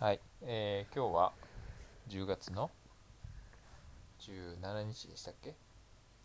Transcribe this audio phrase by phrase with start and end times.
[0.00, 1.32] はい、えー今日は
[2.08, 2.70] 10月の
[4.20, 5.56] 17日でしたっけ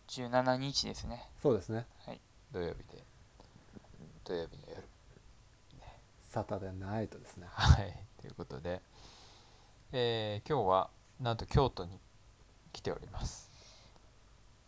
[0.06, 1.28] ？17日ですね。
[1.42, 1.84] そうですね。
[2.52, 3.02] 土曜日で
[4.22, 4.84] 土曜日の夜。
[6.20, 7.48] サタデーナイトですね。
[7.50, 8.80] はいということで、
[9.90, 11.98] えー今日はなんと京都に
[12.72, 13.50] 来ております。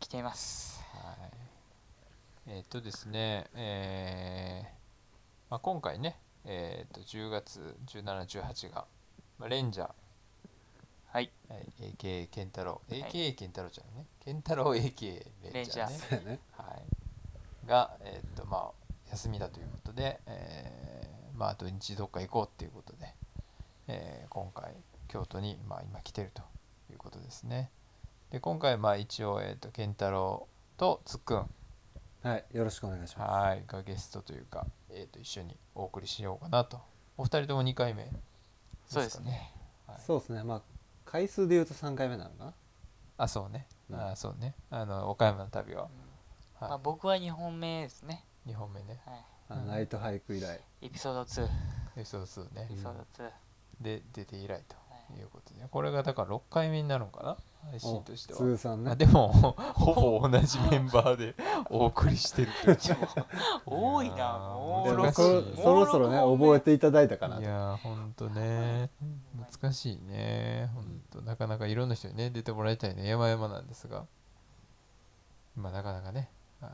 [0.00, 0.82] 来ています。
[0.92, 1.28] は
[2.48, 2.50] い。
[2.56, 4.66] えーっとですねえー
[5.48, 8.84] まあ、今回ねえーっと10月1718が、
[9.38, 9.88] まあ、レンジャー。
[11.12, 11.30] はい。
[11.48, 12.94] はい、AKA ケンタロウ。
[12.94, 13.02] い。
[13.02, 14.06] AKA ケンタロウちゃんね。
[14.24, 15.96] ケンタロウ AKA レンジャーね。
[15.98, 16.40] そうやね。
[16.52, 16.64] は
[17.64, 18.70] い、が、えーっとまあ、
[19.10, 23.14] 休みだということで、えーまあ、土日どっか行こうっていうことで、
[23.88, 24.74] えー今回
[25.08, 26.42] 京都に、まあ、今来てると
[26.90, 27.70] いうことですね。
[28.30, 31.48] で今回まあ一応、えーっと健太郎とつっくん。
[32.22, 32.44] はい。
[32.52, 33.62] よろしくお願いしまはい。
[33.66, 36.80] がゲストというか、えーっと一緒にお送りしようかなと。
[37.16, 38.10] お二人とも2回目
[38.86, 39.52] そうですね。
[39.86, 40.00] はい。
[40.00, 40.42] すそうですね。
[40.42, 40.62] まあ
[41.04, 42.54] 回数で言うと3回目なのかな。
[43.18, 44.00] あそうね、うん。
[44.00, 44.54] あそうね。
[44.70, 45.88] あの岡山の旅は、
[46.60, 49.00] まあ、は僕は2本目ですね、い、2本目ね。
[49.48, 50.60] はい、ナイトハイク以来。
[50.82, 51.44] エピソード2
[51.96, 52.68] エピソード2ね。
[52.70, 53.30] エピソード2、
[53.80, 54.76] で出て以来と。
[54.76, 54.82] は
[55.14, 57.36] いいうことでこれがだから6回目になるのかな？
[57.70, 58.38] 配信おとしては。
[58.38, 58.90] 通算ね。
[58.90, 61.34] あでもほぼ同じメンバーで
[61.70, 62.76] お送りしてるという。
[63.66, 68.90] 多いなもうそろそろそろね覚えていただいたかないとやーほんとね。
[69.60, 70.70] 難しいね。
[70.74, 71.22] ほんと。
[71.22, 73.08] なかなかいろんな人にね出てもらいたいね。
[73.08, 74.06] 山々なんですが。
[75.56, 76.30] まあなかなかね。
[76.60, 76.70] はい。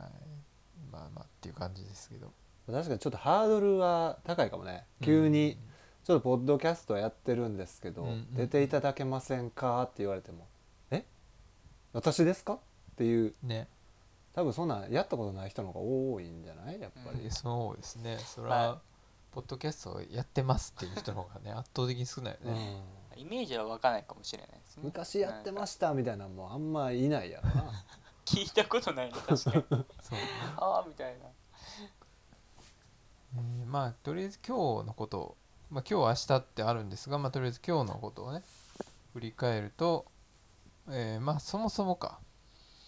[0.90, 2.32] まあまあっていう感じですけど。
[2.70, 4.84] 確かにちょっとハードルは高いかもね。
[5.02, 5.58] 急に
[6.04, 10.46] ちょっとポッドキャストやってるんですけど、うんうん出ていただけませんかって言われても
[10.90, 11.04] え？
[11.92, 12.54] 私ですか？
[12.54, 12.58] っ
[12.96, 13.34] ていう。
[13.42, 13.68] ね。
[14.34, 16.80] 多分そんなんやったことない人の方が多いんじゃない？
[16.80, 18.18] やっぱり、えそうですね。
[18.18, 18.80] それはは
[19.30, 22.54] ポッドキャストをやってますっていう人の方がね 圧倒的に少ないようん。
[22.54, 22.82] ね、
[23.16, 24.82] イメージは湧かないかもしれないですね。
[24.84, 27.72] 昔やってまししたみたいなのもあんまいないやろな。
[28.24, 29.36] 聞いたことないね確かに。
[29.44, 29.68] そう。
[29.68, 29.84] ね
[30.56, 31.26] ああみたいな。
[31.26, 35.36] えーまあとりあえず今日のことを、
[35.72, 38.42] まあ、今日明日ってあるんですが、まあ、とりあえず今日のことをね
[39.14, 40.04] 振り返ると、
[40.90, 42.18] えーまあそもそもか。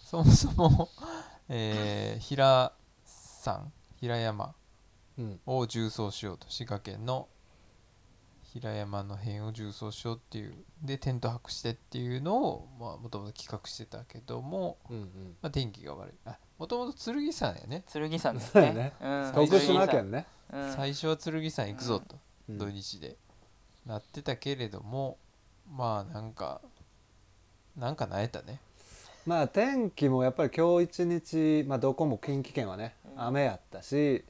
[0.05, 0.91] そもそも、
[1.49, 2.73] えー平
[3.43, 4.55] 山平山
[5.17, 5.41] うん。
[5.47, 6.51] を縦走しようと。
[6.51, 7.27] 滋賀県の
[8.43, 10.55] 平山の辺を縦走しようっていう。
[10.83, 15.37] でテント泊してっていうのをもともと企画してたけども、うんうん。
[15.41, 16.15] まあ、天気が悪い。
[16.27, 17.85] あもともと剣山やね。
[17.91, 18.75] 剣山ですね。
[18.75, 18.93] ね。
[19.01, 19.33] うん。
[19.35, 22.19] 徳島県ね、うん最初は剣山行くぞと、
[22.49, 22.59] うん。
[22.59, 23.17] 土日で
[23.87, 25.17] なってたけれども
[25.77, 26.61] まあなんか
[27.77, 28.61] なんかなえたね。
[29.27, 33.23] まあ天気もやっぱり今日一日、まあ、どこも近畿圏はねうん。
[33.27, 34.23] 雨やったし、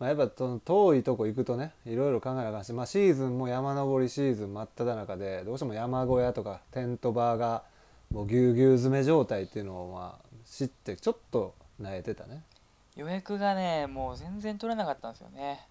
[0.00, 7.62] まあ、やっぱその遠いとこ行くとねいろいろ考えなあかんし、まあ、シーズンも山登りシーズン真っ只中でどうしても山小屋とかテントバーが
[8.10, 12.42] もうぎゅうぎゅう詰め状態っていうのをまあ知ってちょっと萎えてたね。
[12.96, 15.66] 予約がねもう全然取れなかったんですよね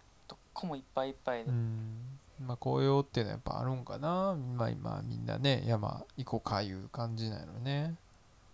[0.53, 2.19] どっこもいっぱいいっぱいで、うん。
[2.45, 4.35] まあ紅葉っていうのはやっぱあるんかな。
[4.57, 7.95] まあ今みんなね山行こうかいう感じなのね。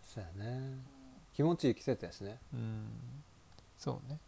[0.03, 0.77] そうやね。
[1.33, 2.37] 気持ちいい季節やしね。
[2.53, 2.87] うん。
[3.77, 4.19] そうね。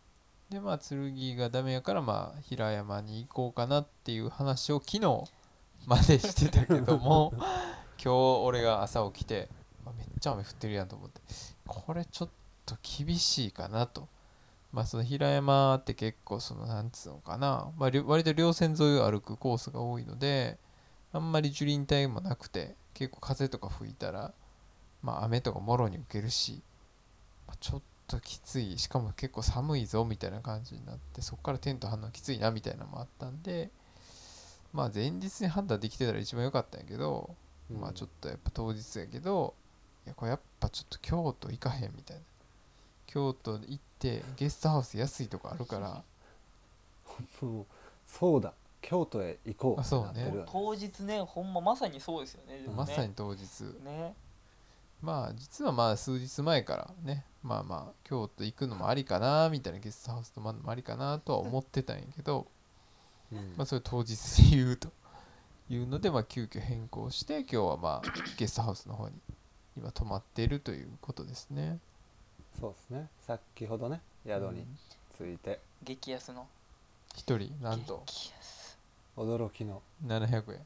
[0.49, 5.23] でまあ剣がダメやからまあ平山に行こうかなっていう話を昨日
[5.85, 7.33] までしてたけども
[8.03, 8.13] 今日
[8.43, 9.49] 俺が朝起きて、
[9.85, 11.21] まあめっちゃ雨降ってるやんと思って
[11.67, 12.29] これちょっ
[12.65, 14.07] と厳しいかなと
[14.71, 20.57] まあその平山って結構そのなんつうのかな、まあ、割と稜線沿いを歩くコースが多いので
[21.11, 24.33] あんまり樹林帯もなくて結構風とか吹いたら
[25.01, 26.61] まあ雨とかもろに受けるし、
[27.47, 28.77] まあちょっときつい。
[28.77, 33.69] しかも結構寒いぞみたいな感じになってそこからテント張るのきついなみたいなのもあったんで
[34.73, 37.35] まあ前日に判断できてたら一番良かったんやけど、
[37.71, 39.53] まあちょっとやっぱ当日やけど
[40.05, 42.23] いやこれやっぱちょっと京都行かへんみたいな
[43.11, 46.03] 京都行ってゲストハウス安いとこあるから。
[47.39, 47.65] ともう
[48.05, 48.53] そうだ。
[48.81, 50.49] 京都へ行こうあそうねってなってるよね。
[50.51, 52.59] 当日ねほんままさにそうですよね。
[52.59, 52.77] でもね。
[52.77, 53.63] まさに当日。
[53.83, 54.13] ね。
[55.01, 62.45] まあ実はまあ数日前からねまあまあ京都行くのもありかなみたいなゲストハウス泊まるのもありかなとは思ってたんやけど、
[63.31, 63.55] うん。
[63.57, 64.15] まあそれ当日
[64.51, 64.89] で言うと。
[65.71, 69.15] いうのでまあ急遽変更して今日はまあゲストハウスの方に
[69.77, 71.79] 今泊まっているということですね。
[72.59, 73.07] そうですね。
[73.25, 74.65] 先ほどね宿に
[75.17, 75.59] 着いて。
[75.83, 76.47] 激安の？
[77.15, 77.51] 一人？
[77.61, 78.03] なんと？
[78.05, 78.77] 激安。
[79.17, 79.81] 驚きの。
[80.05, 80.59] 700円。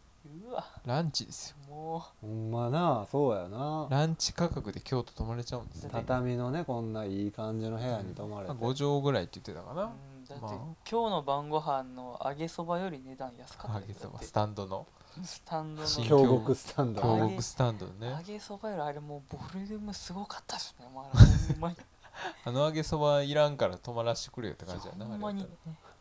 [0.47, 0.65] うわ。
[0.85, 1.75] ランチですよ。
[1.75, 3.87] もほんまなそうやな。
[3.89, 9.89] ランチ価格で京都泊まれちゃうんですね、畳のねこんないい感じの部屋に泊まれて、まあ、5畳ぐらいって言ってたかう、うな、ん、
[10.27, 10.49] だって、ま
[10.89, 14.87] 今日の晩ご飯の揚げそばより値段安かあった揚げそばスタンドの
[15.23, 17.85] スタンドの新京極スタンド京京極スタンド。
[17.85, 21.75] のね揚げそばよりあれもうボリュームすごかったですね、まあ、ほんまに
[22.45, 25.47] あの揚げそばいらんから泊まらしてくれよって感じやなほんまに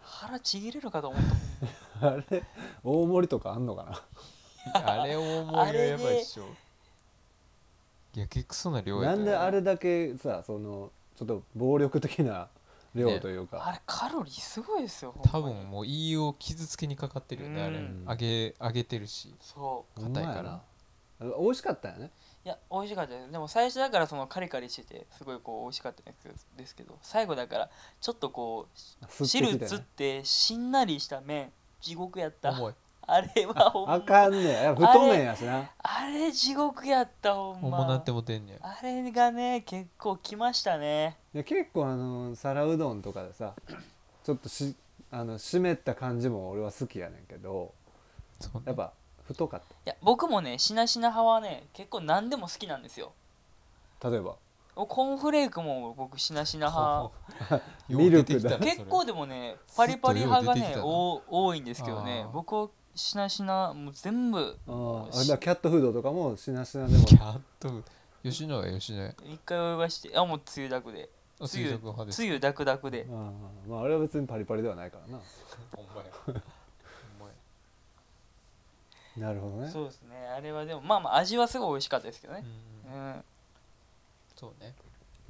[0.01, 1.23] 腹ちぎれるかと思っ
[2.01, 2.43] たあれ
[2.83, 5.03] 大盛りとかあんのかな？
[5.03, 6.45] あれ大盛りはやばいっしょ。
[8.15, 9.19] いや結構そんな量やったよ。
[9.19, 12.49] なんであれだけさそのちょっと暴力的な
[12.95, 17.79] 量というか、あれカロリーすごいですよ多分もう胃を傷つけにかかってるよねあれ。
[17.79, 19.35] うん揚げ揚げてるし。
[19.41, 20.01] そう。
[20.03, 20.43] 硬いから。
[20.43, 20.63] な。
[21.21, 22.11] 美味しかったよね。
[22.45, 26.15] いや美味しかったですでも最初だからそのカリカリしててすごいこう美味しかったん
[26.57, 31.53] ですけど最後だからちょっとこう吸って汁つってしんなりした麺。
[31.81, 32.51] 地獄やった。
[32.51, 32.75] 重い
[33.07, 33.95] あれはほんま。
[33.95, 35.71] あかんねや太麺やしな。
[35.83, 37.81] あれ地獄やったほんま。
[37.81, 38.59] 重なってもてんねん。
[38.61, 41.17] あれがね結構きましたね。
[41.35, 43.55] で結構あの皿うどんとかでさ
[44.25, 44.75] ちょっとし
[45.11, 47.75] あの湿った感じも俺は好きやねんけど
[48.41, 48.63] そうね。
[48.67, 48.93] やっぱ
[49.25, 53.13] 太かっいや僕もねしなしな派はね結構何でも好きなんですよ。
[54.01, 54.37] た例えば？
[54.75, 57.63] コーンフレークも僕しなしな派。
[57.91, 60.85] ミルクだよう出てきたね結構でもねパリパリ派がねずっとよう出てきたな。
[60.87, 62.23] お多いんですけどね。
[62.25, 67.05] あー僕はしなしなもう全部あーあだからキャットフードとかもしなしなでも。
[67.05, 67.83] キャット
[68.23, 69.15] 吉野家吉野家。
[69.25, 71.09] 一回泳がしてあもうつゆだくで。
[71.41, 72.17] あ水族派です。
[72.17, 73.07] つゆダクダクで。
[73.09, 75.21] あーまああれは別にパリパリではないからな。
[75.75, 76.07] ほんまや。
[76.27, 76.41] ほんま
[79.17, 79.29] や。
[79.29, 79.69] なるほどね。
[79.71, 80.17] そうですね。
[80.37, 82.45] あれはでもまあまあ味はすごい美味しかったですけどね。
[82.87, 82.95] うん。
[82.95, 83.25] うん。
[84.37, 84.75] そうね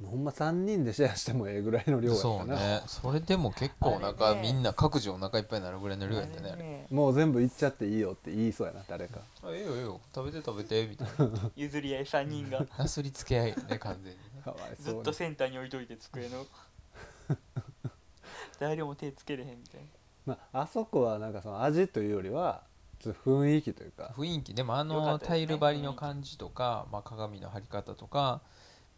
[0.07, 2.81] ほんま3人でシェアしてもええぐらいの量やったな、そうね。
[2.87, 9.19] それでも結構お腹ねみんな各自お腹いっぱいになるぐらいの量やったねあもう全部いっちゃっていいよって言いそうやな誰か。
[9.43, 10.01] あええよええよ。
[10.13, 11.51] 食べて食べてみたいな。
[11.55, 12.65] 譲り合い3人が。
[12.77, 14.41] なすりつけ合いよね完全にね。
[14.43, 15.01] かわいずそうに。
[15.01, 16.45] っとセンターに置いといて机の。
[18.59, 19.87] 誰も手つけれへんみたいな。
[20.25, 22.63] まあ、あそこはなんかその味というよりは
[22.99, 24.13] ちょっと雰囲気というか。
[24.15, 24.53] 雰囲気。
[24.53, 28.41] でもあのタイル張りの感じとか、まあ、鏡の張り方とか、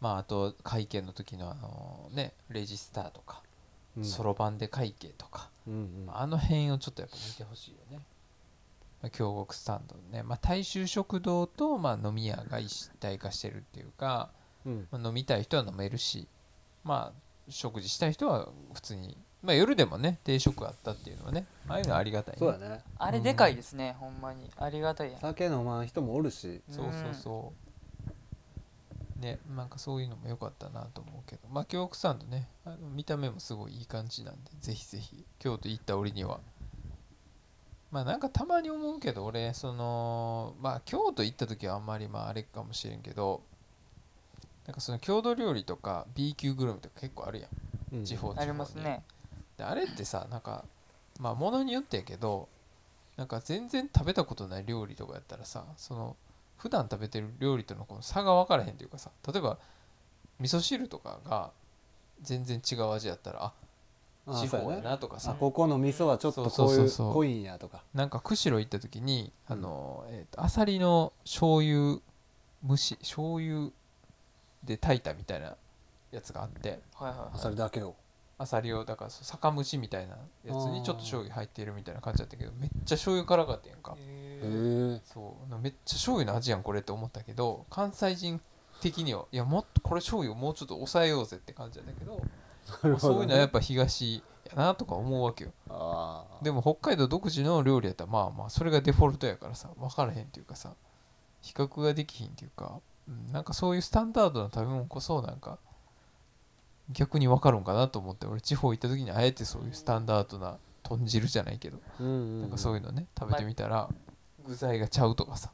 [0.00, 3.42] まあ、あと会計の時のあのねレジスターとか
[3.96, 4.04] うん。
[4.04, 6.06] そろばんで会計とか、うんうん。
[6.08, 8.02] あの辺をちょっとやっぱ見てほしいよね、
[9.02, 14.30] まあ、京極スタンドね、まあ、大衆食堂と、まあ、飲み屋が一体化してるっていうか、
[14.66, 14.88] うん。
[14.90, 16.28] まあ、飲みたい人は飲めるし
[16.84, 22.38] まあ食事したい人は普通に、まあ、夜でもね定食あったっていうのはねああいうのはありがたいね。
[22.40, 22.82] そうだね。
[22.98, 24.50] あれでかいですね、ほんまに。
[24.56, 25.20] ありがたいやん。
[25.20, 26.60] 酒飲まん人もおるし。
[26.68, 27.65] そうそうそう
[29.20, 31.48] ねなんかそういうのも良かったなと思うけど。
[31.50, 36.40] まあ京極さんとねあの見た目もすごいいい感じなんでぜひぜひ京都行った折には。
[37.90, 43.42] まあなんかたまに思うけど俺そのまあ京都行った時はあんまりまああれかもしれんけど
[44.66, 47.48] なんかその郷土料理とか B 級グルメとか結構あるや
[47.92, 47.96] ん。
[47.96, 48.04] うん。
[48.04, 48.40] 地方地方に。
[48.40, 49.04] ありますね。
[49.56, 50.64] であれってさなんか
[51.20, 52.48] まあ物によってやけど
[53.16, 56.16] なんか全然食べたことない料理とかやったらさその
[56.56, 59.58] 普段食べてる料理とのこの差が分からへんというかさ例えば
[60.40, 61.50] 味噌汁とかが
[62.22, 63.52] 全然違う味やったら
[64.26, 65.36] あ地方やなとかさ。
[65.38, 67.82] ここの味噌はちょっとこういう濃いんやとか。
[67.94, 72.00] なんか釧路行った時にあの、えーとアサリの醤油
[72.66, 73.70] 蒸し醤油
[74.64, 75.54] で炊いたみたいな
[76.10, 76.80] やつがあって。
[76.94, 77.94] はいはいはいそれだけを
[78.38, 83.96] アサリをだから酒蒸しみたいなやつにちょっと醤油入っているみたいな感じだったけどめっちゃ醤油辛かったやんか。
[85.04, 88.40] そうめっちゃ醤油の味やんこれって思ったけど関西人
[88.82, 92.22] 的にはいやもっとこれ醤油をもうちょっと抑えようぜって感じなんだけどね。
[92.98, 95.52] そういうのはやっぱ東やなとか思うわけよ。
[96.42, 100.74] でも北海道独自の料理やったらまあまあそれがデフォルトやからさ分からへんっていうかさ
[101.40, 105.58] 比較ができひんっていうか、うん、なんかそういうスタンダードな食べ物こそなんか
[106.90, 108.26] 逆に分かるんかなと思って。
[108.26, 111.78] 俺地方行った時にあえてそういうスタンダードな豚汁じゃないけど。
[112.00, 113.88] うんうんなんかそういうのね食べてみたら
[114.46, 115.50] 具材がちゃうとかさ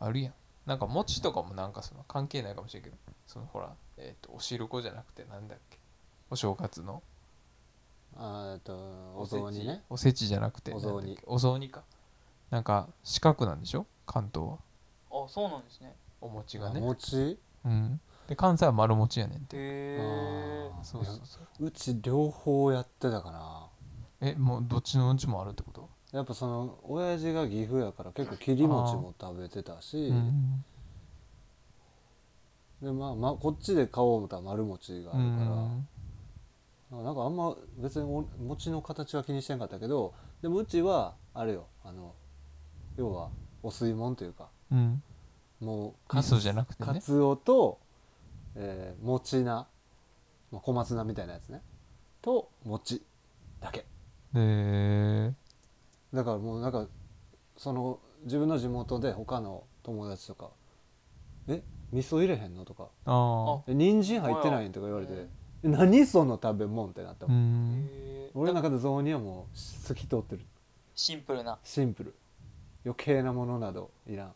[0.00, 0.34] あるやん。
[0.66, 5.78] なんか餅とかもなんかその関係ないかもしれんけどそのほらえっ、とお汁粉じゃなくてなんだっけ？
[6.30, 7.02] お正月の。
[8.16, 8.72] あーえっと
[9.16, 9.82] お雑煮ね。
[9.90, 10.96] おせちじゃなくてお雑煮。
[10.96, 11.22] なんだっけ？
[11.26, 11.82] お雑煮か。
[12.50, 13.86] なんか四角なんでしょ？
[14.06, 14.58] 関東は。
[15.10, 15.94] あそうなんですね。
[16.20, 16.80] お餅あがね。
[16.80, 17.38] 餅？
[17.64, 19.56] うんで関西は丸餅やねんて。
[19.56, 19.60] へ
[20.00, 21.66] えあーそうそうそう。
[21.66, 23.66] うち両方やってたかな
[24.20, 25.88] えもうどっちのうんちもあるってこと？
[26.12, 30.08] やっぱその親父が岐阜やから結構切り餅も食べてたし。
[30.08, 30.64] うん。
[32.82, 35.40] でまあ、まあ、こっちで買おう思ったら丸餅があうるか
[36.90, 37.04] ら、ん。
[37.04, 40.12] なんかあんま別にお餅の形は気にしてんかったけど
[40.42, 42.14] でもうちはあれよあの
[42.96, 43.30] 要は
[43.62, 44.48] お吸い物というか。
[44.70, 45.02] うん。
[45.60, 46.92] もう味噌じゃなくてね。
[46.92, 47.78] かつおと、
[48.56, 49.66] えー、餅菜、ま
[50.54, 51.62] あ、小松菜みたいなやつね。
[52.22, 53.02] と餅
[53.60, 53.80] だけ。
[53.80, 53.84] へ
[54.34, 55.32] え
[56.12, 56.86] だからもうなんか
[57.56, 60.50] その自分の地元で他の友達とか
[61.48, 62.88] 「え味噌入れへんの?」とか。
[63.04, 65.28] ああ「え人参入ってないん?」とか言われてうん
[65.64, 67.88] 「え何その食べ物?」ってなったうもん、
[68.34, 70.44] 俺の中で雑煮はもう透き通ってる。
[70.94, 71.58] シンプルな。
[71.64, 72.14] シンプル。
[72.84, 74.34] 余計なものなどいらん。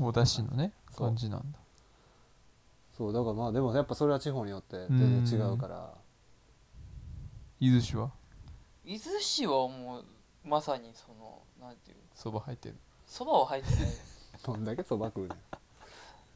[0.00, 1.58] お出汁のね感じなんだ
[2.96, 5.92] そうだからまあでもやっぱそれは地方によって全然違うから。
[7.60, 8.10] 伊豆市は？
[8.84, 10.04] 伊豆市はもう
[10.48, 12.76] まさにそのなんていうそば入ってる
[13.06, 13.90] そばは入ってない。
[14.44, 15.38] どんだけそば食うねん。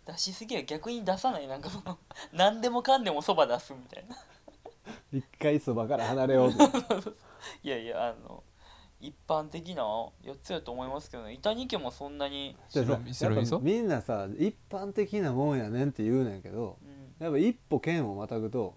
[0.06, 1.46] 出しすぎは逆に出さない。
[1.46, 1.98] なんかその
[2.32, 4.16] 何でもかんでもそば出すみたいな。
[5.12, 6.64] 一回そばから離れようと
[7.62, 8.42] いやいやあの
[9.00, 9.82] 一般的な
[10.22, 11.32] やつやと思いますけどね。
[11.32, 13.52] 板二家もそんなに、でさ白味白味噌？
[13.54, 18.76] やっぱみんなさ一般的なもんやねんって言うねんけどうん、やっぱ一歩県をまたぐと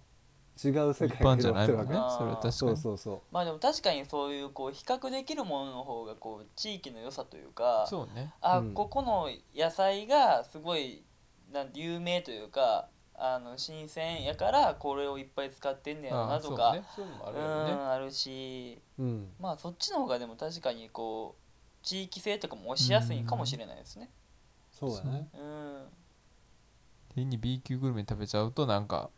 [0.63, 3.21] 違う世一界が般じゃないもんねそれは確かそうにそうそう。
[3.31, 8.33] まあでも確かにそういうこう比較できるものの方がこう地域の良さというかそうね。
[8.39, 8.73] あ、うん。
[8.73, 11.03] ここの野菜がすごい
[11.51, 16.83] なんて有名というかあの新鮮やからこれをいっぱい使ってんねやろああそうなとかね。
[16.95, 19.29] そういうのもあうるしうん。
[19.39, 24.09] まあそっちの方がでも確かにこう地域性とかも押しやすいかもしれないですね。
[24.71, 25.27] そうだね。
[25.33, 25.85] うん。
[27.15, 29.09] 変に B 級グルメ食べちゃうとなんか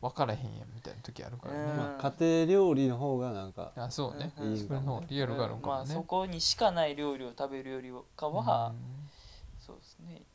[0.00, 1.76] 分からへんやんみたいな時あるからね、うん。
[1.76, 8.72] まあ家庭料理の方がなんかあそうね、うんそれの方がリアルがあるんかまあもね、そこにしかない料理を食べるよりかは、
[9.58, 10.14] そうですね。
[10.14, 10.29] うん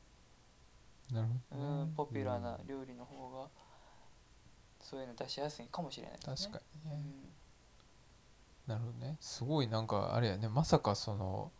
[1.11, 3.47] なるうほどね、んポピュラーな料理の方が
[4.81, 6.51] そういうの出しやすいかもしれないですね。
[6.51, 7.03] 確かにね、
[8.67, 8.73] うん。
[8.73, 9.17] なるほどね。
[9.19, 10.47] すごいなんかあれやね。
[10.49, 11.51] まさかその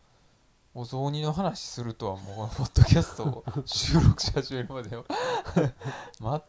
[0.74, 5.04] お雑煮の話するとはもうポッドキャストを収録し始めるまでは。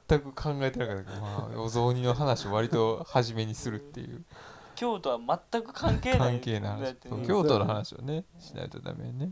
[0.08, 4.24] 全く考えてなかったけど、まあ、お雑煮の話を割と初めにするっていう。
[4.74, 6.18] 京都は全く関係ない。
[6.18, 6.80] 関係な話。
[6.82, 7.16] だってね。
[7.16, 9.30] そう京都の話をねしないとダメね。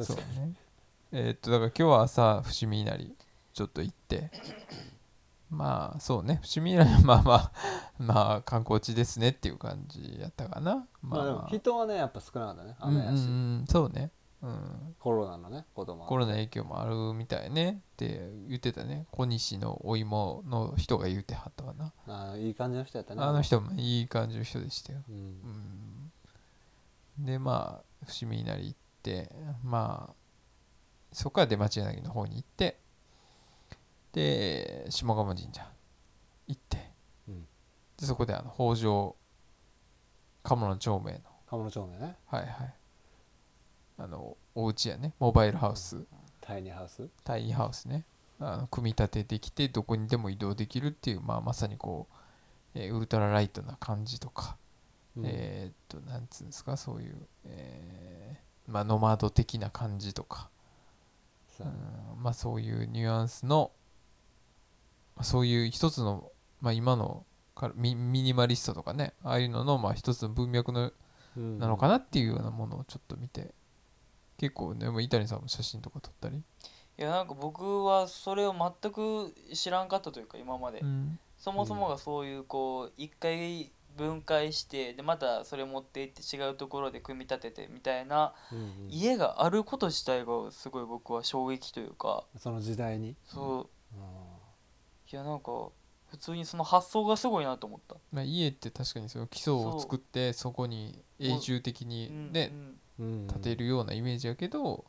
[0.00, 0.54] そうね
[1.12, 3.14] えーっとだから今日は朝伏見稲荷
[3.52, 4.30] ちょっと行って。
[5.50, 6.40] まあそうね。
[6.42, 7.52] 伏見稲荷は まあまあ
[7.98, 10.86] まあ観光地ですねっていう感じやったかな。
[11.02, 12.76] まあでも人はねやっぱ少なかったね。
[12.78, 14.10] 雨やし、うんそうね。
[14.40, 14.96] うん。
[14.98, 17.82] コロナのね子供コロナ影響もあるみたいね。
[17.92, 19.06] って言ってたね。
[19.10, 21.92] 小西のお芋の人が言ってはったわな、
[22.32, 23.22] あいい感じの人やったね。
[23.22, 25.02] あの人もいい感じの人でしたよ。
[25.10, 25.14] うん。
[27.18, 27.24] うん。
[27.26, 29.30] でまあ伏見稲荷行って。
[29.62, 30.21] まあ
[31.12, 32.78] そこから出町柳の方に行って
[34.12, 35.66] で下鴨神社
[36.46, 36.90] 行って、
[37.28, 37.46] うん。
[37.98, 39.16] でそこであの北条
[40.42, 42.16] 鴨の町名の鴨の町名ね。
[42.26, 42.74] はいはい。
[43.98, 45.14] あのお家やね。
[45.18, 46.04] モバイルハウス。
[46.40, 47.08] タイニーハウス。
[47.24, 48.04] タイニーハウスね。
[48.40, 52.08] あの組み立ててきてどこにでも移動できるっていう、まあ、まさにこ
[52.74, 54.56] う、えーウルトラライトな感じとか、
[55.16, 55.26] うん。
[55.26, 60.50] えーっとなんつうんですかそういう、えーまあ、ノマド的な感じとか、
[61.62, 61.68] さ
[62.16, 62.22] うん。
[62.22, 63.72] まあ、そういうニュアンスの、
[65.16, 70.92] まあ、そういう一つの、まあ、今のかミミニマリストとかねああいうのの、まあ、一つの文脈の
[71.36, 71.58] うん。
[71.58, 73.54] なのかなっていうようなものをちょっと見て
[74.36, 76.42] 結構ねもう伊谷さんも写真とか撮ったり、い
[76.96, 81.18] やなんか僕はそれを全く知らんかったというか今まで、うん。
[81.38, 88.88] そもそもがそういうこう一回分解してでまたそれ持って行って違うところで組み立ててみたいなうんうん。
[88.88, 92.24] 家があること自体がすごい僕は衝撃というか。
[92.38, 93.16] その時代に？
[93.24, 93.96] そう。
[93.98, 94.36] あ
[95.12, 95.68] いやなんか
[96.06, 97.96] 普通にその発想がすごいなと思った。
[98.12, 102.52] まあ、家って確かにその基礎を作ってそこに永住的にうんね
[102.98, 103.26] うんーうん。
[103.28, 104.84] 建てるようなイメージやけど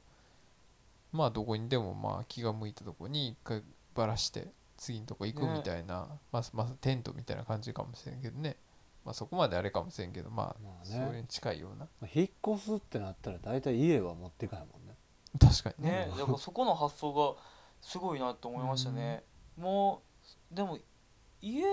[1.11, 3.61] まあどこにでもまあ気が向いたとこに一回
[3.93, 8.57] ばらして次のとこ行くねみたいな、まあ、まあテントみたいな感じかもしれんけどね
[9.05, 11.87] まあそこまであれかもしれんけどまあまあそれねに近いような。
[12.13, 14.95] 引っ越すってなったら大体家は持っていかないもんね。
[15.39, 15.91] 確かにね。
[15.91, 17.41] ねだからそこの発想が
[17.81, 19.23] すごいなと思いましたね。
[19.57, 20.01] も
[20.51, 20.77] うでも
[21.41, 21.63] 家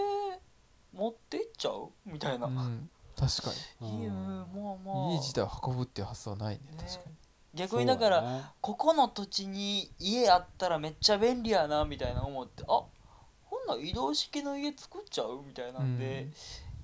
[0.92, 1.90] 持って行っちゃう？
[2.04, 2.46] みたいな。
[2.46, 4.46] うん、確か 家うんまあ
[4.84, 5.08] まあ。
[5.08, 6.72] に家自体を運ぶっていう発想はないね。
[6.72, 6.76] ね。
[6.78, 7.16] 確かに。
[7.54, 8.44] 逆にだからそうね。
[8.60, 15.42] ここの土地に家あったらめっちゃ便利やなみたいな思ってあほんなら移動式の家作っちゃう？
[15.46, 16.28] みたいなんで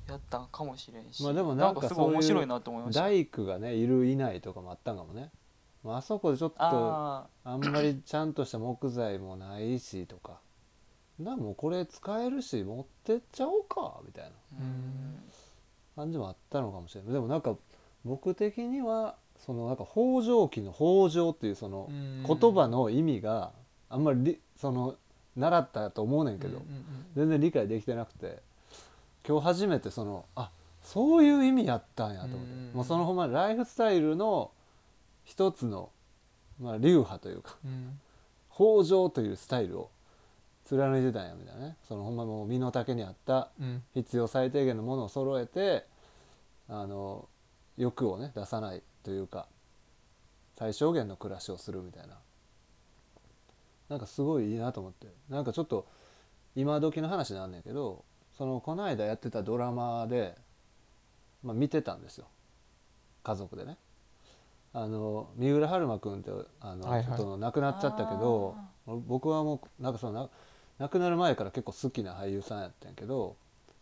[0.08, 3.02] やったんかもしれんし、まあでもなんかすごい面白いなと思いました。
[3.02, 5.30] 大工がねいるいないとかもあったんかもね。
[5.82, 10.38] まああそこでちょっとああんまりちゃんとした木材もないしとか。
[11.18, 14.30] なもうこれ使えるし持ってっちゃおうかみたいな。
[14.30, 15.22] ーうん。
[15.96, 17.56] 感じもあったのかもしれないでもなんか
[18.04, 23.52] 僕的にはそのなんか北条記の北条っていうその言葉の意味が
[23.88, 24.96] あんまりりその
[25.36, 26.84] 習ったと思うねんけど、うんうんうん。
[27.16, 28.42] 全然理解できてなくて
[29.26, 30.50] 今日初めてそのあ
[30.82, 34.52] そういう意味やったんやと思って、うんもうそのほんまライフスタイルの
[35.24, 35.90] 一つの、
[36.60, 37.98] まあ、流派というかうん。
[38.54, 39.90] 北条というスタイルを
[40.64, 41.76] 貫いてたんやみたいなね。
[41.88, 43.82] そのほんまもう身の丈に合ったうん。
[43.94, 45.86] 必要最低限のものを揃えて
[46.68, 47.28] あの
[47.76, 49.48] 欲をね出さないというか
[50.58, 52.16] 最小限の暮らしをするみたいな。
[53.88, 55.08] なんかすごいいいなと思って。
[55.28, 55.86] なんかちょっと
[56.54, 58.04] 今時の話なんだけど
[58.36, 60.34] そのこの間やってたドラマで、
[61.42, 62.26] まあ、見てたんですよ
[63.22, 63.76] 家族でね。
[64.72, 70.28] あの三浦春馬くんってあの、はいはいちょっと亡くなっちゃったけど僕はもうなんかそのな
[70.78, 73.36] 亡くなる前から結構好きな俳優さんやったんやけど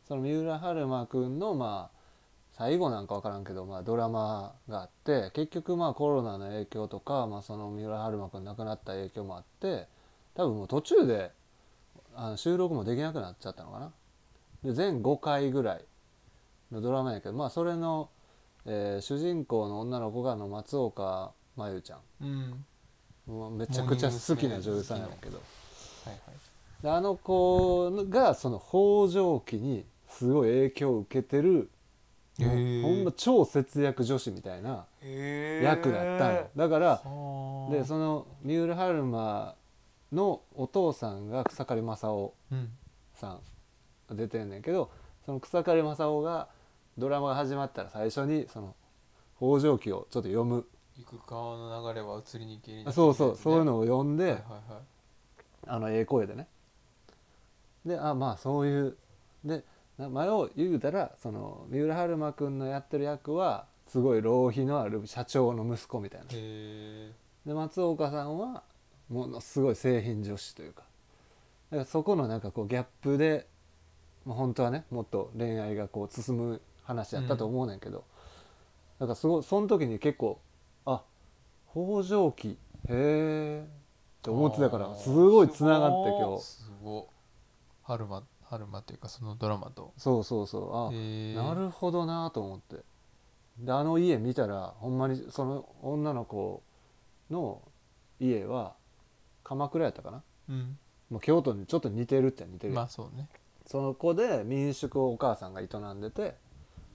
[0.06, 1.98] その三浦春馬くんのまあ
[2.52, 9.88] 最後なんか分からんけど、まあ、ドラマがあって結局まあコロナの影響とか、まあ、その三浦春馬くん亡くなった影響もあって
[10.34, 11.32] 多分もう途中で
[12.14, 13.92] あの収録もできなくなっちゃったのかな。
[14.64, 15.84] で全5回ぐらい
[16.72, 18.08] のドラマやけどまあそれの、
[18.66, 22.00] えー主人公の女の子があの松岡真優ちゃん。
[22.22, 22.64] うん。
[23.26, 25.36] もうめちゃくちゃ好きな女優さんやけど。
[25.36, 25.42] は
[26.06, 26.82] いはい。
[26.82, 31.70] であの子がその北条記にすごい影響を受けてる
[32.38, 36.48] ほんま超節約女子みたいなへ役だったの。
[36.56, 39.54] だからはあでその三浦春馬
[40.12, 42.70] のお父さんが草刈正雄うん。
[43.14, 43.30] さん。
[43.30, 43.40] が
[44.10, 44.90] 出てんねんけど
[45.24, 46.48] その草刈正雄が
[46.98, 48.74] ドラマが始まったら最初にその
[49.38, 50.66] 北条記をちょっと読む。
[50.96, 54.82] 行く川の流れは移りにけりにあそうそうそういうのをを読んで、はいはいはい。
[55.66, 56.46] あのええ声でね。
[57.84, 58.96] であまあそういう
[59.44, 59.64] で
[59.98, 66.26] な前を言うたらその三浦春馬くんのやってる役はすごい浪費のある社長の息子みたいな。
[66.28, 67.12] で
[67.46, 68.62] 松岡さんは
[69.08, 70.82] ものすごい製品女子というか。
[71.70, 73.46] だからそこのなんかこうギャップで、
[74.26, 78.04] まあ、本当はねもっと恋愛がこう進む話やったと思うねんけど、
[78.98, 80.40] だからすごいその時に結構
[80.86, 81.02] あ
[81.70, 82.56] 北条記へ
[82.88, 86.42] えって思ってたからすごいつながって今日。
[86.42, 87.08] すご
[87.82, 89.92] 春馬春馬っていうかそのドラマと。
[89.96, 90.76] そうそうそう。
[90.76, 92.76] あ、なるほどなと思って。
[93.58, 96.62] であの家見たらほんまにその女の子
[97.30, 97.62] の
[98.20, 98.74] 家は
[99.42, 100.22] 鎌倉やったかな？
[100.48, 100.78] うん。
[101.10, 103.28] もう京都にちょっと似てるっちゃ似てる、まあそうね
[103.66, 106.34] その子で民宿をお母さんが営んでて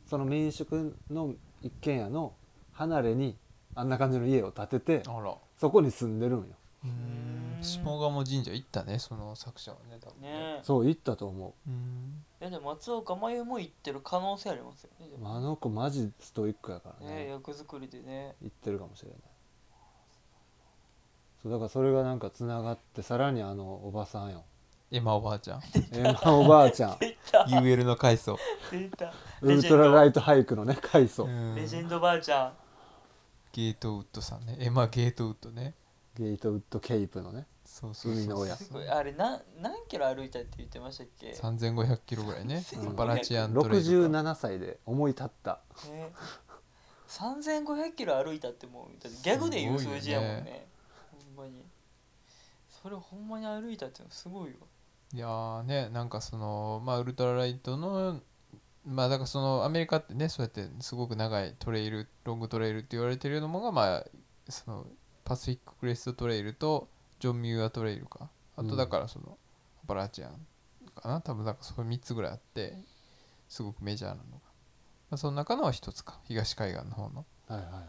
[0.08, 2.34] その民宿の一軒家の
[2.74, 3.36] 離れに
[3.76, 5.36] あんな感じの家を建ててあら。
[5.58, 6.46] そこに住んでるんよ。
[6.86, 7.64] うーん。
[7.64, 10.60] 下鴨神社行ったねその作者はね多分ね。
[10.64, 11.70] そう行ったと思う。
[11.70, 12.24] ん。
[12.40, 17.26] えでも松岡真優も行ってる可能性ありますよねでうもあの子マジストイックやからね。
[17.26, 18.36] ね役作りでね。
[18.42, 19.20] 行ってるかもしれない。
[21.44, 24.44] そうだからそれがなんかつながってさらにあのおばさんよ
[24.92, 25.62] エマおばあちゃん。
[25.94, 26.98] エマおばあちゃん。
[27.48, 28.40] UL の階層。
[28.72, 29.14] 出た。
[29.42, 31.26] ウルトラライトハイクのね階層。
[31.26, 32.54] うんレジェンドばあちゃん。
[33.52, 34.58] ゲートウッドさんね。
[34.60, 35.76] エマゲートウッドね。
[36.16, 37.46] ゲートウッドケイプのね。
[37.64, 38.56] そうそうそう海の親。
[38.56, 38.90] すごい。
[38.90, 42.64] あれな何キロ歩いたって言ってましたっけ？3500キロぐらいね。
[42.78, 45.62] うんアパラチアントレイルか67歳で思い立った。
[45.88, 46.12] ね。
[47.08, 50.68] 3500キロ歩いたってもうギャグで言う数字やもんね。
[51.36, 51.64] ほんまに。
[52.82, 54.58] それほんまに歩いたってすごいわ
[55.14, 58.22] いやーねなんかそのまあウルトラライトの
[58.86, 64.06] まあだからそのアメリカってねそうやってすごく長いトレイルロングトレイルって言われてるのもがまあ
[64.48, 64.88] その
[65.24, 68.30] パシフィッククレストトレイルとジョン・ミューアトレイルか。
[68.56, 69.38] あとだからその
[69.84, 70.32] アパラチアン
[70.96, 71.22] かな。
[71.22, 72.74] 多分なんかそう3つぐらいあって
[73.48, 74.40] すごくメジャーなのが、ま
[75.12, 76.20] あ、その中の一つか。
[76.26, 77.86] 東海岸の方の、はいはいはいはい。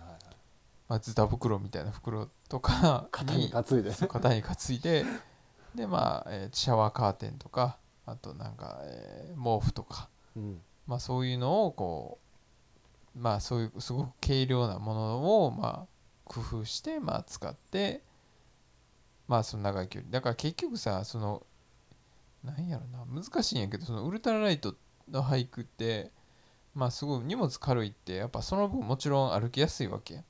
[0.88, 3.92] まあ、ズタ袋みたいな袋とか肩に担いで。
[3.92, 5.04] 肩に担いで
[5.74, 10.09] でまあ、えーシャワーカーテンとかあとなんか、えー毛布とか。
[10.37, 10.61] うん。
[10.87, 12.18] まあそういうのをこ
[13.14, 15.87] うまあそういうすごく軽量なものをまあ
[16.24, 18.02] 工夫してまあ使って
[19.28, 20.11] まあその長い距離。
[20.11, 21.46] だから結局さその
[22.42, 24.74] なんやろな難しいんやけどそのウルトラライト
[25.11, 26.11] の俳句って
[26.74, 30.24] まあすごい荷物軽いってやっぱその分もちろん歩きやすいわけやん。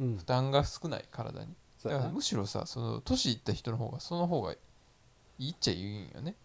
[0.00, 0.16] うん。
[0.18, 1.54] 負担が少ない体に。
[1.82, 4.54] だからむしろさその年いった人の方がその方が
[5.38, 6.36] いいっちゃいいんよね。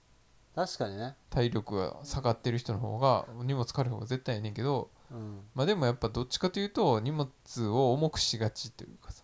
[0.55, 1.15] 確かにね。
[1.29, 5.41] 体力が下がってる人の方が荷物軽い方が絶対いいねんけどうん。
[5.53, 7.29] まあでもやっぱどっちかというと荷物
[7.67, 9.23] を重くしがちというかさ。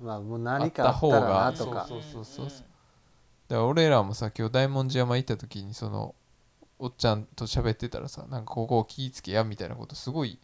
[0.00, 1.20] まあもう何かあったら
[1.50, 1.86] なとか。
[1.88, 2.66] そうそうそうそう
[3.48, 6.14] だから俺らもさ今日大文字山行った時にその
[6.78, 10.38] おっちゃんと喋ってたらさなんかここを気ぃつけやみたいなことすごい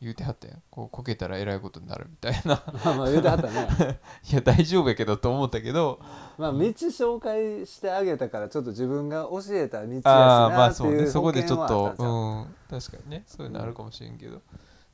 [0.00, 0.62] 言うてはったやん。
[0.70, 2.62] こうこけたらえらいことになるみたいな。
[2.84, 4.00] まあまあ言うてはったね。
[4.30, 5.98] いや大丈夫やけどと思ったけど。
[6.36, 11.06] まあ道紹介してあげたからちょっと自分が教えた道やしああまあなってそうね。
[11.06, 12.54] そこいう保でちょっとううん。
[12.70, 13.24] 確かにね。
[13.26, 14.40] そういうのあるかもしれんけど、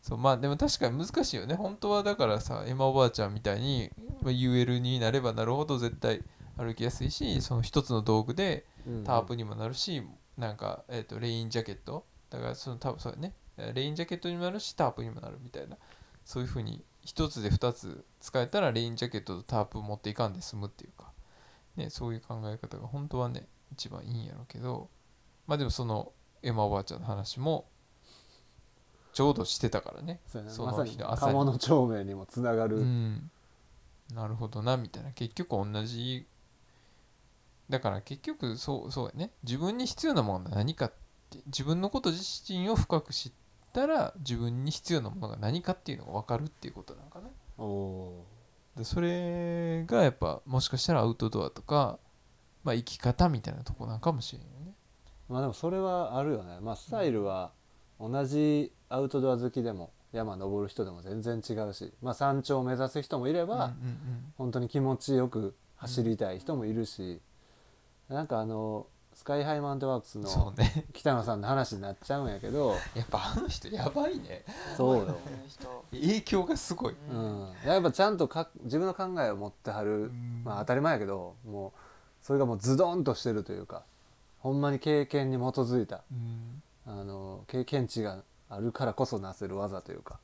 [0.00, 1.54] そうまあでも確かに難しいよね。
[1.54, 3.90] 本当はだからさエマおばあちゃんみたいに
[4.22, 6.22] まあ UL になればなるほど絶対
[6.56, 10.02] 歩きやすいしその一つの道具でうんタープにもなるし、
[10.38, 12.06] なんか、えー、とレインジャケット。
[12.30, 13.32] だからその多分そうやね。
[13.32, 15.76] えーレインジャケットにもなるしタープにもなるみたいな。
[16.24, 21.12] そういうふうに一つで二つ使えたらレインジャケットとタープ持っていかんで済むっていうか、
[21.76, 24.88] ね、そういう考え方が本当はね一番いいんやろうけど。
[25.46, 26.12] まあでもその
[26.42, 27.66] エマおばあちゃんの話も
[29.12, 30.20] ちょうどしてたからね。
[30.26, 31.32] その日の朝に。
[31.32, 33.30] 鴨の町名にもつながる、うん、
[34.12, 35.12] なるほどなみたいな。
[35.12, 36.26] 結局同じ。
[37.70, 39.30] だから結局そうそうやね。
[39.44, 40.92] 自分に必要なものが何かっ
[41.30, 43.32] て自分のこと自身を深く知っ
[43.74, 47.28] たら自分に必要なものが何かっていうのが分かるっていうことなのかな。
[47.58, 48.24] おお
[48.76, 51.98] でそれがやっぱもしかしたらアウトドアとか、
[52.64, 54.74] まあ、生き方みたいなとこなんかもしれんよね。
[55.28, 56.58] ーまあでもそれはあるよね。
[56.60, 57.52] まあスタイルは
[58.00, 63.72] 同じアウトドア好きでも山登る人でも全然違うしまあ山頂を目指す人もいれば、うんうん
[64.36, 67.20] 本当に気持ちよく走りたい人もいるし、
[68.08, 68.86] なんかあの
[69.24, 70.84] スカイハイマウンテンワークスうん、のそうね。
[70.92, 74.44] 北野さんの話になっちゃうんやけどやっぱあの人やばいね。
[74.76, 75.18] そうよ、
[75.92, 80.10] 影響がすごい、うん、やっぱちゃんとか自分の考えを持ってはる、
[80.44, 81.72] まあ当たり前やけどもう
[82.20, 83.84] それがもうズドンとしてるというか
[84.40, 86.62] ほんまに経験に基づいたうん。
[86.86, 88.18] あの経験値が
[88.50, 90.18] あるからこそなせる技というか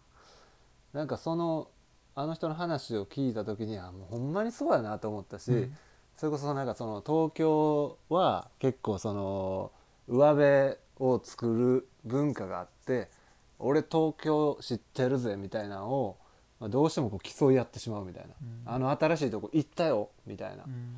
[0.92, 1.68] なんかその
[2.14, 5.76] あの人の話を聞いた時にはもうほんまにそうやなと思ったし、うん
[6.20, 9.72] それこそなんかその東京は結構その
[10.06, 13.08] 上辺を作る文化があって
[13.58, 16.18] 俺東京知ってるぜみたいなのを、
[16.60, 18.74] まあ、どうしてもこう競い合ってしまうみたいな、うん。
[18.74, 20.94] あの新しいとこ行ったよみたいな、うん。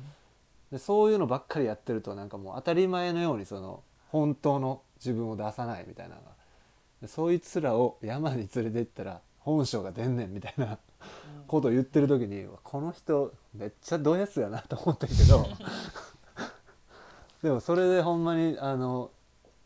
[0.73, 6.31] でそういうのばっかりやってるとなんかもう当たり前のようにその本当の自分を出さないみたいなのが。
[7.01, 10.77] でそいつらを山に連れて行ったら本性が出んねんみたいな
[11.47, 15.47] ことを言ってる時にこの人めっちゃド S やなと思ったけど。
[17.41, 19.11] でもそれでほんまにあの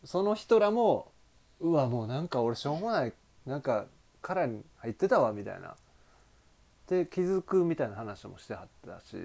[0.04, 1.12] その人らも
[1.60, 3.14] うわもうなんか俺しょうもない
[3.46, 3.86] なんか
[4.22, 5.76] 殻に入ってたわみたいな。
[6.88, 9.16] で気づくみたいな話もしてはったし。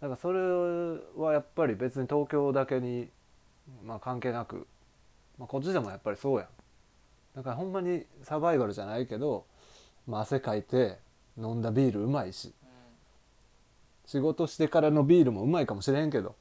[0.00, 0.38] だからそれ
[1.16, 3.08] はやっぱり別に東京だけに、
[3.84, 4.66] まあ、関係なく、
[5.38, 6.48] まあ、こっちでもやっぱりそうやん。
[7.34, 9.44] だからほんまにサバイバルじゃないけど、
[10.06, 10.98] まあ、汗かいて
[11.38, 12.52] 飲んだビールうまいし。
[14.06, 16.34] 仕事してからのビールもうまいかもしれんけど。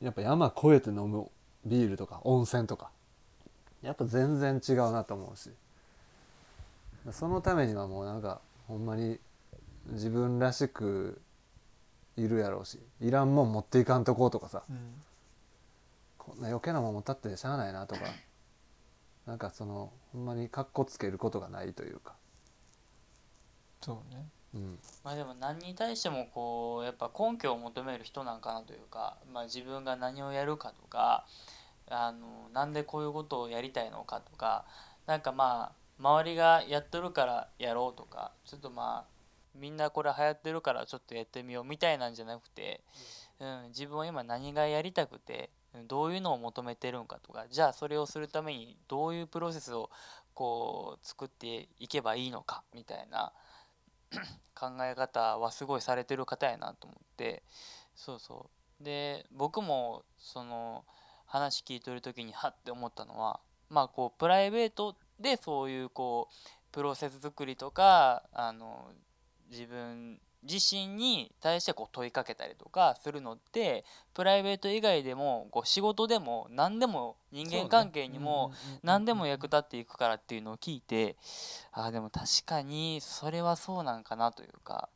[0.00, 1.30] やっぱ山越えて飲む
[1.64, 2.90] ビールとか温泉とか。
[3.82, 5.50] やっぱ全然違うなと思うし。
[7.12, 9.18] そのためにはもうなんかほんまに
[9.90, 11.20] 自分らしく
[12.16, 12.80] いるやろうし。
[13.00, 14.62] いらんもん持っていかんとこうとかさ。
[14.68, 14.78] うん
[16.18, 18.02] こんな余計なもん持ったってしゃあないなとか。
[19.26, 22.14] なんかそのほんまにかっこつけることがないというか、
[23.82, 24.28] そうね。
[24.54, 31.26] うん、まあでも何に対してもこうやっぱ根拠を求める人なんかなというか、まあ、自分が何をやるかとか
[31.88, 34.66] あのなんでこういうことをやりたいのかとか
[35.06, 42.82] なんかまあ周りがやっとるからやろうとかちょっとまあみんなこれ流行ってるからちょっとやってみようみたいなんじゃなくて、
[43.40, 49.90] うん、自分は今何がやりたくてうんどういうのを求めてるんかとかじゃあそれをするためにどういうプロセスを
[50.34, 53.32] こう作っていけばいいのかみたいな
[54.54, 57.42] 考え方はすごいされてる方やなと思って。
[57.94, 58.84] そうそう。
[58.84, 60.84] で僕もその
[61.26, 66.34] 話聞いとる時にはって思ったのはまあこうプライベートでそういうこう
[66.72, 68.90] プロセス作りとかあの
[69.50, 78.52] 自分自身に対してこう問いかけたりとかするのってプライベート以外でもこう仕事でも何でも人間関係にも
[78.82, 81.16] 何でも役立っていくからっていうのを聞いて
[81.70, 84.88] ああでも確かにそれはそうなんかなというか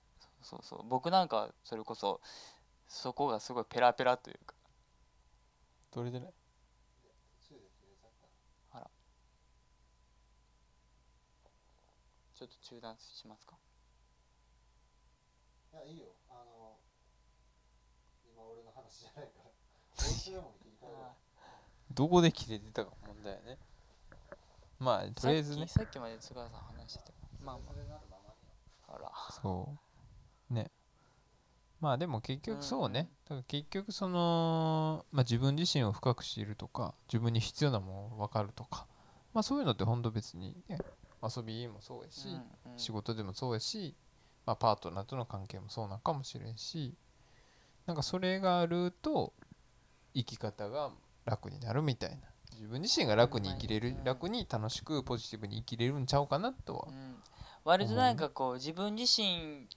[0.42, 2.20] そうそう僕なんかはそれこそ
[2.88, 4.54] そこがすごいペラペラというか。
[5.92, 6.34] どれでない
[12.36, 13.56] ちょっと中断しますか？
[15.84, 16.06] いやいいよ。
[16.30, 16.78] あの
[18.32, 19.50] 今俺の話じゃないから。
[19.50, 19.52] ど
[19.96, 21.12] うしてでも切り替えろ
[21.92, 23.58] どこで切れてたか問題やね。
[24.78, 25.66] まあとりあえずね。
[25.66, 27.12] さっきさっきまで津川さん話してた。
[27.44, 27.72] まあま
[28.88, 28.94] あ。
[28.94, 29.12] あら
[29.42, 29.76] そ
[30.50, 30.54] う。
[30.54, 30.70] ね。
[31.80, 38.86] まあでも結局そうね、だから結局その、まあ、自分自身を深く知るとか自分に必要なものが分かるとか、
[39.34, 40.78] まあそういうのってほんと別にね
[41.22, 42.30] 遊びもそうやし、う
[42.68, 42.78] んうん。
[42.78, 43.94] 仕事でもそうやし、
[44.46, 46.94] まあ、パートナーとの関係もそうなんかもしれんし
[47.84, 49.34] なんかそれがあると
[50.14, 50.90] 生き方が
[51.24, 52.16] 楽になるみたいな。
[52.52, 54.04] 自分自身が楽に生きれるうん。
[54.04, 56.84] 楽に楽しくポジティブに生きれるんちゃうかなとは。
[56.88, 57.16] うん。
[57.64, 59.68] 割となんかこう自分自身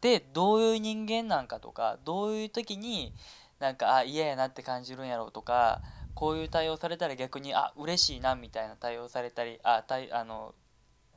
[0.00, 3.14] でどういう人間なんかとかどういう時に
[3.58, 5.82] なんかあ嫌やなって感じるんやろうとか
[6.14, 10.54] こういう対応されたら逆にあ嬉しいなみたいな対応されたりあ対あの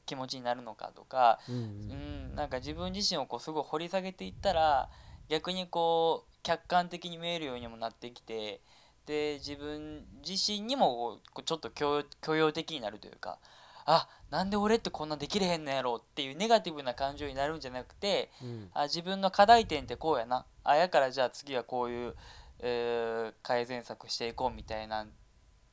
[0.05, 1.57] 気持ちになるのかとか、うんう
[1.89, 4.89] うんん、なんか自分自身をこうすごい掘り下げていったら
[5.29, 8.61] 逆にこう客観的に見えるようにもなってきて
[9.05, 12.03] で自分自身にもこうちょっと許
[12.35, 13.37] 容的になるというか
[13.85, 18.69] あなんで俺ってこんなできれへんのやろうっていうネガティブな感情になるんじゃなくてうん。
[18.73, 20.45] あ自分の課題点ってこうやな。
[20.63, 22.15] あやからじゃあ次はこういう、
[22.59, 25.11] えー改善策していこうみたいなん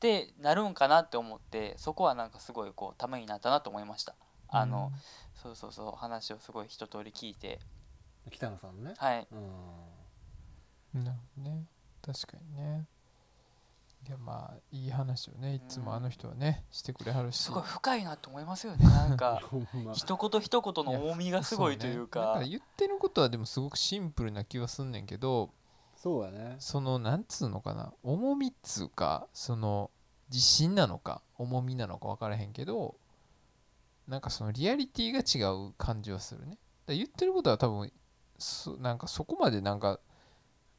[0.01, 4.15] てなるんかなって思ってそこはなんかすごいこうためになったなと思いました。
[4.49, 4.91] あの、
[5.35, 7.59] そうそうそう話をすごい一通り聞いて。
[8.29, 8.93] 北野さんね。
[8.97, 9.27] はい。
[9.31, 9.37] うん。
[10.95, 11.65] うんなるほどね。
[12.01, 12.85] 確かにね。
[14.07, 17.37] いやまあいい話をねいつもあの人はねしてくれはるし。
[17.37, 18.83] すごい深いなと思いますよね。
[18.83, 19.93] なんか ほんま。
[19.93, 22.05] 一言一言の重みがすごいというそね。
[22.05, 25.51] だかから言ってることはでもすごくシンプルな気はすんねんけど
[26.01, 26.55] そうやね。
[26.57, 27.93] そのなんつうのかな。
[28.01, 29.91] 重みっつうかその
[30.29, 32.95] 自信なのか重みなのか分からへんけど
[34.07, 36.57] なんかそのリアリティが違う感じはするね。
[36.87, 37.91] だ言ってることは多分
[38.39, 39.99] そなんかそこまでなんか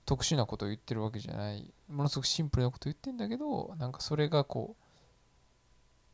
[0.06, 1.72] 特殊なことを言ってるわけじゃない。
[1.88, 4.84] ものすごくシンプルなこと言ってんだけどなんかそれがこう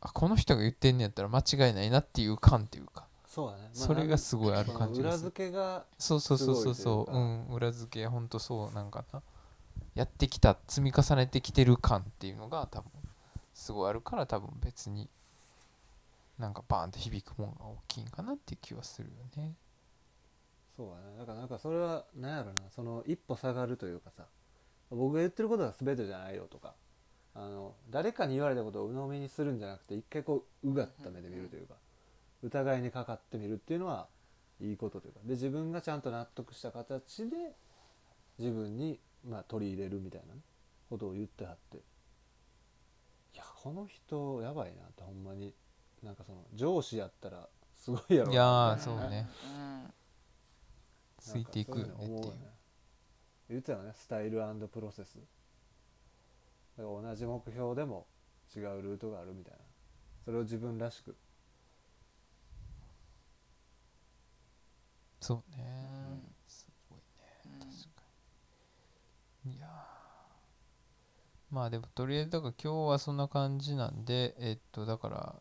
[0.03, 3.08] あこの人が言ってんねやったら間違いないなっていう感っていうか。
[3.39, 3.63] そうやね。
[3.63, 7.47] まあそれがすごいある感じが裏付けがそうそうそうそうすそううん。
[7.55, 8.75] 裏付けほんとそう。
[8.75, 9.23] なんかな
[9.95, 12.91] やってきた積み重ねてきてる感っていうのが多分
[13.55, 15.09] すごいあるから多分別に
[16.37, 19.55] なんかバーンって響くもんが大きいんかなっていう気はするよね。
[20.77, 21.19] そうやね。
[21.21, 22.69] だからなんかそれは何やろな。
[22.75, 24.25] その一歩下がるというかさ
[24.91, 26.75] 僕が言ってることが全てじゃないよとか。
[27.37, 31.75] あの誰かに言われたことを鵜呑みにするんじゃなくて一回こううがった目で見るというか
[32.43, 34.09] 疑いにかかってみるっていうのは
[34.61, 37.37] いいことというかで自分がちゃんと納得した形で
[38.39, 40.41] 自分に、まあ、取り入れるみたいなね
[40.89, 41.81] ことを言ってはってい
[43.37, 45.55] やこの人やばいなってほんまに。
[46.03, 49.29] なんかその上司やったらすごいやろいやそうね。
[49.55, 49.93] うん。
[51.19, 52.33] ついていくよねっていう。
[53.51, 54.41] 言ってたよねスタイル
[54.73, 55.19] プロセス。
[56.77, 58.07] だから同じ目標でも
[58.55, 59.59] 違うルートがあるみたいな。
[60.25, 61.17] それを自分らしく
[65.21, 65.65] そうね。
[66.11, 66.23] うん。
[66.47, 67.25] すごいね。
[67.47, 68.03] うん確か
[69.45, 69.57] に。
[69.57, 69.71] いやー。
[71.51, 75.37] まあでもとりあえずだから今日はそんな感じなんでえっとだから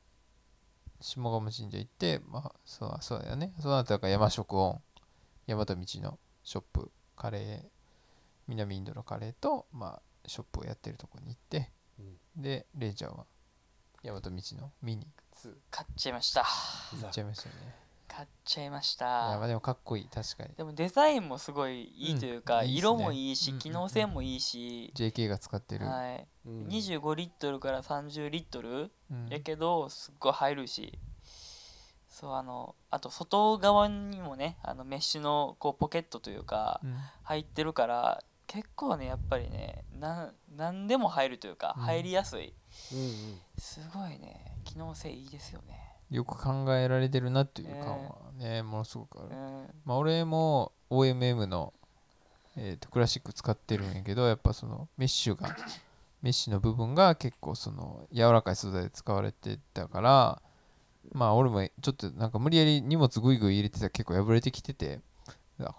[1.02, 3.54] 下鴨神社行ってまあそうそうだよね。
[3.60, 4.82] その後だから山食音
[5.48, 7.70] 大和道のショップカレー
[8.48, 11.70] 南インドのカレーとまあショップをやってるとこに行って
[12.36, 13.26] でレイちゃんは
[14.04, 16.46] 大和道の見に2買っちゃいました。
[17.02, 17.87] 行っちゃいましたね
[18.18, 20.10] 買っちゃいましいやまあたでもかっこいい。
[20.10, 20.50] 確かに。
[20.58, 22.80] でもデザインもすごいいいというか、うんいいっすね。
[22.80, 26.68] 色もいいし機能性もいいし、JK が使ってる、はい、うん。
[26.68, 29.28] 25リットルから30リットルうん。
[29.30, 30.98] やけどすっごい入るし
[32.10, 36.96] そうあのあと外側にもねあのメッシュのこうポケットというかうん。
[37.22, 41.84] 入ってるから結構ねやっぱりねなん何でも入るというかうん。
[41.84, 42.56] 入りやすい、
[42.94, 43.40] うんうん。
[43.60, 51.74] すごいね機能性いいですよねよく考えられてるなっていう感はね、ものすごくある、うんまあ俺も OMM の、
[52.56, 55.56] えーとクラシック使ってるんやけどやっぱそのメッシュが
[56.22, 60.42] メッシュの部分が結構その柔らかい素材で使われてたから
[61.14, 65.00] まあ俺もちょっとなんか無理やり荷物グイグイ入れてたら結構破れてきてて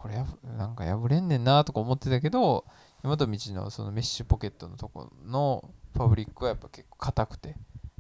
[0.00, 2.64] これやぶなんか破れんねんなとか思ってたけど
[3.04, 7.56] 大和道のそのメッシュポケットのとこのファブリックはやっぱ結構硬くて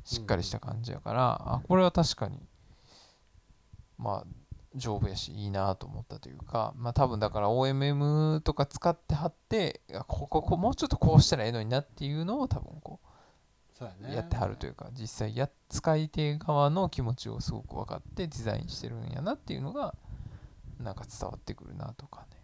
[0.08, 2.40] しっかりした感じやから、あこれは確かに
[3.98, 4.26] まあ
[4.74, 13.00] 丈夫やしいいなと思ったというかまあ多分だから OMM とか使ってはってこここもうちょっとこうしたらええのになっていうのを多分こ
[13.82, 19.94] うやってはるというか実際や使い手側の気持ちをすごく分かってデザインしてるんやなっていうのが
[20.80, 22.38] なんか伝わってくるなとかね。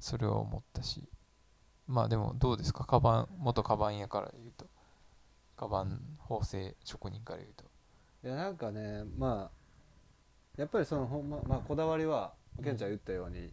[0.00, 1.08] それは思ったし。
[1.86, 2.84] まあでもどうですか？
[2.84, 4.66] カバン元カバン屋から言うと
[5.58, 7.64] カバン縫製職人から言うと。
[8.24, 13.52] いやなんかねまあやっぱりそのほんま、まあ、こだわりはケンちゃん言ったように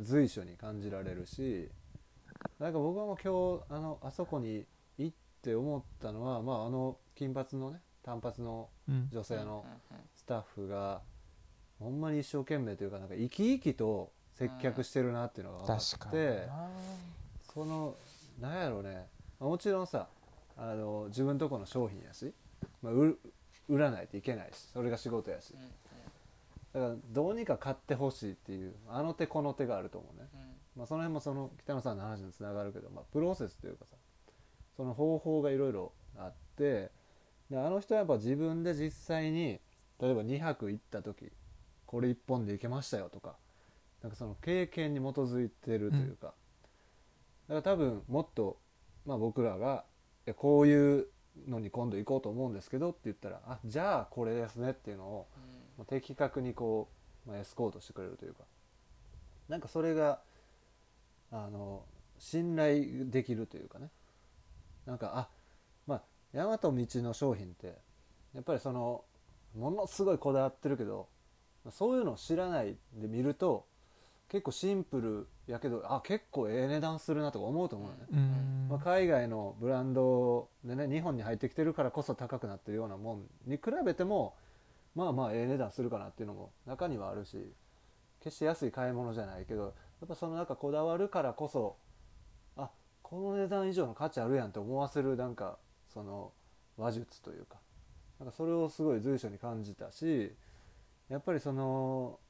[0.00, 1.70] 随所に感じられるし
[2.58, 4.64] なんか僕はもう今日あのあそこに
[4.98, 9.08] 行って思ったのは、まあ、あの金髪のね単発のうん。
[9.12, 9.64] 女性の
[10.16, 11.02] スタッフが
[11.78, 16.68] ほんまに一生懸命というかなんか生き生きと接客してるなっていうのが分か確かにって、な。
[17.52, 17.94] その
[18.40, 19.06] なんやろうね。
[19.38, 20.08] まあもちろんさ
[20.56, 22.32] あの自分とこの商品やし、
[22.82, 23.18] まあ、売
[23.68, 25.54] 売らないといけないしそれが仕事やし。
[25.54, 25.68] うんうん。
[26.72, 30.40] だからどうにか買ってほしいっていうあの手この手があると思うね、うん。
[30.76, 33.96] まあ、その辺もその北野さんの話につながるけど、まあ、プロセスというかさ
[34.76, 36.90] その方法がいろいろあって
[37.50, 39.60] であの人はやっぱ自分で実際に
[40.00, 41.30] 例えば2泊行った時
[41.86, 43.36] これ1本で行けましたよとか
[44.02, 48.58] なんかその経験に基づいてるというか、だから多分もっと、
[49.06, 49.91] まあ、僕らがい
[50.26, 51.06] やこういう
[51.48, 55.42] のに今度行こうと思うんですけどって言ったらあじゃあこれですねっていうのをうん。
[55.78, 56.88] まあ的確にこ
[57.26, 58.44] う、まあ、エスコートしてくれるというか。
[59.48, 60.20] なんかそれが
[61.30, 61.84] あの
[62.18, 63.90] 信頼できるというかね。
[64.86, 65.28] なんかあ
[65.86, 67.78] まあ大和道の商品って
[68.34, 69.04] やっぱりその
[69.54, 71.08] ものすごいこだわってるけど
[71.70, 73.66] そういうのを知らないで見ると
[74.28, 78.66] 結構シンプルやけどあ結構ええ値段するなとか思うと思うのね、うん。
[78.70, 84.34] まあ、海外のブランドでね日本に入ってきてるからこそ高くなってるようなもんに比べても
[84.94, 87.52] まあまあええ値段するかなっていうのも中にはあるし
[88.20, 89.68] 決して安い買い物じゃないけどや
[90.04, 91.76] っぱそのなんかこだわるからこそ
[92.56, 92.70] あ
[93.02, 95.58] この値段以上の価値あるやんって思わせるなんか
[95.92, 96.32] その
[96.76, 97.58] 話術というか
[98.20, 100.32] なんかそれをすごい随所に感じたし
[101.08, 102.20] やっぱりその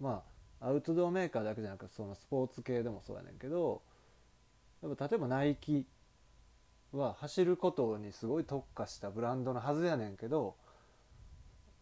[0.00, 3.82] まあアウトドアメーカーだけじゃなくてそのスポーツ系でもそうやねんけど
[4.82, 5.86] やっぱ例えばナイキ
[6.92, 10.56] は走ることにすごい特化したブランドのはずやねんけど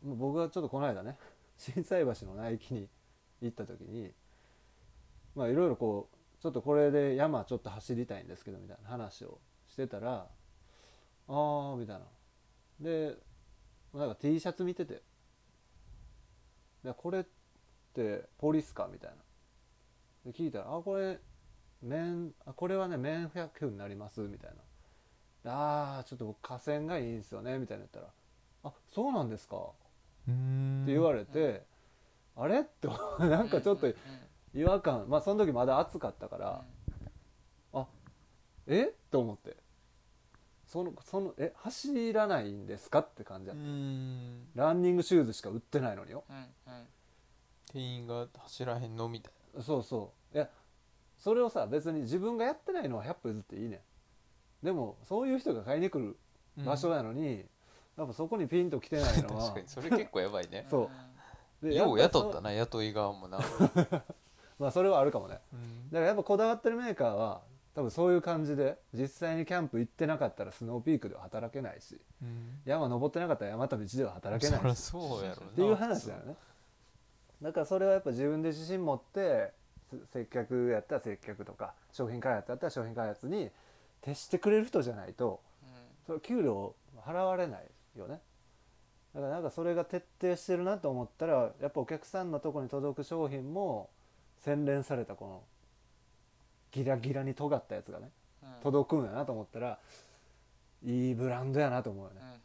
[0.02, 1.16] 僕はちょっとこの間ね
[1.56, 2.88] 心斎橋のナイキに
[3.40, 4.12] 行った時に
[5.34, 10.28] まあいろいろこうちょっとこれで山ちょっと走りたいんですけどみたいな話をしてたら
[11.28, 12.06] ああみたいな。
[12.80, 13.16] で
[13.94, 15.02] なんか T シャツ見てて
[16.98, 17.24] これ
[18.02, 19.16] ってポリスかみたいな。
[20.30, 21.18] で聞いたら「あこれ
[21.82, 24.50] 綿あこれはね綿100になります」みたい
[25.44, 28.12] な「ああちょっと僕河川がいいんですよね」みたいな言ったら
[28.64, 29.56] 「あそうなんですか」
[30.28, 30.82] うん。
[30.82, 31.64] って言われて、
[32.34, 32.62] あれ？
[32.62, 32.88] って
[33.20, 33.86] なんかちょっと
[34.52, 35.08] 違和感。
[35.08, 36.64] まあその時まだ暑かったから、
[37.72, 37.86] あ
[38.66, 38.92] え？
[39.12, 39.56] と思って。
[40.64, 42.98] そのそのえ走らないんですか？
[42.98, 44.52] って感じだうった、ん。
[44.56, 46.24] ランニングシューズしか売ってないのによ。
[46.28, 46.88] うんうん
[47.72, 50.36] 店員が走らへんのみたいそうそう。
[50.36, 50.48] いや
[51.18, 53.76] それをさ別に自分がやってないのは100歩譲っていいね
[54.62, 54.66] ん。
[54.66, 56.16] でもそういう人が買いに来る
[56.56, 57.44] な場所なのに、
[57.96, 59.42] やっぱそこにピンと来てないのは。
[59.42, 60.66] 確かにそれ結構やばいね。
[60.70, 60.90] そ
[61.62, 61.66] う。
[61.66, 63.40] でよう雇ったな雇い側もな、
[64.58, 65.40] まあそれはあるかもね。
[65.52, 65.90] うん。
[65.90, 67.42] だからやっぱこだわってるメーカーは
[67.74, 72.60] 多分そういう感じで実際にキャンプ行ってなかったらスノーピークでは働けないしうん。
[72.64, 75.46] 山登ってなかったら山道では働けそりゃないしそうやろな。
[75.48, 76.36] っていう話だよね
[77.42, 79.52] だからそれはやっぱ自分で自信持って
[79.90, 83.50] す接客やったら接客とか商品開発やったら商品開発に
[84.00, 85.40] 徹してくれる人じゃないと
[86.06, 87.64] それ給料払われない
[87.96, 88.20] よね。
[89.14, 93.88] だからなんかそれが徹底してるなと思ったらやっぱお客さんのとこに届く商品も
[94.44, 95.42] 洗練されたこの
[96.70, 98.10] ギラギラに尖ったやつがね
[98.42, 98.54] うんうん。
[98.62, 99.78] 届くんやなと思ったら
[100.84, 102.20] いいブランドやなと思うよね。
[102.20, 102.40] うんうんうん。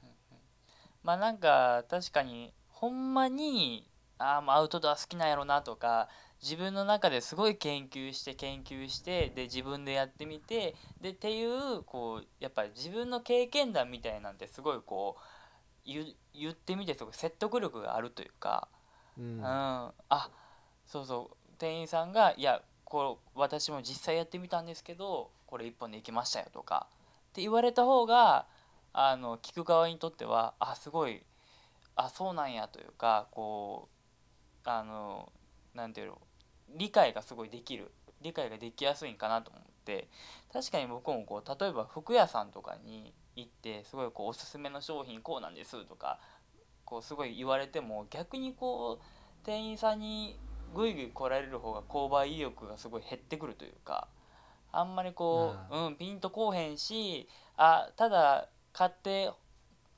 [1.03, 3.85] まあなんか確かにほんまに
[4.21, 6.07] ああもうアウトドア好きなんやろなとか
[6.41, 15.21] 自分の中ですごい研究して研究してで自分でやってみてでっていうこうやっぱり自分の経験談みたいなんてすごいこう
[15.85, 18.67] 言言ってみてすごい説得力があるというか、
[19.17, 19.23] うん。
[19.39, 19.93] うん、あ
[20.85, 21.37] そうそう。
[21.57, 26.87] 店員さんが「いやこう私も実際やってみたんですけどこれ一本でいきましたよ」とか
[27.29, 28.47] って言われた方が
[28.93, 31.23] あの聞く側にとってはあすごい
[31.95, 34.00] あそうなんやというかこう
[34.65, 35.31] あの
[35.73, 36.21] なんていうの
[36.75, 40.07] 理解がすごいできる理解ができやすいんかなと思って
[40.53, 46.19] 確かに僕もこう例えば服屋さんとかに行ってすごいこうおすすめの商品こうなんですとか
[46.85, 50.37] こうすごい言われても逆にこう店員さんに
[50.75, 54.07] ぐいぐい来られる方が購買意欲がすごい減ってくるというか
[54.71, 59.31] あんまりこう、うん、ピンとこうへんしあただ買って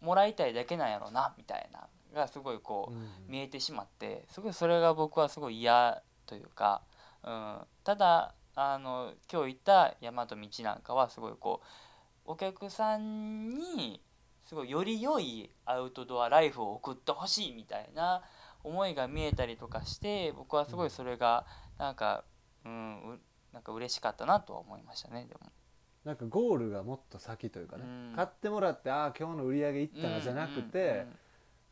[0.02, 3.08] もらいたいだけなんやろなみたいながすごいこう、うん。
[3.28, 6.82] 見えてしまってすごいそれが僕はすごい嫌というか、
[7.24, 11.62] うん、ただあの今日行った山と道なんかはすごいこ
[12.26, 14.02] うお客さんに
[14.46, 18.22] すごいより良いアウトドアライフを送ってほしいみたいな
[18.64, 21.46] 思いが見えたりとかして僕はすごいそれが
[21.78, 22.24] なんか、
[22.66, 23.20] うん、う
[23.54, 25.52] なんか嬉しかったなとは思いましたねでも。
[26.06, 28.16] なんかゴールがもっと先というかね、うん。
[28.16, 31.06] 買ってもらってああ今日の売り上げいったなじゃなくて、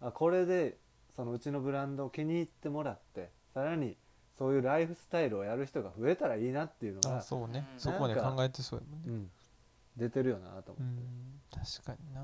[0.02, 0.78] あこれで
[1.16, 3.98] そのうちのブランドを気に入ってもらってさらに
[4.38, 7.68] そういうライフスタイルをやる人が増えたらいいなっていうのが、あそうね。
[7.74, 7.80] うん。
[7.80, 9.06] そこまで考えてそうやもんね。
[9.08, 9.32] うん、
[9.98, 11.02] 出てるよなと思って、
[11.54, 11.64] うん。
[11.64, 12.22] 確かにな。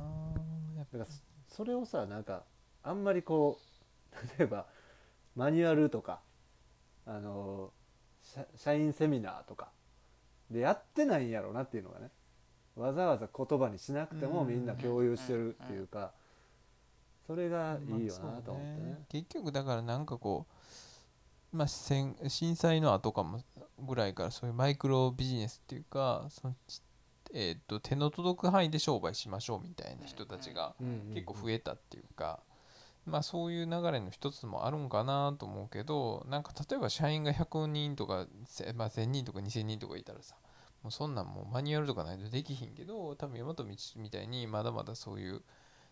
[0.77, 0.97] やっぱ。
[0.97, 1.15] だから
[1.47, 2.43] そそれをさなんか
[2.81, 3.59] あんまりこ
[4.11, 4.65] う 例えば
[5.35, 6.21] マニュアルとか
[7.05, 7.71] あの
[8.23, 9.71] 社社員セミナーとか
[10.49, 12.09] でやってないんやろうなっていうのがね
[12.75, 14.47] わざわざ言葉にしなくてもうん。
[14.47, 16.13] みんな共有してるっていうか
[17.27, 19.05] それがいいよなと思ってねまあそう。
[19.09, 20.47] 結局だからなんかこ
[21.53, 23.41] うまあ戦震災の後かも
[23.79, 26.81] ぐらいからそういうマイクロビジネスっていうかそのち
[27.33, 30.75] えー、と手の届く範囲で商売しましょうみたいな人たちが
[31.13, 32.39] 結構増えたっていうか、
[33.05, 40.35] まあそういう流れの一つもあるんかなと思うけどなんか例えば社員が100人とか、せまあ、1000人とか2000人とかいたらさ
[40.83, 43.65] もうそんなんもうマニュアルとかないとできひんけど多分大和道
[43.97, 45.41] みたいにまだまだそういう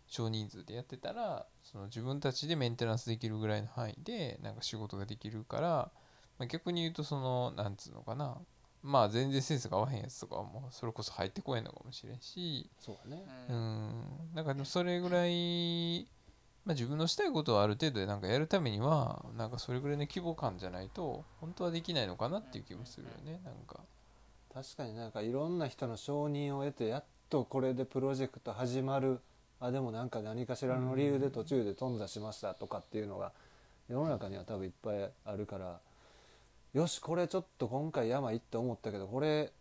[0.08, 5.92] 少人数でやってたらその自分たちでメンテナンスできるぐらいの範囲でなんか仕事ができるから、
[6.38, 8.38] まあ、逆に言うとそのなんつうのかな
[8.84, 13.24] まあ全然センスが合わへんやつとかはもうそれこそ入ってこへんのかもしれんしそうだね。
[13.50, 13.58] ううん。
[13.58, 16.08] んなんかでもそれぐらい、
[16.66, 23.80] まあ、自分のしたいことをある程度でなんかやるためにはなんかそれぐらいの規模感じゃないと本当はできないのかなっていう気もするよねなんか。
[24.54, 29.20] 確かになんかいろんな人の承認を得てやっとこれでプロジェクト始まる
[29.60, 33.32] あでもなんか何かしらの理由で途中で頓挫しましたとかっていうのが
[33.88, 35.80] 世の中には多分いっぱいあるから
[36.74, 39.52] よしこれちょっと今回山行って思ったけどこれ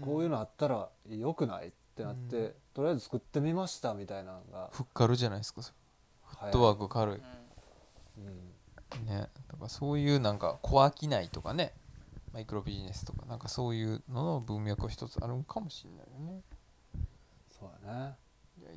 [0.00, 2.52] こういうのあったら良くないってなって、うん。
[2.74, 5.62] とりあえず作ってみましたみたいなのがふっかるじゃないですか。
[5.62, 5.72] フ
[6.26, 7.14] フットワーク軽い。
[7.16, 8.26] うん。
[8.26, 9.06] うん。
[9.06, 9.28] ね。
[9.48, 11.72] だからそういうなんか小商いとかね。
[12.32, 13.26] マイクロビジネスとか。
[13.26, 16.42] なんかそういうのの文脈は一つあるんかもしれないよね。
[17.50, 18.14] そうだね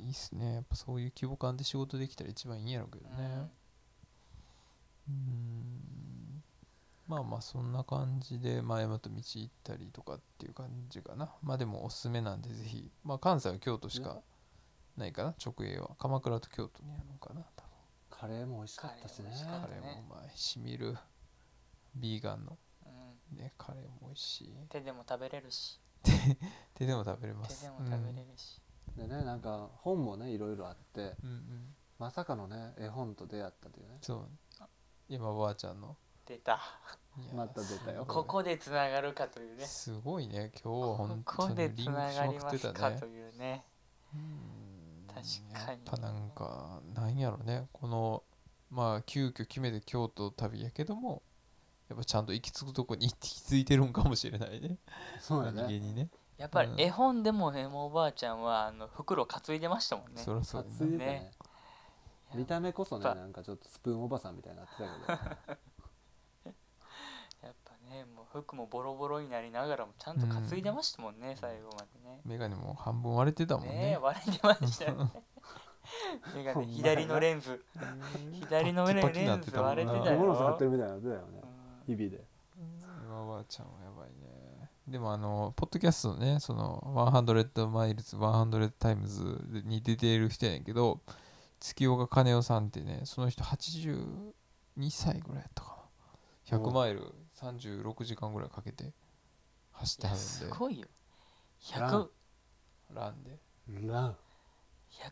[0.04, 0.54] いやいいっすね。
[0.54, 3.50] やっぱそういう規模感で仕事できたら一番いいんやろうけどね。
[5.08, 6.42] うん。
[7.06, 11.34] まあまあそんな感じで前また道行ったりとかっていう感じかな。
[11.42, 12.90] まあでもおすすめなんでぜひ。
[13.04, 14.20] まあ関西は京都しか
[14.96, 15.34] ないかな。
[15.44, 15.90] 直営は。
[15.98, 17.64] 鎌倉と京都にあるのかな多
[18.10, 19.30] カレーも美味しかったしね。
[19.30, 20.96] 分カレーもうまいしみる。
[21.94, 22.58] ビーガンの。
[22.86, 23.38] うん。
[23.38, 24.54] ねカレーも美味しい。
[24.68, 25.80] 手でも食べれるし。
[26.74, 28.60] 手でも食べれま手すでも食べれるし、
[28.96, 31.34] でねなんか本もねいろいろあってうん、うん。
[31.34, 33.98] うんまさかのね絵本と出会ったというね。
[34.02, 34.28] そう。
[35.08, 35.96] 今おばあちゃんの。
[36.26, 36.60] 出た。
[37.34, 38.04] また出たよ。
[38.06, 39.64] ここでつながるかというね。
[39.64, 40.50] すごいね。
[40.62, 42.74] 今日はこ本こ当にでつリンクしながりままくってたね。
[42.74, 43.64] すかというね。
[44.14, 45.20] うん確
[45.66, 45.72] かに。
[45.72, 47.68] やっぱなんかなんやろね。
[47.72, 48.24] この
[48.70, 51.22] まあ急遽決めて京都旅やけども
[51.88, 54.78] やっぱちゃんと行き着くとこに行き着いてるんかもしれないね。
[55.20, 55.78] そうやね。
[55.78, 56.80] にねやっぱりうん。
[56.80, 60.22] 絵本でもねもうおばあちゃんはあの袋担いでましたもんね。
[60.22, 61.10] そりゃそう担いでたね。
[61.10, 61.30] ね。
[62.34, 66.50] 見た目こそねなんかちょっとスプーンおばさんみたいになってたけど
[67.46, 72.20] やっぱねもう服もボロボロになりながらもちゃんと担いでましたもんね、最後までね。
[72.24, 73.72] 眼鏡も半分割れてたもんね。
[73.72, 75.10] ねえ割れてましたよね。
[76.34, 77.64] 目がね左のレンズ。
[78.32, 81.42] 左のレンズ割れてたよ着物使ってるみたいになってたよね
[81.88, 82.24] うん日々で。
[83.04, 83.93] 今おばあちゃんはやばいね
[84.86, 91.00] でもあのポッドキャストのねその100マイルズ100タイムズに出ている人やねんけど
[91.58, 94.04] 月岡金代さんってねその人82
[94.90, 95.76] 歳ぐらいやったか
[96.50, 96.58] な。
[96.58, 97.00] 100おマイル
[97.40, 98.92] 36時間ぐらいかけて
[99.72, 100.26] 走ってはるんで。
[100.28, 100.86] すごいよ。
[101.78, 102.10] ラ 100, ン。
[102.94, 103.38] ランで。
[103.88, 104.16] ラン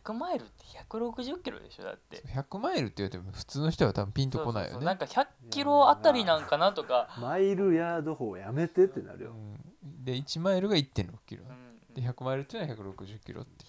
[0.05, 1.83] 100マイルって160キロでしょ？
[1.83, 2.23] だって。
[2.27, 4.73] 100マイルって言われても普通の人は多分ピンとこないよね。
[4.73, 9.31] そうそうそうなんか100キロあたりなんかなとか、マイルヤード法やめてってなるよ。
[9.31, 10.03] うん。
[10.03, 11.43] で1マイルが1.6キロ。
[11.47, 13.65] うん、で100マイルっていうのは160キロって。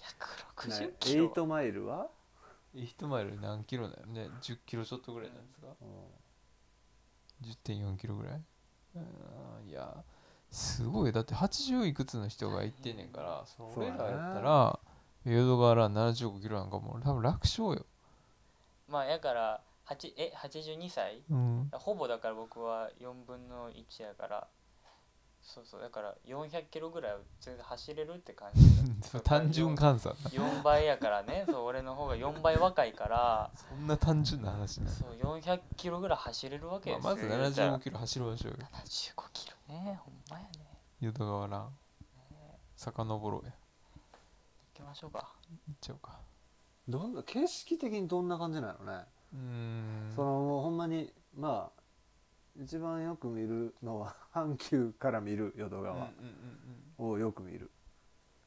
[0.57, 2.07] 160キロ、8マイルは
[2.75, 4.05] ？1マイル何キロだよ。
[4.07, 5.67] ね10キロちょっとぐらいなんですか
[7.43, 8.41] ？10.4キロぐらい？
[8.95, 8.99] う
[9.65, 10.03] んいや
[10.49, 11.11] すごい。
[11.11, 14.79] だって80いくつの人が行ってんねんからその俺らやったら
[15.25, 17.85] 淀川ラン75キロなんかもう多分楽勝よ、
[18.87, 21.21] まあやから8え82歳？
[21.29, 24.47] うん、ほぼだから僕は4分の1やから。
[25.41, 28.65] そうそうだから400キロぐらいは全然走れるって感じ。
[29.21, 30.15] 単純換算。
[30.23, 31.45] な4倍やからね。
[31.47, 33.51] そう俺の方が4倍若いから。
[33.53, 37.37] そんな単純な話ね、そう400キロぐらい走れるわけまあ、ですよ。
[37.37, 37.77] まず言うたら。
[37.77, 38.57] 75キロ走りましょうよ。
[38.71, 40.49] 75キロねほんまやね。
[40.99, 41.77] 淀川ラン
[42.75, 43.51] 遡ろうや。
[43.51, 43.64] 行
[44.75, 45.33] きましょうか。
[45.67, 46.19] 行っちゃおうか。
[46.87, 49.05] どんな景色的にどんな感じなのね。
[49.33, 50.13] うーん。
[50.15, 51.81] そのもうほんまにまあ
[52.61, 56.07] 一番よく見るのは阪急から見る淀川うんうん
[56.99, 57.11] うんうん。
[57.13, 57.71] をよく見る。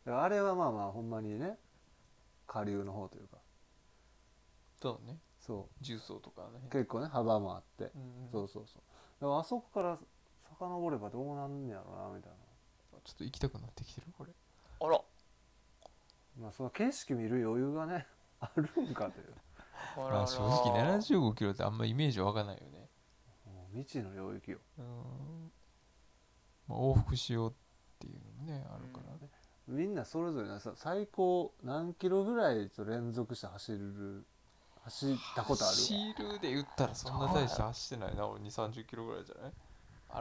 [0.06, 1.58] あれはまあまあほんまにね
[2.46, 3.38] 下流の方というか。
[4.80, 5.18] そうね。
[5.40, 8.82] そ重曹とかねう結構ね幅もあって、うんそうそうそう。
[9.20, 9.98] でもあそこから
[10.58, 12.32] 遡ればどうなんねやろなみたい
[13.04, 14.32] ちょっと行きたくなってきてるこれ。
[14.80, 14.90] あら。
[14.92, 15.00] な
[16.40, 18.06] まあその景色見る余裕がね
[18.40, 19.34] あるんかという。
[19.96, 22.88] まあ正直75キロってあんまイメージわかんないよね。
[23.46, 24.58] もう未知の領域よ。
[24.78, 25.52] うん、
[26.68, 27.54] まあ、往復しようっ
[27.98, 29.28] ていうのもねあるからね、
[29.66, 34.24] みんなそれぞれねさ最高何キロぐらいと連続して走る
[34.82, 38.16] 走ったことある走るで言ったらそんな大して走ってない。
[38.16, 39.52] な俺2 3 0キロぐらいじゃない？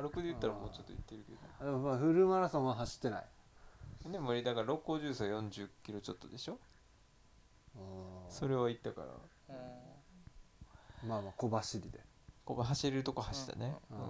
[0.04, 1.24] 歩くで言ったらもうちょっと行ってる
[1.60, 3.22] けでもまあフルマラソンは走ってない。
[3.22, 3.28] ど
[4.06, 6.60] でもだから六甲重曹40キロちょっとでしょ？
[7.76, 9.08] うんそれは行ったから。
[9.50, 11.10] うん。
[11.10, 12.00] まあまあ小走りで。
[12.46, 13.76] こう走れるとこ走ったね。
[13.92, 13.98] うん。
[13.98, 14.06] うん。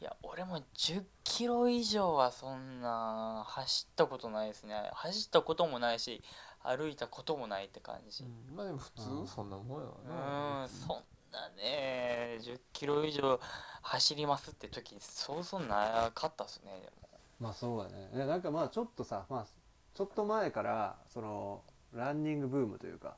[0.00, 4.90] いや俺も10キロ以上はそんな走ったことないですね。
[4.92, 6.22] 走ったこともないし
[6.62, 8.24] 歩いたこともないって感じ。
[8.24, 8.56] うん。
[8.56, 9.26] まあでも普うん。
[9.26, 11.02] 通そんなもんやうわなんそん
[11.32, 13.40] なね10キロ以上
[13.82, 16.80] 走りますって時そうそうなかったっすね。
[16.80, 17.03] でも
[17.40, 18.10] まあそうだね。
[18.14, 19.46] いやなんかまあちょっとさまあ
[19.94, 21.62] ちょっと前からその
[21.92, 23.16] ランニングブームというか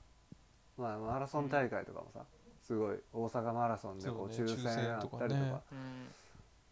[0.76, 2.20] まあマラソン大会とかもさ、
[2.62, 5.28] すごい大阪マラソンでこう抽選やったりとか。
[5.28, 5.54] ね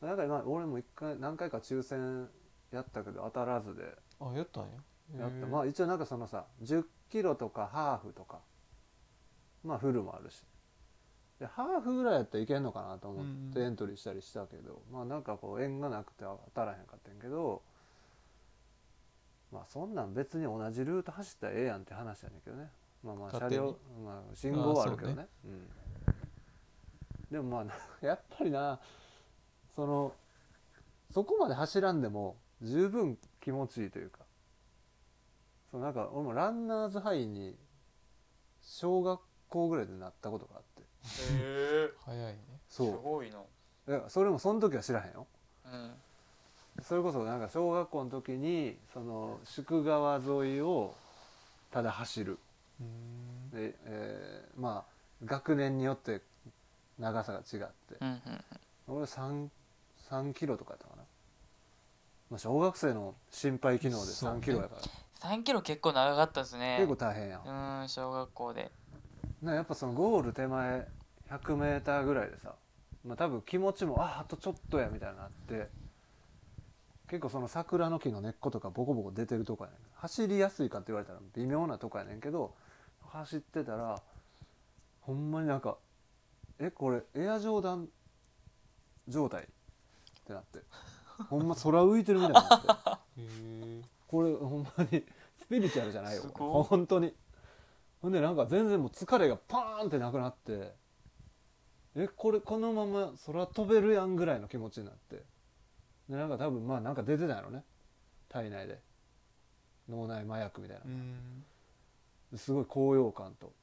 [0.03, 0.09] うん。
[0.09, 2.29] なんかまあ俺も一回何回か抽選
[2.73, 3.85] やったけど当たらずで。
[4.21, 5.21] あやったんや？
[5.21, 5.47] やった。
[5.47, 8.39] まあ一応なんかそのさ10キロとかハーフとか
[9.65, 10.43] まあフルもあるし
[11.39, 17.63] でハーフぐらいやったらいけんのかなと思ってうんエントリーしたりしたけど、まあなんかこう縁がなくて当たらへんかったんやけど
[19.53, 22.71] まあそんなん別に同じルート走ったらええやんって話やねんけどね。
[23.03, 25.23] まあまあ車両、まあ、信号はあるけどね。
[25.23, 25.69] あうん、
[27.31, 27.75] でもまあな
[28.09, 28.81] やっぱりな
[29.75, 30.13] その
[31.11, 34.25] そこまで走らんでも十分気持ちいいというか。
[35.71, 37.57] そうなんか俺もランナーズハイに
[38.63, 40.63] 小学校ぐらいでなったことがあっ
[41.33, 42.39] え早いね。
[42.69, 43.01] すそう。
[43.03, 43.47] ごいの
[43.89, 45.27] いやそれもその時は知らへんよ。
[45.67, 45.91] うん。
[46.83, 50.95] それこそなんか小学校の時にその宿川沿いを
[51.71, 52.39] ただ走る。
[52.81, 53.51] うん。
[53.51, 54.95] で、えーまあ
[55.25, 56.21] 学年によって
[56.99, 57.97] 長さが違って。
[58.01, 58.21] うんうん
[58.87, 59.49] 俺 3,
[60.11, 61.03] 3キロとかやったかな、
[62.29, 64.75] まあ、小学生の心肺機能で3そうねキロやか
[65.23, 66.77] ら、3キロ結構長かったですね。
[66.81, 68.65] 結構大変やん、うん小学校で。
[68.65, 68.69] な
[69.53, 70.87] やっぱそのゴール手前
[71.31, 72.55] 100m ぐらいでさ、
[73.05, 75.69] まあ、多分気持ちもああとちょっとやみたいになって
[77.09, 79.81] 結構その桜の木の根っことかボコボコ出てるとこやねん。
[79.97, 82.55] 走りやすいかって言われたら微妙なとこやねんけど
[83.09, 84.01] 走ってたら
[85.03, 85.77] ほんまになんか
[86.59, 87.89] えこれエアジョーダン
[89.09, 89.43] 状態？
[89.43, 89.47] っ
[90.27, 90.61] てなって。
[91.29, 93.89] ほんま空浮いてるみたいになって。
[94.09, 95.05] これほんまに
[95.41, 96.23] スピリチュアルじゃないよ。
[96.35, 97.15] 本当に
[98.05, 100.75] ほんでなんか全然もう疲れがパーンってなくなって
[101.97, 105.23] えこれこのまま空飛べるやんぐらいの気持ちになって。
[106.11, 107.65] でなんか多分まあなんか出てたんやろね。
[108.29, 108.79] 体内で。
[109.89, 110.77] 脳内麻薬みたい
[112.33, 112.37] な。
[112.37, 113.55] すごい高揚感と。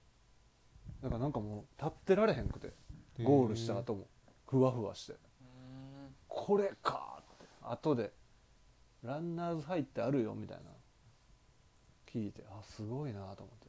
[1.03, 2.73] だからなんかもう立ってられへんくて。
[3.21, 4.07] ゴールした後も。
[4.47, 5.11] ふわふわして。
[5.11, 5.17] うん。
[6.27, 7.45] これかって。
[7.61, 8.11] 後で
[9.03, 10.71] ランナーズハイってあるよみたいな。
[12.11, 13.60] 聞いてあすごいなと思って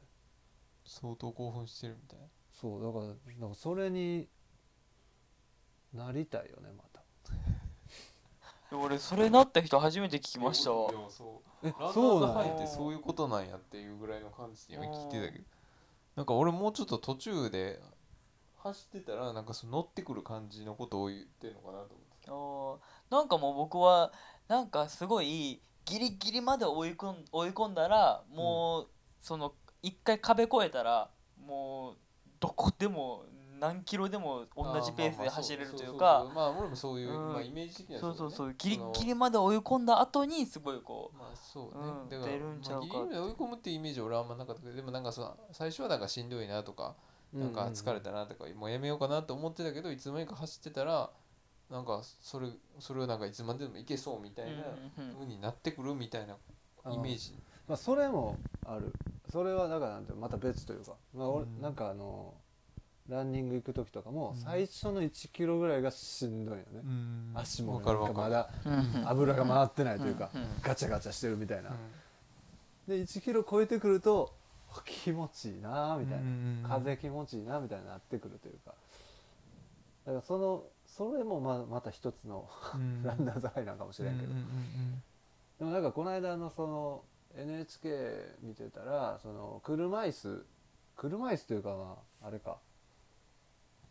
[1.01, 2.25] 相当興奮してるみたいな。
[2.51, 3.05] そうだから
[3.39, 4.27] なんかそれに
[5.93, 7.01] なりたいよねまた。
[8.75, 10.91] 俺それなった人初めて聞きましたわ。
[10.91, 11.67] いやそう。
[11.67, 15.45] えランナーそうなんやズハイってそういうことなんやっていうぐらいの感じで今聞いてたけど。
[16.15, 17.79] なんか俺もうちょっと途中で
[18.57, 21.95] 走ってたらなんかその乗ってくる感じのことを言ってるのかなと
[22.29, 22.79] 思って。
[23.11, 23.15] あー。
[23.15, 24.11] なんかもう僕は
[24.47, 28.87] なんかすごいギリギリまで追い込ん追い込んだらもう
[29.21, 29.53] その
[29.83, 31.09] 一回壁越えたら
[31.45, 31.95] もう
[32.39, 33.25] どこでも
[33.59, 37.33] 何キロでも同じペースで走れるというかまあ俺もそういう、うん。
[37.33, 46.95] まあ、イメージ的にはそうそうそうねギリギリまで追い込んだ後にすごいこうまあそうね、うんだから出るんちゃうかまあ、ギリギリまで追い込むっていうイメージは俺はあんまなかったけどでもなんかさ最初はなんかしんどいなとか
[47.33, 51.09] なんか疲れたなとか、もうやめようかなと思ってたけどいつの間にか走ってたら
[51.71, 52.47] なんかそれ
[52.79, 54.51] それをなんかいつまででもいけそうみたいな
[54.99, 56.35] うんうになってくるみたいな
[56.91, 57.35] イメージ、
[57.67, 58.93] まあ、それもある
[59.33, 61.59] それはだからなんていうのまた別というか、まあ俺うん。
[61.59, 62.35] なんかあの
[63.09, 64.37] ランニング行く時とかもうん。
[64.37, 67.31] 最初の1キロぐらいがしんどいよね、うん。
[67.33, 69.07] 足もなんかまだうん。
[69.07, 70.29] 油が回ってないというか、
[70.61, 71.75] ガチャガチャしてるみたいな、うん。
[72.87, 74.31] で1キロ超えてくると
[74.85, 78.75] 気持ちいいなみたいな、うん風気持ちいいなみたいになってくるというか。
[80.05, 83.01] だからそのそれもままた一つのうん。
[83.01, 84.31] ランナーズハイなんかもしれんけど、
[85.57, 87.01] でもなんかこの間のその
[87.37, 90.45] NHK 見てたらその車椅子
[90.95, 92.57] 車椅子というかまああれか、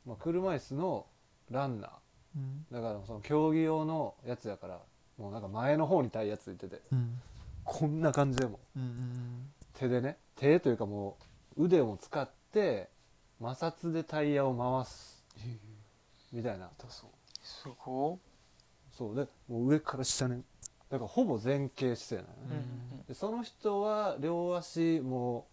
[0.07, 1.07] まあ、車椅子の
[1.51, 1.91] ランナー。
[2.37, 2.65] うん。
[2.73, 4.81] だからその競技用のやつやから
[5.19, 6.81] もうなんか前の方にタイヤついてて。
[6.93, 7.21] うん。
[7.65, 8.59] こんな感じでも。
[8.77, 10.17] うんうん手でね。
[10.37, 11.17] 手というかも
[11.57, 12.89] う腕を使って
[13.41, 15.25] 摩擦でタイヤを回す。
[16.33, 16.71] みたいな。
[16.79, 17.11] 痛そう
[17.43, 18.19] すご
[18.97, 19.17] そう。
[19.17, 20.41] でもう上から下ね
[20.93, 22.67] だからほぼ前傾姿勢なのい、ね、
[22.99, 25.47] うんでその人は両足も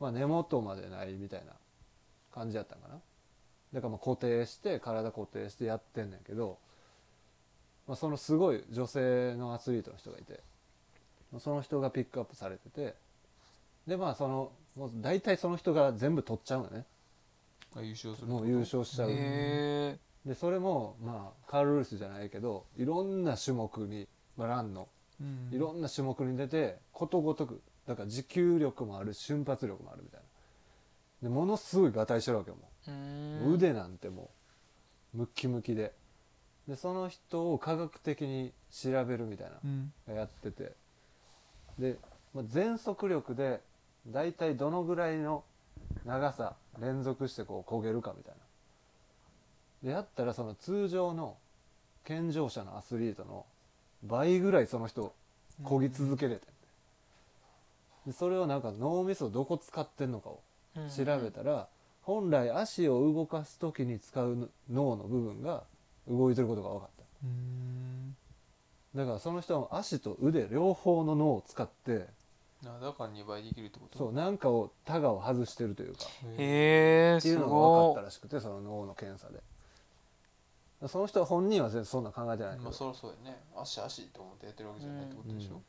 [0.00, 1.52] う、まあ、根元までないみたいな
[2.32, 2.94] 感じやったんかな。
[3.74, 6.58] だからまあ固定して体固定してやってんねんけど、
[7.86, 10.40] まあ、そのすごい女性のアスリートの人がいて
[11.30, 12.94] まあその人がピックアップされてて
[13.86, 16.86] でまあそのもう大体その人が全部取っちゃうのね。
[17.76, 19.08] あ優勝するもう優勝しちゃう。
[19.10, 24.06] でそれもまあカール・ルイスじゃないけどいろんな種目に、まあ、
[24.46, 24.88] ランの
[25.20, 25.50] うん。
[25.52, 30.20] いろんな種目に出てことごとくだから持久力もある瞬発力もあるみたい
[31.22, 31.28] な。
[31.28, 32.90] でものすごいがたいしてるわけよもう。
[32.90, 32.94] う
[33.50, 33.54] ん。
[33.54, 34.30] 腕なんても
[35.14, 35.92] うムッキムキで。
[36.68, 39.92] でその人を科学的に調べるみたいうん。
[40.06, 40.72] なやってて。
[41.78, 41.96] で、
[42.34, 43.60] まあ、全速力で
[44.06, 45.44] 大体どのぐらいの
[46.04, 48.34] 長さ連続してこう焦げるかみたい
[49.82, 49.88] な。
[49.88, 51.36] でやったらその通常の
[52.04, 53.46] 健常者のアスリートの
[54.04, 55.12] 倍ぐらいその人
[55.62, 56.46] 漕ぎ続けれて。
[58.06, 60.40] んでそれをなんか脳みそどこ使ってんのかを
[60.96, 61.68] 調べたら
[62.02, 65.64] 本来足を動かす時に使う脳の部分が
[66.08, 66.88] 動いてることが分かっ
[67.24, 68.16] うん。
[68.94, 72.06] ただからその人は足と腕両方の脳を使って
[72.64, 73.98] あだから2倍できるってこと？
[73.98, 76.00] そうなんかをタガを外してるというか。
[76.38, 79.40] へえすっていうのが分かごったらしくてその脳の検査で
[80.88, 82.64] その人は本人は全然そんな考えてないけど。
[82.64, 83.42] まあそりゃそうやね。
[83.54, 85.60] 足足と思ってやってるわけじゃないってことでしょ。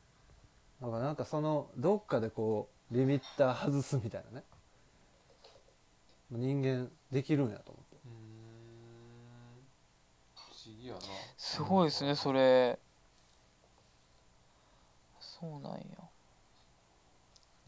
[0.80, 4.44] だからなんかそのどっかでこうリミッター外すみたいなね。
[6.30, 7.96] 人間できるんやと思って。
[8.06, 8.14] うーん。
[10.34, 10.40] 不
[10.70, 11.00] 思議やな。
[11.36, 12.78] すごいですねそれ。
[15.20, 15.80] そうなんや。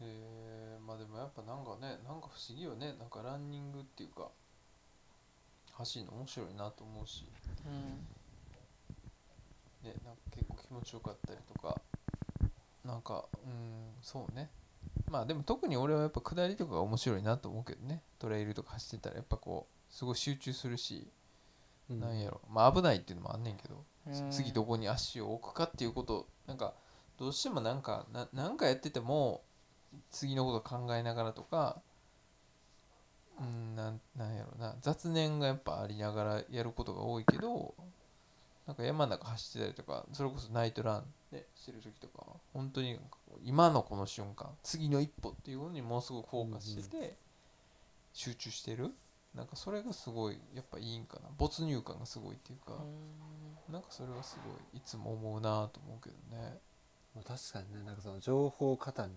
[0.01, 2.95] えー、まあでもやっぱなんかねなんか不思議よね。
[2.97, 4.29] なんかランニングっていうか
[5.77, 7.25] 走るの面白いなと思うし。
[7.65, 7.81] うん。
[9.87, 11.79] ねなんか結構気持ちよかったりとか。
[12.83, 14.49] なんかうんそうね。
[15.09, 18.01] まあでも特に俺はやっぱ下りとかが面白いなと思うけどね。
[18.19, 21.07] トレイルとか走ってたらやっぱこうすごい集中するし、
[21.89, 21.99] うん。
[21.99, 22.41] なんやろ。
[22.49, 24.31] まあ危ないっていうのもあんねんけど、うん。
[24.31, 26.73] 次どこに足を置くかっていうことなんか
[27.17, 29.41] どうしてもなんかななんかやってても
[30.11, 31.81] 次のこと考えながらとか
[33.39, 34.75] うんなんなんやろな。
[34.81, 37.73] 雑念がやっぱありながらやることが多いけど
[38.65, 42.97] なんか山の中走ってたりとかそれこそナイトランでしてる時とかは本当に
[43.43, 47.17] 今のこの瞬間次の一歩っていうのにものすごくフォーカスしてて
[48.13, 48.91] 集中してる。
[49.35, 51.29] なんかそれがすごいやっぱいいんかな。
[51.37, 52.71] 没入感がすごいっていうか、
[53.69, 56.57] なんかそれはすごいいつも思うなと思うけどね。
[57.13, 59.11] まあ確かにねなんかその情報過多に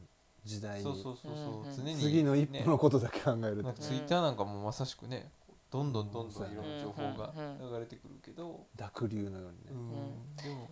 [0.48, 0.82] 時代に。
[0.84, 1.76] そうそうそうそう、うんうん。
[1.76, 3.62] 常に次の一ね歩のことだけ考えると。
[3.62, 5.30] なんかツイッターなんかもまさしくね
[5.70, 10.36] どんどんどんどんいろんな情報がうん流れてくるけど、濁流のようにうね、ん。
[10.36, 10.70] でも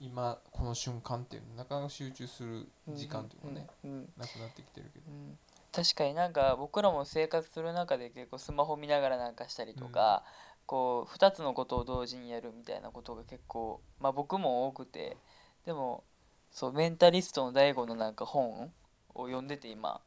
[0.00, 5.10] 今この瞬間っていうのなかなか集中する時間っていうのがね、うんうんなくなってきてるけど。
[5.10, 5.38] うん。
[5.70, 10.22] 確かになんか僕らも生活する中で結構スマホ見ながらなんかしたりとか、
[10.66, 15.16] こう2つのことを同時にやるみたいなことが結構まあ僕も多くて
[15.64, 16.04] でも
[16.50, 18.70] そうメンタリストの DAIGO のなんか本
[19.14, 20.00] を読んでて今。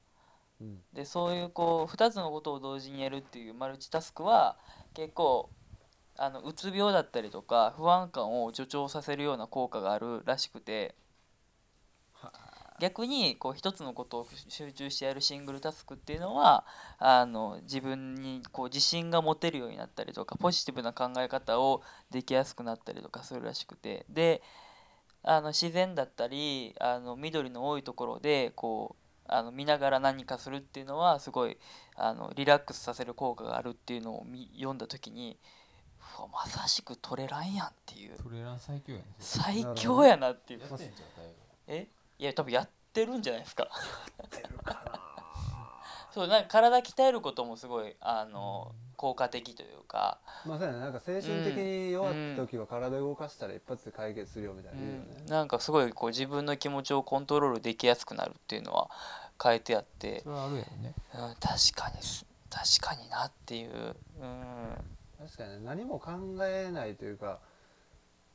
[0.62, 0.82] うん。
[0.94, 4.58] でそういうこう2つのことを同時にやるっていうマルチタスクは
[4.94, 5.50] 結構
[6.18, 10.96] あのうつ病だったりとか不安感を助長させるような効果があるらしくて。
[12.80, 16.66] 逆にこう一つのことを集中してやるシングルタスクっていうのは
[17.00, 21.82] あの自分にこう自信が持てるようになったりとかポジティブな考え方を
[22.12, 24.06] できやすくなったりとかするらしくて。
[24.10, 24.42] で
[25.28, 31.58] あの自然だったりあの緑の多いところでこうあの見ながら何かするっていうのはすごい
[31.96, 35.38] あのリラックスさせる効果があるっていうのを見読んだ時に
[36.20, 38.12] うわまさしくトレランやんっていう。
[38.22, 40.60] トレーラー最強やね最強やなっていう。
[40.60, 41.04] やってんじゃん大悟
[41.68, 41.88] え？
[42.20, 43.68] いや多分やってるんじゃないですか。
[46.14, 50.18] そうなんか体鍛えることもすごいあの効果的というか。
[50.46, 50.80] まあそうやね。
[50.80, 54.80] なんか精神的に弱った時は体動かしたら一発で解決するよみたいな。
[54.80, 58.90] 言うよね、なんかすごいこう自分の気持ちをコントロールできやすくなるっていうのは
[59.42, 60.66] 書いてあって、それはあるね。
[61.14, 61.40] うん、確
[61.76, 65.60] かにす確かになっていう、うん、確かにね。
[65.66, 66.12] 何も考
[66.46, 67.40] えないというか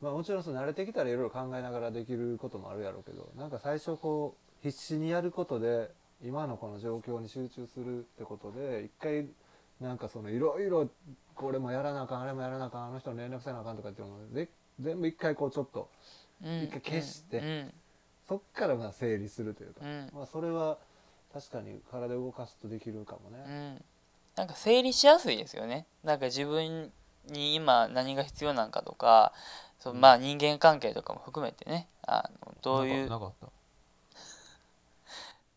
[0.01, 5.91] まあもちろんその慣れてきたらいろいろ考えながらできることもあるやろうけどなんか最初こう必死にやることで
[6.23, 9.27] 今のこの状況に集中するってことで一回
[9.81, 10.89] なんかそのいろいろ
[11.35, 15.89] これもやらなあかんあれもやらなあかんあの人に連絡せなあかんとかっていうのをぜ全部一回こうちょっと
[16.45, 17.73] うん一回消してうん
[18.31, 20.11] そっからまあ整理するというか、うん。
[20.15, 20.79] まあそれは
[21.35, 23.73] 確かに体を動かすとできるかもうね。
[23.73, 23.85] ん。
[24.37, 25.85] なんか整理しやすいですよね。
[26.05, 26.93] なんか自分
[27.27, 29.33] に今何が必要なのかとか
[29.81, 31.89] そうまあ人間関係とかも含めてね。
[32.07, 33.49] あのどういうなかった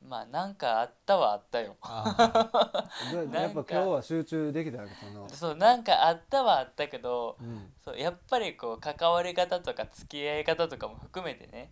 [0.08, 1.76] まあなんかあったはあったよ。
[1.82, 7.74] あ でなんかやっぱ今日は集中できたわけその、そうなんかあったはあったけどうん。
[7.84, 11.72] そうやっぱりこう関わり方とか付き合い方とかも含めてね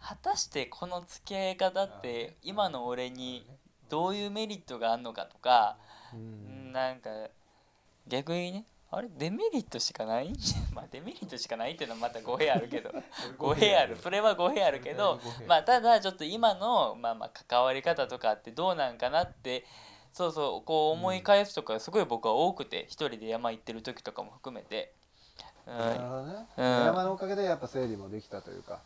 [0.00, 3.46] 果たしてこの付き合い方って今の俺に
[3.88, 5.76] どういうメリットがあるのかとか、
[6.12, 7.10] うんなんか
[8.06, 9.08] 逆にねあれ？
[9.18, 10.30] デメリットしかない？
[10.30, 12.90] んじゃまあデメリットしかないっていうのはまた語弊あるけど。
[13.36, 13.96] 語弊ある。
[13.96, 19.64] それは語弊あるけどまあただちょっと今のまあまあ関わり方とかってどうなんかなって
[20.12, 24.94] そうそうこう思い返すとかすごい僕は多くて一人で山行ってる時とかも含めて、
[25.66, 26.64] うなるほどね、うん。
[26.86, 28.80] 山のおかげでやっぱ整理もできたというか。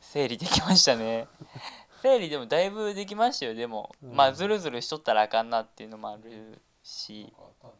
[0.00, 1.28] 整理できましたね。
[2.02, 4.14] 整理でもだいぶできましたよでも、うん。
[4.14, 7.32] まあズルズルしとったらあかんなっていうのもあるし。
[7.62, 7.70] まあ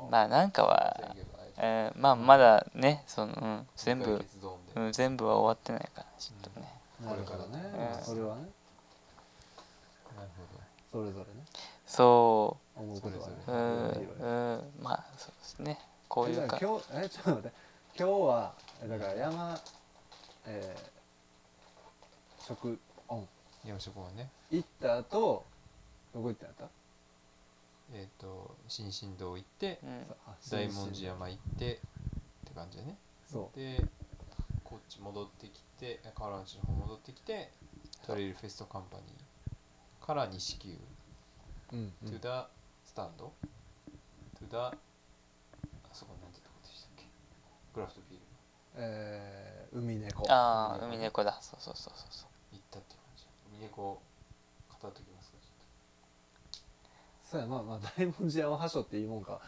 [0.00, 1.14] まあまあなんかは、
[1.58, 4.24] えーまあまだねその、うん、全部、
[4.76, 6.72] うん、全部は終わってないからちょっとね、
[7.04, 7.80] なるほどね、うん。
[7.80, 8.42] まあそれはね。
[10.16, 10.28] なる
[10.90, 11.44] それぞれね。
[11.86, 13.34] そ思うことはね。
[13.46, 15.78] ううん、うん、まあそうですね。
[16.08, 16.58] こういうか。
[16.60, 17.52] 今日えちょっと待って。
[17.98, 19.60] 今日はえだから山
[20.46, 22.78] えー、食
[23.08, 23.18] オン。
[23.20, 23.26] ほ
[23.64, 24.30] ど山食はね。
[24.50, 25.44] 行った後
[26.14, 26.79] どこ行ったんやった？
[27.92, 30.06] えっと新進堂行ってうん。
[30.26, 31.78] あ大文字山行ってっ
[32.46, 32.96] て感じでね。
[33.26, 33.84] そで
[34.64, 37.50] こっち戻ってきて河原町の方戻ってきて
[38.06, 40.72] トレイルフェストカンパニーから西急う、
[41.72, 42.28] うんう to ん the
[42.84, 43.32] スタンド。
[44.40, 44.72] to the あ
[45.92, 47.04] そこなんてとこでしたっけ？
[47.74, 48.24] クラフトビール。
[48.76, 50.24] えー、海猫。
[50.30, 51.38] ああ海猫だ。
[51.42, 53.26] そうそうそうそう行ったって感じ。
[53.52, 54.00] 海猫語
[54.76, 55.09] っときますかち
[57.30, 59.40] そうやまあまあ大文字山はしょっていいもんか、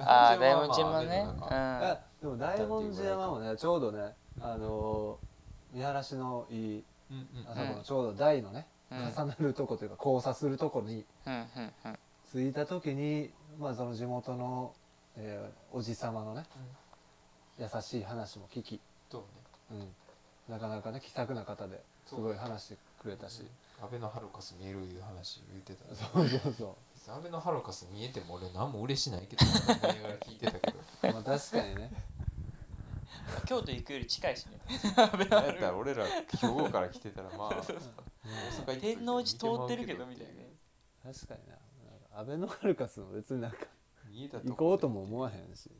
[0.00, 1.24] ああ 大ま文字もね。
[1.38, 8.98] まああでも大文字山もねちょうどねあのー見晴らしのいいうんうんあそこのちょうど台のね、うん。
[9.12, 11.98] 重なるとこというか交差するとこにうんうんうん。
[12.32, 14.74] 着いた時にまあその地元の、
[15.16, 16.44] えーおじさまのね、
[17.58, 19.18] 優しい話も聞き、そ
[19.70, 19.86] うね。
[20.48, 23.46] うん、なかなかね気さくな方ですごい話してくれたし、
[23.80, 25.84] 安倍のハルカス見えるいう話言ってた。
[25.88, 26.76] ねそうそうそ
[27.12, 29.52] 安倍のハルカス見えても俺何も嬉しないけどな。
[29.52, 30.78] 思いながら聞いてたけど
[31.10, 31.92] うまあ確かにね。
[33.46, 34.58] 京都行くより近いしね。
[34.96, 37.62] なんやったら俺ら兵庫から来てたらまあ
[38.80, 40.32] 天王寺通ってるけどみたいな。
[40.34, 40.54] ね
[41.02, 41.58] 確かにな。
[42.16, 43.58] アベノハルカスも別になんか
[44.08, 45.70] 見えたと行こうとも思わへんし。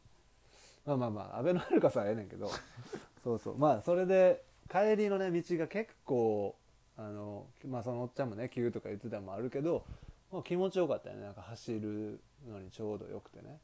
[0.85, 2.51] まあまあまあアベノハルカスはええねんけど。
[3.23, 3.59] そうそう。
[3.59, 6.57] まあそれで帰りのね道が結構
[6.97, 9.87] あのまあそのおっちゃんもね急とか言ってたのもあるけど、
[10.35, 11.23] まあ、気持ちよかったよね。
[11.23, 13.61] なんか走るのにちょうどよくてね。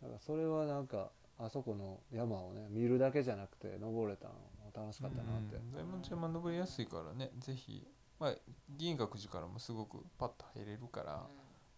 [0.00, 4.40] だからそれはなんかあそこの山をね見るだけじゃなくて登れたのも
[4.74, 5.72] 楽しかったなって、うん。
[5.74, 7.30] 大文字山登りやすいからね。
[7.38, 7.86] ぜひ。
[8.18, 8.34] まあ
[8.78, 11.26] 銀閣寺からもすごくパッと入れるから、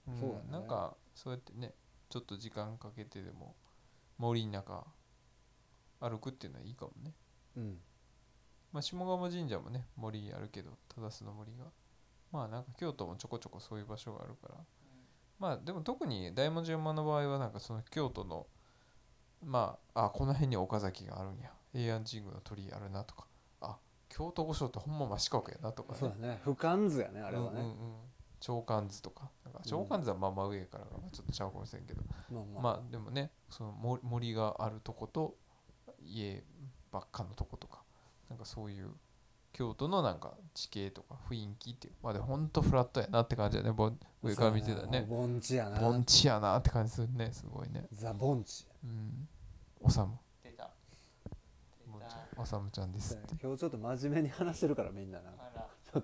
[0.06, 0.20] うん。
[0.20, 0.42] そうだね。
[0.52, 1.74] なんかそうやってね
[2.08, 3.56] ちょっと時間かけてでも
[4.18, 4.86] 森の中
[5.98, 7.12] 歩くっていうのはいいかもね。
[7.56, 7.78] うん。
[8.70, 11.64] まあ下鴨神社もね森あるけど忠須の森が
[12.32, 14.54] まあなんか京都もちょこちょこそういう場所があるから。
[15.38, 18.46] まあでも特に大文字山の場合はなんかその京都の
[19.44, 21.50] まああこの辺に岡崎があるんや。
[21.72, 23.26] 平安神宮の鳥居あるなとか。
[23.60, 23.78] あ
[24.08, 25.98] 京都御所ってほんま真四角やなとかね。
[25.98, 26.40] そうだね。
[26.44, 27.74] 俯瞰図やねあれはね、うんうんうん。
[28.40, 29.30] 長官図とか。
[29.44, 35.36] なんか長官図はまあ真上からがちょっとちゃうかもしれんけど、まあまあ、まあでもねその森森があるとこと
[36.04, 36.44] 家
[36.90, 37.82] ばっかのとことか。
[38.28, 38.90] なんかそういう
[39.52, 43.72] 京都のなんか地形とか雰囲気っていうまあでほんとフラットやなって感じだね。
[43.72, 45.06] ぼん上から見てたらね。
[45.08, 45.80] 盆地やな。
[45.80, 47.86] 盆地やなって感じするねすごいね。
[47.92, 48.66] ザ盆地。
[48.84, 49.28] うん。
[49.82, 50.18] おさむ。
[50.42, 50.70] 出た。
[51.84, 52.16] 出もうちた。
[52.16, 53.34] ゃんおさむちゃんですって。
[53.42, 55.30] 今日ちょっと真面目に話してるからみんなな。
[55.30, 55.66] んかあら。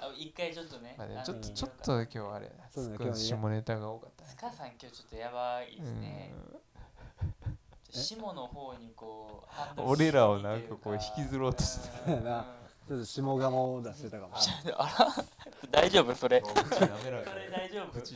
[0.00, 4.30] あ一回ちょっとねまあねちょっとちょっと今日あれ少し下ネタが多かったね。
[4.30, 6.32] スカさん今日ちょっとやばいですね。
[6.32, 6.58] え
[7.90, 9.44] 下の方にこ
[9.76, 12.10] う俺らをなんかこう引きずろうとしてた。
[12.12, 12.46] よな
[12.88, 15.24] ちょっと下鴨を出してたかもしれないあら
[15.70, 16.42] 大丈夫それ。
[16.42, 18.14] それ大丈夫今日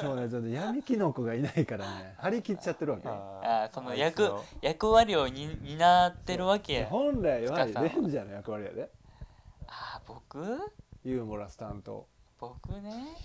[0.00, 2.14] 今日ねちょっと闇キノコがいないからね。
[2.18, 3.08] 張り切っちゃってるわけ。
[3.08, 4.44] よあーその役の。
[4.62, 6.86] 役割をに担ってるわけや。
[6.86, 7.64] 本来は。
[7.64, 7.74] レン
[8.08, 8.88] ジャーの役割やで。
[9.66, 10.38] あー僕？
[11.04, 12.06] ユーモラス担当
[12.40, 13.16] 僕ね。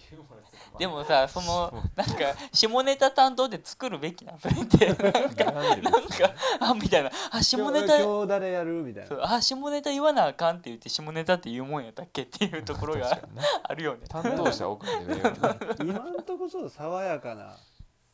[0.77, 2.13] でもさそのなんか
[2.51, 4.87] 下ネタ担当で作るべきなんそれって。
[4.87, 7.11] なんかなんかあみたいな。
[7.31, 8.83] あ下ネタ今日誰やる？
[8.83, 13.17] みたいそうなあ下ネタ言わなあかんって言って下ネタって言うもんやったっけっていうところが
[13.63, 14.05] あるよね。
[14.09, 15.21] 担当者多くてね。
[15.79, 17.57] 今んとこちょっと爽やかな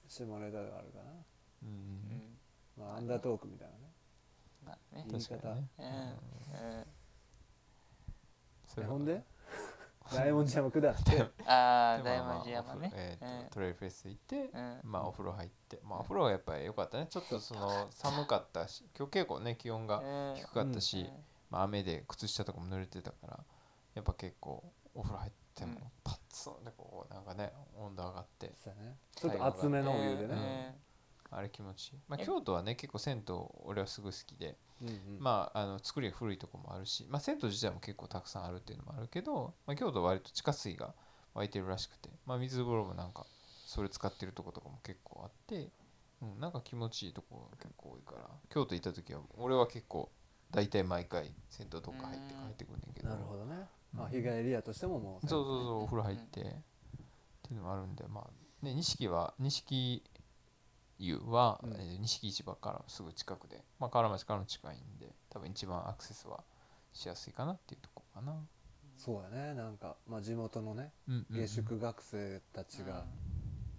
[0.07, 1.11] 下ネタがあるかな。
[1.63, 1.69] ううん。
[1.69, 2.37] ん
[2.77, 3.79] まあアンダートークみたいなね。
[4.65, 5.05] まあね。
[5.09, 5.55] 言い方。
[5.55, 5.67] ね。
[5.79, 5.85] うん。
[8.83, 8.87] うん。
[8.87, 9.23] ほんで？
[10.15, 11.21] 大文字山下って。
[11.45, 12.91] ああ大文字山ね。
[12.93, 13.47] えーうん。
[13.47, 14.79] とトレイルフェス行ってうん。
[14.83, 17.07] まあお風呂入ってまあお風呂はやっぱり良かったね。
[17.09, 20.35] ちょっとその寒かったし今日結構ね気温がうん。
[20.35, 21.25] 低かったうしん。
[21.49, 23.39] まあ雨で靴下とかも濡れてたから
[23.93, 25.91] やっぱ結構お風呂入ってもうん。
[26.03, 28.53] パッツンでこうなんかね温度上がって
[29.15, 30.29] ちょっと厚めのお湯でうん。
[30.29, 30.81] ね
[31.31, 31.99] あれ気持ちいい。
[32.07, 32.25] まあえ？
[32.25, 34.57] 京都はね結構銭湯俺はすごい好きで。
[34.81, 34.95] うんうん。
[35.19, 40.95] まあ、あの作りが古いとこもあるし、まあ、銭湯自体も結構たくさんあるっていうのもあるけど、まあ、京都は割と地下水が
[41.35, 43.25] 湧いてるらしくて、まあ、水風呂もなんか
[43.67, 45.69] それ使ってるとことかも結構あって、
[46.21, 48.27] うん、なんか気持ちいいとこが結構多いから。
[48.49, 50.09] 京都行った時は俺は結構
[50.49, 53.09] 大体毎回銭湯どっか入ってうん帰ってくるんだけど。
[53.09, 53.55] なるほどね。
[53.93, 56.43] まあうん日帰りやとしてももうそうそうそうお風呂入って、っ
[57.43, 60.01] ていうのもあるんでまあね錦は錦
[61.05, 61.73] 湯は、うん。
[61.73, 66.43] えー錦市場からすぐ近くで、まあ、河原町からも近いんで多分一番アクセスは
[66.93, 68.35] しやすいかなっていうとこかな、
[68.97, 69.53] そうやね。
[69.53, 71.41] なんかまあ地元のねうんうんうん。
[71.41, 73.05] 下宿学生たちが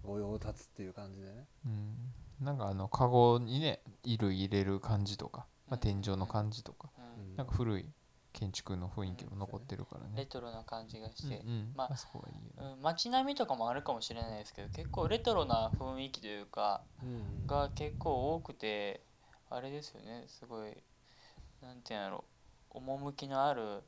[0.03, 1.47] 御用達っていう感じでね。
[1.65, 7.23] うん、なんかあのカゴにね衣類入れる感じとか、まあ、天井の感じとか、うん。
[7.23, 7.35] うん。
[7.37, 7.85] なんか古い
[8.33, 11.37] 建築の雰囲気も残ってるからね、レトロな感じがして。
[11.37, 11.73] うんうん。
[11.75, 19.01] まああそこがいいよね、うん街並みとかもあるかもしれないですけど結構レトロな雰囲気というかうんが結構多くて
[19.49, 20.25] あれですよね。
[20.27, 20.71] すごい
[21.61, 22.23] なんていうんやろ。
[22.71, 23.83] 趣のある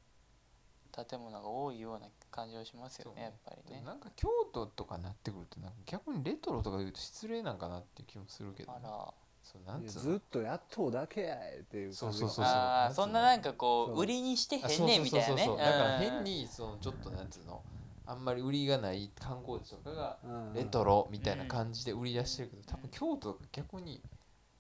[0.92, 3.22] 建物が多いような感じはしますよそうね。
[3.22, 3.80] ねやっぱりね。
[3.80, 9.14] でもなんか京都とかなってくるとなんか逆にレトロとか言うと失礼なんかなっていう気もするけどね、あら
[9.46, 10.02] そうなんつうの？
[10.02, 15.46] ずっとやっとうだけやいっていう感じがそうそうそうあーそんななんかこそうう売りにしてあへんねんみたいなねそうそう。
[15.46, 16.02] そうそうだからうん。
[16.02, 17.62] 変にそのちょっとなんつうの
[18.08, 20.54] あんまり売りがない観光地とかがうん。
[20.54, 24.02] レトロみたいな感じで売り出してるけど多分京都が逆に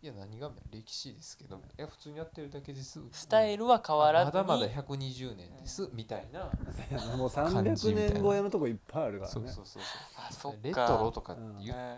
[0.02, 4.34] いや何が歴史ですけどいや普通にやってるだけですスタイルは変わらずに。
[4.38, 6.52] まだまだ120年ですみたいな。
[7.18, 9.34] もう感じみたい300な年超えのとこいっぱいあるからね。
[9.34, 9.82] そうそうそう
[10.18, 10.58] あそっか。
[10.62, 11.98] レトロとかうん言ううん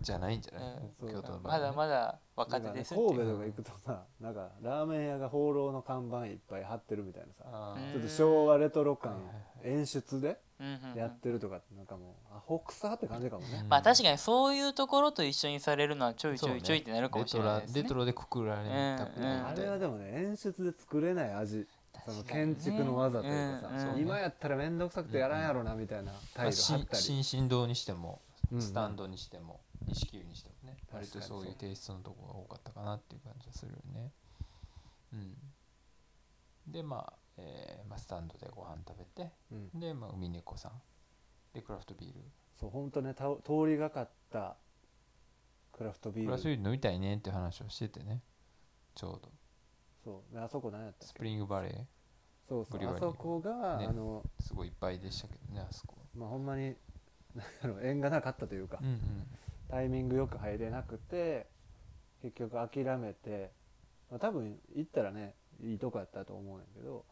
[0.00, 0.78] じゃないんじゃない？
[1.02, 3.08] うん京都の場合まだまだだ若手ですっていう。
[3.08, 7.74] 神戸とか行くとさなんかラーメン屋が放浪の看板いっぱい貼ってるみたいなさ。
[7.76, 9.16] うんちょっと昭和レトロ感
[9.64, 10.66] 演出でうん。
[10.66, 13.64] うんうんやってるとかってなんかもうアホくさって感じかもね。
[13.68, 17.82] まあ確かにそういうところと一緒にされるのはちょいちょいちょいってなるかもしれないですね。
[17.82, 21.66] レトラレトロでくくられたくうんないあれはでもね演出で作れない味。
[22.04, 23.94] その建築の技というかさ、うん。
[23.94, 28.20] うん今やったら面倒くさくてやらんやろなみたいなま態あ度あったり、新進堂にしても
[28.52, 28.62] うん。
[28.62, 34.12] スタンドにしても錦湯にしてもね割とそういうテイストのとこが多かったかなっていう感じがするよね。
[35.12, 36.72] うん。
[36.72, 39.80] でまあ、えーまあ、スタンドでご飯食べてうん。
[39.80, 40.72] で、まあ、海猫さん。
[41.54, 42.20] でクラフトビール。
[42.58, 44.56] そう本当ねた通りがかった
[45.72, 46.26] クラフトビール。
[46.26, 48.22] クラフトビール飲みたいねって話をしててね。
[48.94, 49.30] ちょうど。
[50.04, 50.34] そう。
[50.34, 51.06] であそこ何やったっけ？
[51.06, 51.84] スプリングバレー。
[52.48, 52.94] そうそう。
[52.94, 53.86] あそこが、ね。
[53.86, 56.74] あのすごいいっぱいでしたけどねあそこまあほんまに
[57.34, 59.26] なんだろう縁がなかったというか、うんうん
[59.68, 61.46] タイミングよく入れなくて
[62.22, 63.52] 結局諦めて、
[64.10, 67.04] まあ、多分行ったらねいいとこやったと思うんやけど、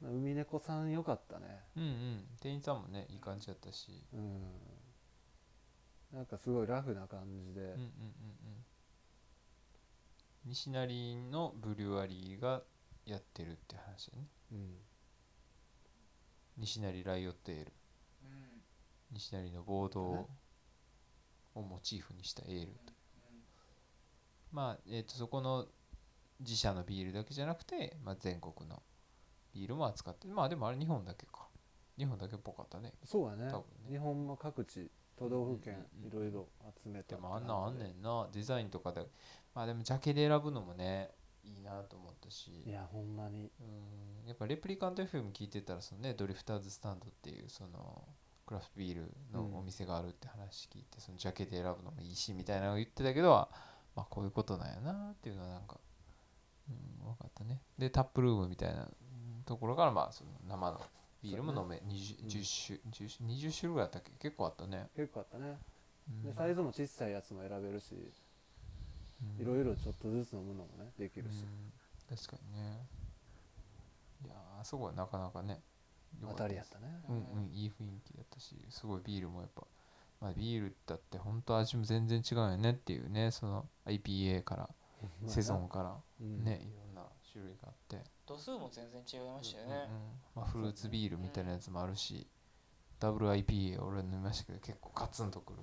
[0.00, 1.46] まあ、海猫さんよかったね。
[1.76, 2.24] うんうん。
[2.40, 4.04] 店員さんもねいい感じだったし。
[4.12, 4.42] うん。
[6.12, 7.88] なんかすごいラフな感じで、うんうんうんうん。
[10.46, 12.62] 西成のブリュワリーが
[13.04, 14.24] やってるって話だね。
[14.52, 14.74] うん。
[16.56, 17.72] 西成ライオットエール。
[19.10, 20.28] 西成の暴動
[21.58, 22.92] をモチーフにしたエールと。
[24.52, 25.66] まあ、えー、とそこの
[26.40, 28.82] 自社のビールだけじゃなくて、まあ、全国の
[29.52, 31.48] ビールも扱ってまあでもあれ日本だけか。
[31.98, 32.92] 日本だけっぽかったね。
[33.04, 33.48] そうやね。
[33.50, 33.90] 多分ね。
[33.90, 36.48] 日本の各地都道府県いろいろ
[36.84, 38.28] 集めたでもあんなんあんねんな。
[38.32, 39.04] デザインとかで。
[39.54, 41.10] まあでもジャケで選ぶのもね
[41.42, 42.62] いいなと思ったし。
[42.64, 43.50] いやほんまに。
[43.60, 44.28] うん。
[44.28, 48.04] やっぱレプリカント FM 聞いてたらそのねドリフターズスタンドっていうその
[48.48, 53.30] クラフトビールのお店があるって話聞いて、そのジャケで選ぶのもいいしみたいなのを言ってたけど
[53.94, 55.76] まあこういうことなんやなっていうのはなんか
[56.70, 57.60] うん分かったね。
[57.76, 58.86] でタップルームみたいなう
[59.40, 60.80] んところからまあその生の
[61.22, 62.28] ビールも飲め 20, うん。
[62.28, 64.12] 10種 10, 20種類ぐらいあったっけ？
[64.18, 65.58] 結構あったね、結構あったね。
[66.08, 66.22] うん。
[66.22, 67.92] でサイズも小さいやつも選べるし
[69.38, 69.42] うん。
[69.42, 71.42] いろいろちょっとずつ飲むのもねできるし。
[71.42, 72.16] うん。
[72.16, 72.88] 確かにね。
[74.24, 75.50] いやーあそこはなかなかね。
[75.52, 75.77] 良
[76.22, 77.00] 当たりやったね。
[77.08, 77.18] うんう
[77.50, 79.62] んいい雰囲気だったしすごいビールもやっぱ、
[80.20, 84.68] まあ、ビールだって本当味も全然違うよねっていうねその IPA から
[85.26, 86.44] セゾンからうん。
[86.44, 89.78] ね、いろんな種類があって、度数も全然違いましたようんうん。
[89.78, 89.88] ね、
[90.34, 92.26] まあ、フルーツビールみたいなやつもあるし、
[92.98, 95.58] ダブル IPA 俺飲みましたけど結構ガツンとくる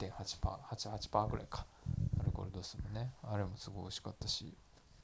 [0.00, 1.66] 8.8%、88%ぐらいか
[2.20, 4.54] アルコール度数もねあれもすごい美味しかったし、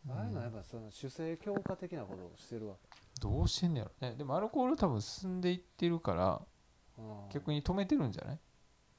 [0.09, 2.75] ああいうのはやっうんぱその主成強化的なことをしてるわ
[3.21, 3.93] どうしてんねやろ。
[4.01, 6.43] ねでもアルコール多分進んでいってるから
[6.97, 7.29] け、うん。
[7.33, 8.39] 逆に止めてるんじゃない？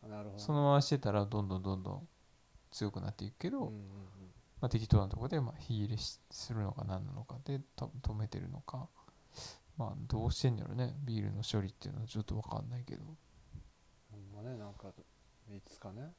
[0.10, 0.40] なるほど。
[0.40, 2.08] そのまましてたらどんどんどんどん
[2.72, 3.80] 強くなっていくけど、うんうんうん。
[4.62, 8.88] まあ、適当なところでまあ火入れしするのか何なのかで多分止めてるのか。
[9.78, 10.96] まあどうしてんやろね。
[11.04, 13.04] ビールの処理っていうのはちょっと分かんないけど。
[14.12, 14.88] ほんまねなんか
[15.54, 16.14] いつかね？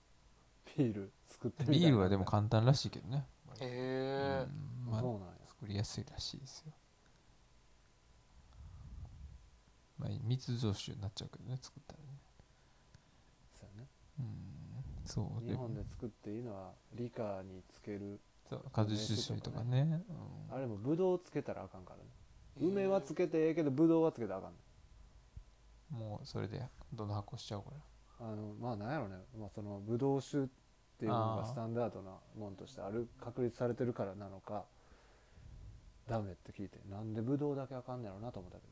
[0.77, 1.87] ビール作ってみたいな。
[1.87, 3.27] ビールはでも簡単らしいけどね、
[3.61, 4.47] へえ
[4.87, 4.91] うん。
[4.91, 5.35] まあそうなんや。
[5.47, 6.73] 作りやすいらしいですよ。
[9.99, 12.07] まあ密造酒になっちゃうけどね作ったらね。
[13.59, 13.89] そうやね。
[14.21, 15.07] うん。
[15.07, 15.47] そう。
[15.47, 18.21] 日本で作っていいのはリカーにつける。
[18.49, 20.03] そう果実酒とかね、
[20.51, 20.55] うん。
[20.55, 22.05] あれもブドウつけたらあかんからね。
[22.59, 24.59] 梅はつけてええけどブドウはつけたらあかんね
[25.91, 27.71] もうそれでどんどん発酵しちゃうか
[28.19, 30.49] らあのまあなんやろね、まあ、そのブドウ酒
[30.97, 34.65] っていうのがスタンダードなもんとしてある確立されてるからなのか
[36.09, 38.65] ダメって聞いてなんでブドウだけあかんねやろなと思ったけ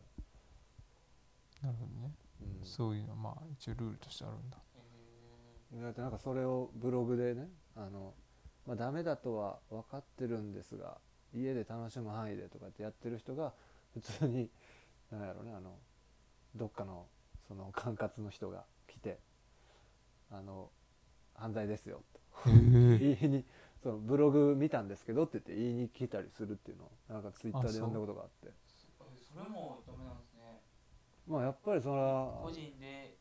[1.67, 2.67] なるほどね、ど、うん。
[2.67, 4.59] そういうのはまあ一応ルールとしてあるんだ。
[5.83, 8.15] だってなんかそれをブログでねあの、
[8.67, 10.99] まあ、ダメだとは分かってるんですが
[11.35, 13.53] 家で楽しむ範囲でとかってやってる人が
[13.93, 14.49] 普通に
[15.11, 15.77] なんやろねあの
[16.55, 17.07] どっかの
[17.49, 19.19] その管轄の人が来て
[20.31, 20.71] あの
[21.35, 22.03] 犯罪ですよ
[22.47, 23.45] 言いに
[23.83, 28.49] そのブログ見たんですけどって言って言いに来たりするっていうのをなんかツイッターで読んだことがあって。
[29.35, 30.63] それもダメなんですね。
[31.27, 33.19] まあやっぱりそれは個人で。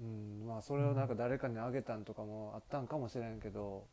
[0.00, 3.86] うん、まあそれをなんか誰かにあげたんとかもあったんかもしれんけど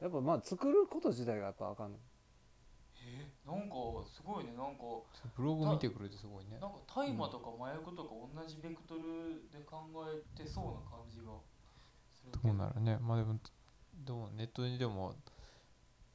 [0.00, 1.92] やっぱまあ作ること自体がやっぱあかん。
[1.92, 1.98] の
[3.44, 3.76] なんか
[4.06, 4.52] すごいね。
[4.56, 5.02] なんか
[5.36, 6.58] ブログ見てくれてすごいね。
[6.60, 11.24] なんか大麻とか麻薬とか同じベクトルで考えてそうな感じが。
[11.24, 11.55] する
[12.32, 12.98] けどうなるね。
[13.00, 13.38] まあでも
[14.04, 15.14] でもネットにでも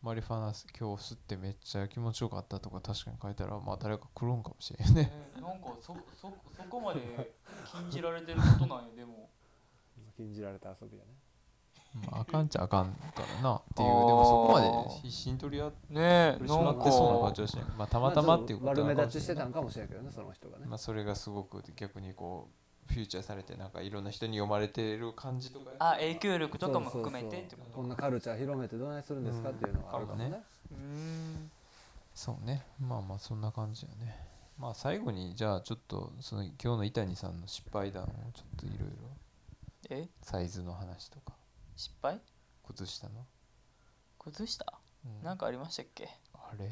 [0.02, 5.04] マリファナス今日吸ってめっちゃ気持ちよかったとか確かに書いたらまあ誰か来るんかもしれんね。
[5.04, 7.02] ねなんかそそそこまで
[7.72, 9.30] 禁じられてることなんやでも。
[10.16, 11.12] 禁じられた遊びやね。
[11.94, 13.90] まああかんちゃあかんからなっていう。
[13.90, 17.66] でもそこまで必死に取り合ってねえ取り締まなんかってそうな感じはしない。
[17.78, 30.32] まあたまたまっていうことな悪目立ちしてたんかもしれんけどねその人がね、まあそれがすごく逆にこうフューチャーされてなんかいろんな人に読まれてる感じとかあ影響力とかも含めてってことこんなカルチャー広めてどないするんですかっていうのがあるかもね,、うん。
[30.32, 30.78] かもうー
[31.46, 31.52] ん
[32.14, 32.64] そうね。
[32.80, 34.16] まあまあそんな感じやね。
[34.60, 38.96] まあ最後にじゃあちょっとその今日の伊谷さんの失敗談をちょっといろいろ。
[39.90, 40.10] え？
[40.22, 41.34] サイズの話とか。
[41.76, 42.20] 失敗？
[42.68, 43.26] 靴下の、
[44.20, 44.74] 崩した？
[45.06, 45.24] うん。
[45.24, 46.10] なんかありましたっけ？
[46.34, 46.70] あれ？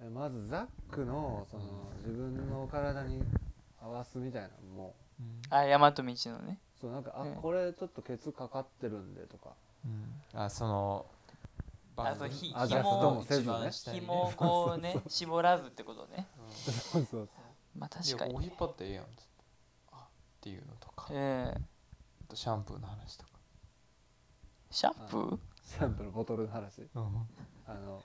[0.00, 1.64] えまずザックのその
[1.98, 3.22] 自分の体に
[3.82, 5.05] 合わすみたいなのもうん
[5.50, 6.58] あ大和道のね。
[6.80, 9.50] そうなんかあ、うんこれちょっとケツかかってるんでとか。
[9.84, 10.40] うん。
[10.40, 11.06] あその
[11.96, 13.46] あそうひアジャストもせずね。
[13.46, 16.28] 一番下にね紐をこうね 絞らずってことね。
[16.50, 17.28] そうそう
[17.76, 19.44] まあ確かにこう引っ張ってええやんっつって。
[19.92, 20.08] あっ
[20.40, 21.08] ていうのとか。
[21.10, 21.60] ええ。
[22.26, 23.30] あとシャンプーの話とか、
[24.70, 25.38] シャンプー？
[25.62, 26.82] シャンプーのボトルの話。
[26.82, 27.28] うん。
[27.66, 28.02] あの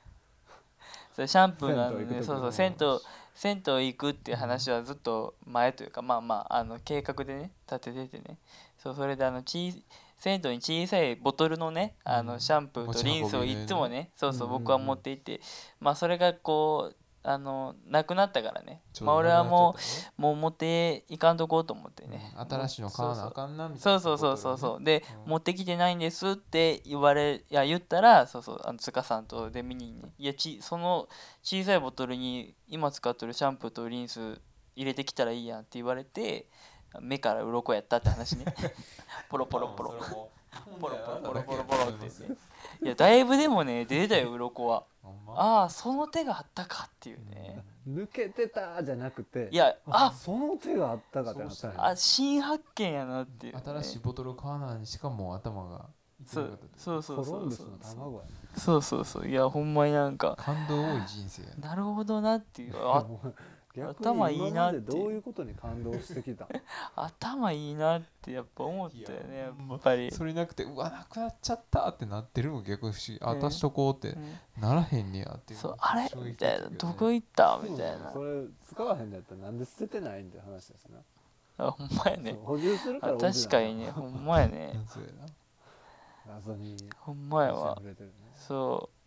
[1.12, 3.00] それシャンプーのあの銭湯行く時ねそうそうの銭湯
[3.34, 8.38] 銭湯行くっていう話はずっと前というかまあまああの計画でね立てててね。
[8.78, 9.84] そうそれであのち
[10.20, 12.26] 銭湯に小さいボトルのねあうん。
[12.28, 14.12] のシャンプーとリンスをいつもね。
[14.16, 15.42] そうそう僕は持っていて。
[15.80, 18.82] まあそれがこうあのなくなったからね。
[19.02, 19.76] まあ俺はも
[20.18, 22.08] うもう持っていかんとこうと思って。
[22.08, 22.50] ねうん。
[22.50, 24.84] 新しいの買わなあかんなみたいなそうそうそうそうそう。
[24.84, 25.30] で、うん。
[25.32, 31.08] 持ってきてないんですって言われいや言ったらそうそうあの塚さんとで見にねいやちその
[31.44, 34.40] 小さいボトルに今使ってるシャンプーとリンス
[34.76, 36.48] 入れてきたらいいやんって言われて
[37.00, 38.46] 目から鱗やったって話ね。
[39.30, 39.94] ポロポロポロ。
[40.80, 42.36] ポロポロポロポロポロってね
[42.84, 44.84] いやだいぶでもね出てたよ鱗は
[45.36, 47.64] ああその手があったかっていうね。
[47.88, 55.88] 抜けてたじゃなくていやあその手があったかってなったあ新発見やなっていう、ね、新しいボトル買わないにしかも頭が
[56.26, 58.60] そうそうそうそうそう。
[58.60, 59.28] そうそうそう。
[59.28, 60.36] いやほんまになんか。
[60.38, 61.70] 感動多い人生やな。
[61.70, 62.74] なるほどなっていう。
[62.76, 63.34] あ逆
[63.80, 64.80] 頭いいなって。
[64.82, 66.48] どういうことに感動してきた？
[66.96, 72.92] 頭いいなってやっぱ思ったよねやっぱり、それなくてうわなくなっちゃったってなってるのも逆に。
[72.92, 74.62] 不思議あね足しとこうってうん。
[74.62, 76.10] ならへんねやっていうそうあれ？
[76.22, 77.60] みたいなどこ行った？
[77.64, 78.12] みたいな。
[78.12, 80.98] それ使わへんのやったらなんで捨ててないんって話ですね
[81.58, 82.34] あほんまやね。
[82.44, 84.74] 補充するかあら確かにねほんまやね。
[87.00, 87.82] ほんまやわ。
[88.36, 89.01] そう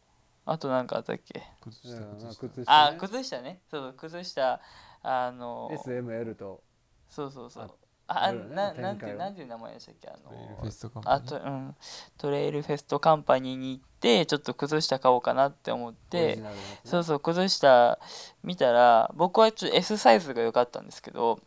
[0.47, 1.43] あとなんかあったっけ？
[1.63, 3.63] 靴下まあ靴下あ靴下ね。
[3.71, 4.61] そうそう靴下
[5.03, 6.63] あの SML と。
[7.09, 7.71] そうそうそう。
[8.07, 10.09] あねななんて展開をなんていう名前でしたっけ？
[10.09, 11.11] あトレイルのフェストカンパニー。
[11.11, 11.77] あとうん。
[12.19, 16.37] トレイルフェストカンパニーに行ってちょっと靴下買おうかなって思って。
[16.37, 16.43] ね。
[16.85, 17.99] そうそう靴下
[18.43, 21.41] 見たら僕はちょっと S サイズが良かったんですけど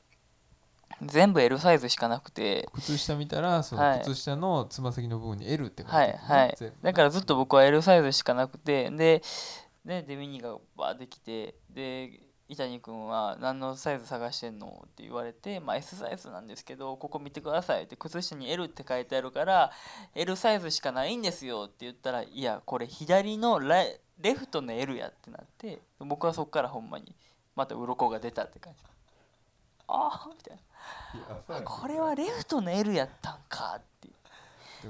[1.02, 2.68] 全部 L サイズしかなくて。
[2.74, 3.98] 靴下見たらそはい。
[4.00, 6.20] の靴下のつま先の部分に L って書いてあるね。
[6.22, 6.74] はいはい。
[6.82, 9.22] だからずっと僕は L サイズしかなくてで
[9.86, 12.20] でデミニがバーできてで
[12.50, 19.72] 伊谷君は何のサイズ探してんのって言われて、まあ、S サイズなんですけどここ見てくださいって靴下に L って書いてあるから
[20.16, 27.14] L サイズしかないんですよって言ったらいやこれ左のライレフトの L やってなって僕はそこからほんまに
[27.56, 28.84] また鱗が出たって感じ。
[29.88, 30.62] ああみたいな。
[30.62, 30.67] あ
[31.64, 34.14] これはレフトの L やったんかっていう。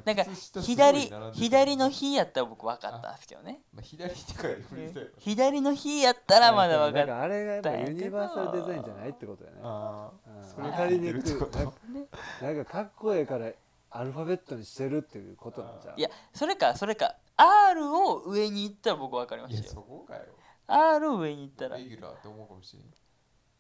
[0.05, 0.25] なんか
[0.61, 3.61] 左左の日やったら僕分かったんですけどね。
[3.73, 3.83] まあ
[5.19, 9.57] 左の日やったらまだ分かっだからあれがやっぱユニバーサルデザインじゃないってことやね。
[9.63, 11.59] あうんそれ分かりにくいってこと
[12.43, 13.51] なんかかかっこええから
[13.89, 15.93] アルファベットにしてるっていうことなんじゃ。
[15.93, 20.23] ういやそれかそれか R を上に行ったら僕分かりましたよそこかよ。
[20.67, 21.77] R を上に行ったら。
[21.77, 22.91] レギュラーって思うかもしれん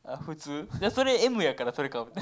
[0.07, 0.67] あ普通？
[0.79, 2.07] じゃあそれ M やからそれか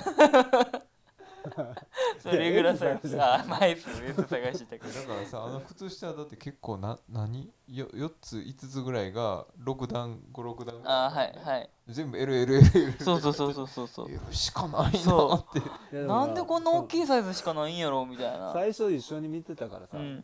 [2.18, 3.86] それレギュラーサイズあ前 S
[4.24, 7.54] 探してたけどだからさあの靴下だって結構な何？
[7.68, 10.82] よ4つ5つぐらいが6段56段。
[10.82, 11.70] ぐらいあはいはい。
[11.88, 14.12] 全部 LLLL そうそうそうそうそうそう。
[14.12, 18.52] L しかないなそってなんでこんな大きいサイズしかないんやろみたいな。
[18.52, 20.24] 最初一緒に見てたからさ、うん。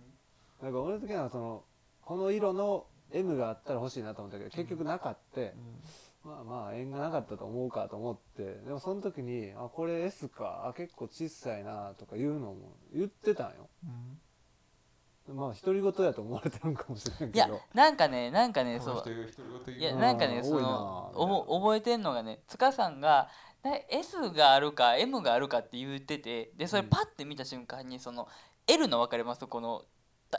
[0.60, 1.64] なんか俺の時はその
[2.04, 5.54] この色の M があったら欲しいなと思ったけど結局なかって、
[6.24, 13.70] まあまあ縁がなかったと思うかと思ってでもその時にあこれ S かあ結構小さいなとかいうのも言ってたんよ。
[15.28, 23.30] まあ独り言やと思われてるんかもしれんいやけどなんかねなんかねこそういやうんなんかねそ多いなのおぼ覚えてんのがね塚さんが
[23.64, 26.90] な S があるか M があるかって言っててでそれうん。
[26.90, 28.28] パッて見た瞬間にその
[28.68, 29.88] L の分かりますこのた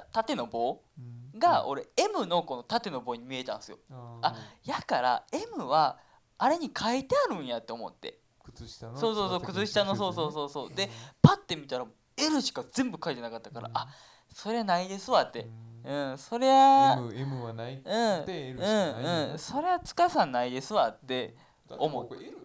[0.01, 1.39] 縦の棒うん。
[1.39, 3.79] が俺 M のこの縦の棒に見えたんですよ。
[3.91, 4.35] ああ
[4.65, 5.99] やから M は
[6.39, 8.19] あれに書いてあるんやって思って。
[8.45, 10.49] 靴下のそうそうそう靴下のそうそううそう。
[10.49, 10.91] そうで
[11.21, 11.87] パッて見たら
[12.17, 13.89] L しか全部書いてなかったから、あ
[14.33, 15.49] それないですわって。
[15.85, 16.19] うん。
[16.19, 18.29] そりゃ M, M はないくてうん。
[18.29, 19.39] L しうかないんうん。
[19.39, 21.35] そりゃ塚さんないですわって
[21.71, 22.07] 思う。
[22.09, 22.39] これ L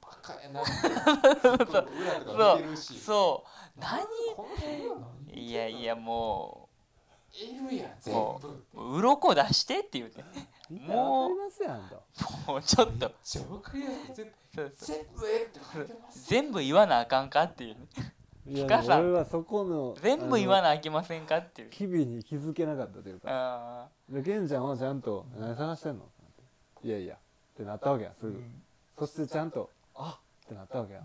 [0.00, 0.62] バカやな。
[1.42, 2.98] 裏とか見てるし。
[2.98, 3.44] そ
[3.76, 3.80] う。
[3.80, 4.06] 何
[5.34, 6.61] いやいやも
[7.34, 8.48] L や全も部。
[8.48, 8.98] うもう。
[8.98, 12.52] 鱗出してって言うねみんなわかりますやんと。
[12.52, 13.12] もうちょっと。
[13.24, 13.48] 全部
[14.54, 14.96] そうそう。
[14.96, 16.28] 全部 L って書いてます。
[16.28, 17.74] 全部言わなあかんかっていう。
[17.74, 18.14] ね
[18.44, 19.00] いやピカさん。
[19.02, 21.70] 俺はそこの全部言わななあきませんかっていう。
[21.70, 23.28] 機微に気づけなかったというか。
[23.30, 26.04] あでケンちゃんはちゃんと「何探してんの?」
[26.84, 27.18] いやいや」っ
[27.56, 28.42] てなったわけやすぐ、
[28.98, 31.02] そしてちゃんと「あっ!」ってなったわけや、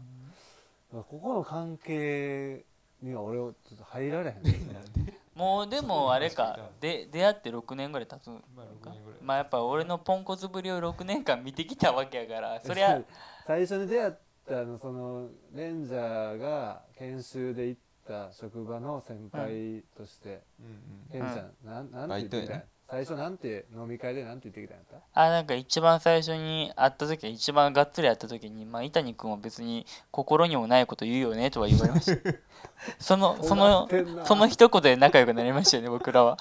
[0.91, 2.65] ここの関係
[3.01, 5.05] には俺はちょっと入られへんねなん。
[5.05, 9.19] で ーもうでもあれかで出会って6年ぐらい経つのまあか6年ぐらい。
[9.21, 13.01] まあやっぱ俺のポンコツぶりを6年間見てきたわけやからそりゃ
[13.45, 14.13] 最初に出会っ
[14.47, 21.11] たのそのレンジャーが研修で行った職場の先輩として、うん。
[21.11, 25.21] ケンちゃん、なんなんて言ってきた最初なんて飲み会でなんて言ってきたんやった？
[25.21, 32.31] あなんか一番最初に会った時一番がっつり会った時にまあ伊谷君は別に心にもないこと言うよねとは言われました。
[32.99, 33.87] そのその
[34.25, 36.37] その一言で仲良くなりましたよね僕らは。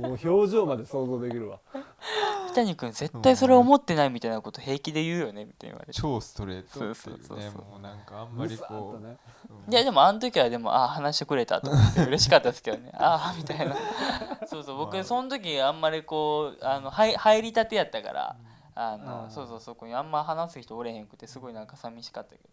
[0.00, 1.58] もう表情まで想像できるわ。
[2.50, 5.92] 伊谷君絶対それ思ってないみたいなこと平気で言うよねみたいに言われて。
[5.92, 7.38] 超ストレートそうそうそうそう。
[7.38, 8.64] ねもうなんかあんまりこ
[8.94, 9.16] とね
[9.50, 12.90] ううんいやでもあの時はでもああ話してくれたと思って嬉しかったですけどね。
[12.94, 13.76] ああみたいな。
[14.46, 14.84] そうそうまあ。
[14.86, 18.36] 僕その時あんまりこうあの入入りたてやったから
[18.74, 22.48] あのそうそうそこにあんま話す人おれへんくてすごいなんか寂しかったけど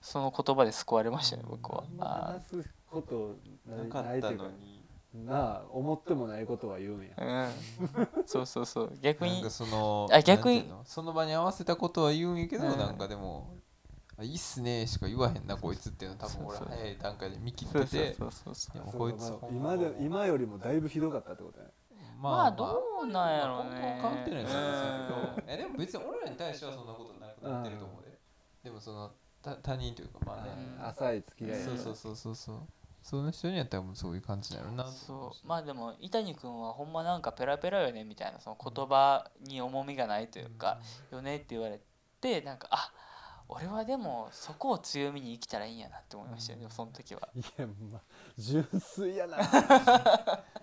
[0.00, 1.84] その言葉で救われましたね僕は。
[1.98, 3.36] 話すこと
[3.66, 4.78] なかったのに。
[5.14, 7.14] なあ思ってもないことは言うんや。
[7.16, 8.26] ーうん。
[8.26, 8.92] そうそうそう。
[9.00, 12.78] 逆になんかそのあ逆にその場に合わせたことは言うんやけど、うん。
[12.78, 13.56] なんかでも
[14.18, 18.16] あいいっすねしか言わへんなこいつっていうの多分俺そうそう早い段階で見切っそうそうてて
[20.00, 21.70] 今よりもだいぶひどかったってことやね
[22.18, 24.72] まあどうなんやろうね変わってないと思うん。
[24.72, 28.18] ですけどえでも別に俺らに対してはそんなことなくなってると思うで。
[28.64, 29.12] でもその
[29.42, 30.50] た他人というかまあね。
[30.78, 30.86] うん。
[30.86, 32.34] 浅い付き合いそうそうそうそう。
[32.34, 32.58] そう
[33.02, 34.86] その人にやったらもうそういう感じになるな。
[34.86, 35.46] そう。
[35.46, 40.78] まあでも伊谷君はほんまなんかペラペラよねみたいなその言葉に重みがないというか、
[41.10, 41.80] よねって言われ
[42.20, 42.92] てなんかあ
[43.50, 46.70] 俺はでもそこを強みに生きたらいいんやなって思いましたよね、うん。
[46.70, 47.28] その時は。
[47.34, 48.00] いやまあ
[48.36, 49.38] 純粋やな。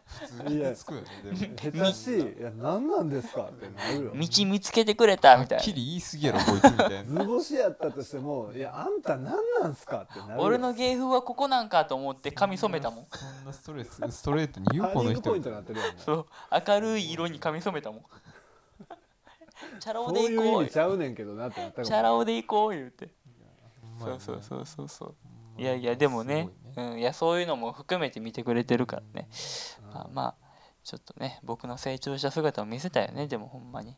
[0.06, 1.38] 普通につくよねでも。
[1.56, 5.64] 下手しいいや何なんですかってなるよ道見つけてくれたはっみたいな。
[5.64, 16.26] きり言い過ぎやろこいつみたいな図星やったとしてもいやあんた何なんすかってなるよ俺の芸風はここなんかと思って髪染めたもんそんなストレスストレートに言うこの人ポイントになってるよねそう
[16.68, 18.02] 明るい色に髪染めたもん
[19.80, 23.10] チャラ男そういう意で行こう味ちゃうねんけどなってなったかもチャラ男で行こう言うて。
[24.00, 25.16] そうそうそうそうそう。
[25.62, 29.30] いやいやでもねうん、いやそういうのも含めて見てくれてるからね、
[29.88, 29.94] うん。
[29.94, 30.36] まあまあ
[30.84, 33.96] ちょっとね僕の成長した姿を見せたよねでもほんまに。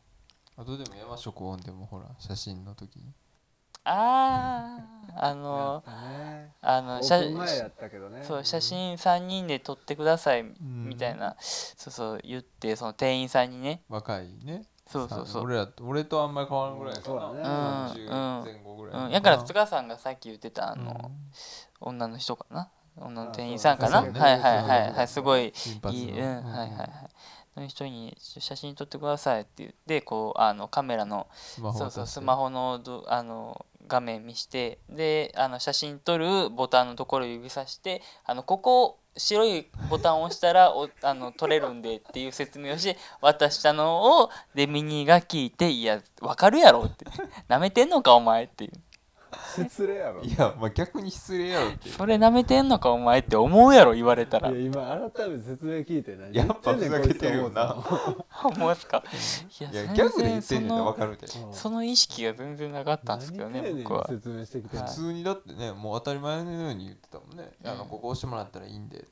[0.56, 2.96] あとでも山食音でもほら写真の時。
[2.96, 3.12] に
[3.84, 4.78] あ
[5.14, 5.82] ああやの
[6.60, 7.22] あの写
[8.22, 13.82] そう写真3人で撮ってくださいみたいな、そうそう言ってその店員さんにね。
[13.88, 15.26] 若いねそうそうそう。
[15.26, 17.42] さ俺らと俺とあんまり変わらんぐらいかそうだね。
[17.42, 19.06] なうん40前後ぐらい。
[19.06, 21.10] うん、やから塚さんがさっき言ってたあの、
[21.80, 22.70] 女の人かな。
[22.96, 24.00] 女の店員さんかな。
[24.00, 25.08] あそうはいはいはいはい。
[25.08, 25.52] すごい
[25.92, 26.44] いいうん。
[26.44, 26.88] はいはいはい。
[27.60, 47.06] の人に写真撮ってくださいって言ってこうあのカメラのスマホそうそうスホマホのどあの画面見してであの写真撮るボタンのところを指さしてあのここ白いボタンを押したらおあの取れるんでっていう説明をし渡したのをデミニーが聞いて「いや分かるやろ」って
[47.48, 48.72] 「なめてんのかお前」っていう。
[49.56, 50.22] 失礼やろ。
[50.22, 54.50] いやまあ逆に失礼やろって「それなめてんのかお前」って思うやろ言われたら。
[54.50, 57.76] いや今改めて説明聞いて何やっぱふざけてるよな
[58.44, 59.02] 思いますか。
[59.60, 61.26] いやいや全ギャグで言然そってんねんわかるで。
[61.26, 61.52] うん。
[61.52, 64.06] その意識が全然なかったんですけどね僕は。
[64.08, 64.84] 説明してきてんの。
[64.84, 67.52] はい普通にだってねもう当たり前のように言ってたもんね。
[67.64, 69.04] あのうんここ押してもらったらいいんで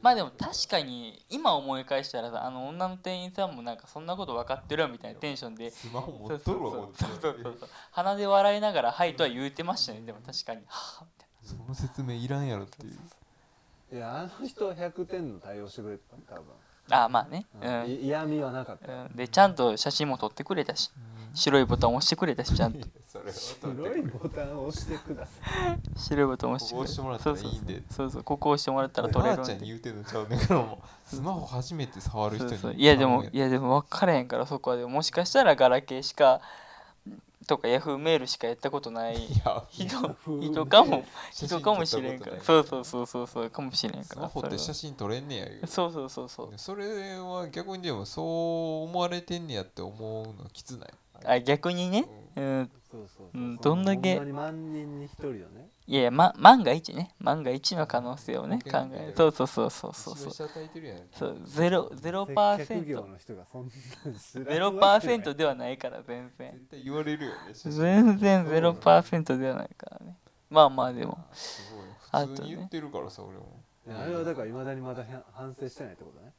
[0.00, 10.00] まあでも確かに今思い返したらさあの女の店員さんもなんかそんなこと分かってるよみたいなテンションでスマホ持っとるわそうそうこっちそうそうそう鼻で笑いながら「はい」とは言うてましたね。
[10.00, 10.62] でも確かに。
[10.66, 16.44] はぁみたいその説明いらんやろっていういやあの人は100点の対応してくれてた多分。
[16.88, 20.90] なあまあねううん嫌味はなかったうん、でちゃんと写真も撮ってくれたし
[21.34, 22.86] 白いボタン押してくれたしちゃんと。
[23.06, 25.32] それは白いボタンを押してくださ
[25.74, 25.98] い。
[25.98, 27.82] 白いボタン押してくれここ押してもらったらいいんでそう。
[27.82, 28.22] そうそうそう。
[28.22, 29.36] ここ押してもらったら撮れるんで。
[29.38, 30.38] ばあちゃんに言うてんのちゃうね
[31.06, 32.74] スマホ初めて触る人にそうそう。
[32.74, 34.76] いやでもいやでも分からへんからそこは。
[34.76, 36.40] でももしかしたらガラケーしか
[37.48, 39.16] とかヤフーメールしかやったことない
[39.68, 42.40] 人人かも写真人かもしれんから。
[42.40, 45.60] そうそうそうそうそうかもしれんからスマホってそれ写真撮れんねや言う。
[45.62, 46.52] はそうそうそうそう。
[46.56, 50.88] それは逆にでもそう思われてんねやって思うのきつない？
[51.24, 52.06] あ逆にね。
[52.36, 52.70] うん。
[52.90, 53.28] そうそうそう。
[53.34, 54.20] うんどんだけ。
[54.20, 55.68] 万人に一人よね。
[55.86, 57.14] いやいや、ま、万が一ね。
[57.18, 59.14] 万が一の可能性をね考える。
[59.16, 60.14] そうそうそうそうそう。
[60.14, 60.48] 示そう
[61.12, 62.84] そうゼロゼロパーセント。
[62.84, 66.60] 接客業の人がそんなん知らんゼロパーセンわトではないから全然。
[66.84, 70.16] 言われるよね全然ゼロパーセントではないからね。
[70.50, 71.18] まあまあでも。
[71.32, 71.86] すごい。
[72.12, 72.34] あとね。
[72.34, 73.62] 普通に言ってるからさ俺も。
[73.88, 76.32] あれはだからいまだにまだ反省してないってことね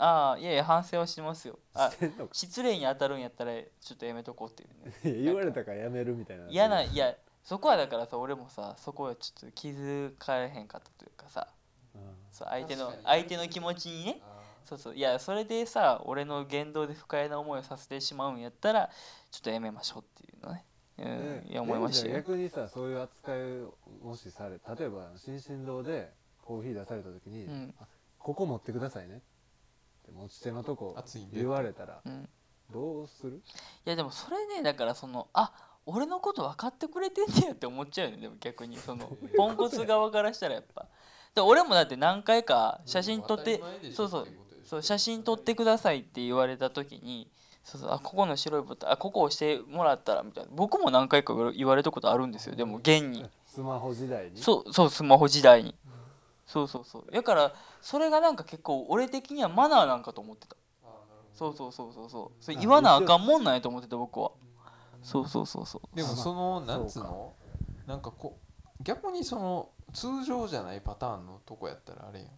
[0.00, 1.58] ああいやいや反省はしますよ。
[1.74, 2.30] あしてんのか。
[2.32, 4.94] 失礼に当たるんやったらちょっとやめとこうっていうね。
[5.04, 6.46] いや言われたからやめるみたいな。
[6.48, 11.48] 嫌ないやそこはだからさ俺もさそこはちょっと気づかれへんかったというかさ。
[11.94, 12.00] うん
[12.30, 13.04] そう相手の確かに。
[13.06, 14.22] 相手の気持ちにね。
[14.64, 14.94] そうそう。
[14.94, 18.90] いやそれでさ俺の言動で不快な思いをさせてしまうんやったら
[19.32, 20.64] ちょっとやめましょうっていうのね、
[20.98, 26.12] うんねいや思いましたでもよじゃあ逆にさそういう扱いをもしされ例えば新進堂で
[26.42, 27.74] コーヒー出された時に、うん。
[27.80, 27.86] あ
[28.18, 29.22] ここ持ってくださいね
[30.08, 30.96] って持ち手のとこ
[31.32, 33.42] 言われたらうん、いどうする？
[33.84, 35.52] やでもそれねだからそのあ
[35.86, 38.22] 俺のこと分かってくれてんねやって思っちゃうよね。
[38.22, 40.86] でも逆にそのポンコツ側からしたらやっぱ。
[41.34, 43.62] で俺もだって何回か写真撮って
[43.94, 44.28] そうそう。
[44.64, 47.30] そう写真撮ってくださいって言われた時に
[47.64, 47.90] そうそう。
[47.90, 50.50] あここの白いボタンあここ押してもらったらみたいな。
[50.54, 52.54] 僕も何回か言われたことあるんですよ。
[52.54, 53.24] でも現に。
[53.46, 54.36] スマホ時代に？
[54.36, 55.74] そうそうスマホ時代に
[56.48, 57.12] そうそうそう。
[57.12, 60.56] だからそれがなんか結構俺的にはマナーなんかと思ってた。
[61.34, 62.42] そうそうそうそうそう。
[62.42, 64.32] それ言わなあかんもんなんやと思ってた僕は。
[65.02, 65.96] そうそうそうそう。
[65.96, 67.34] でもそのなんつうそうの
[67.86, 68.40] なんかこ
[68.80, 72.28] う逆にその通常じゃないパターンのとこやったらあれやん。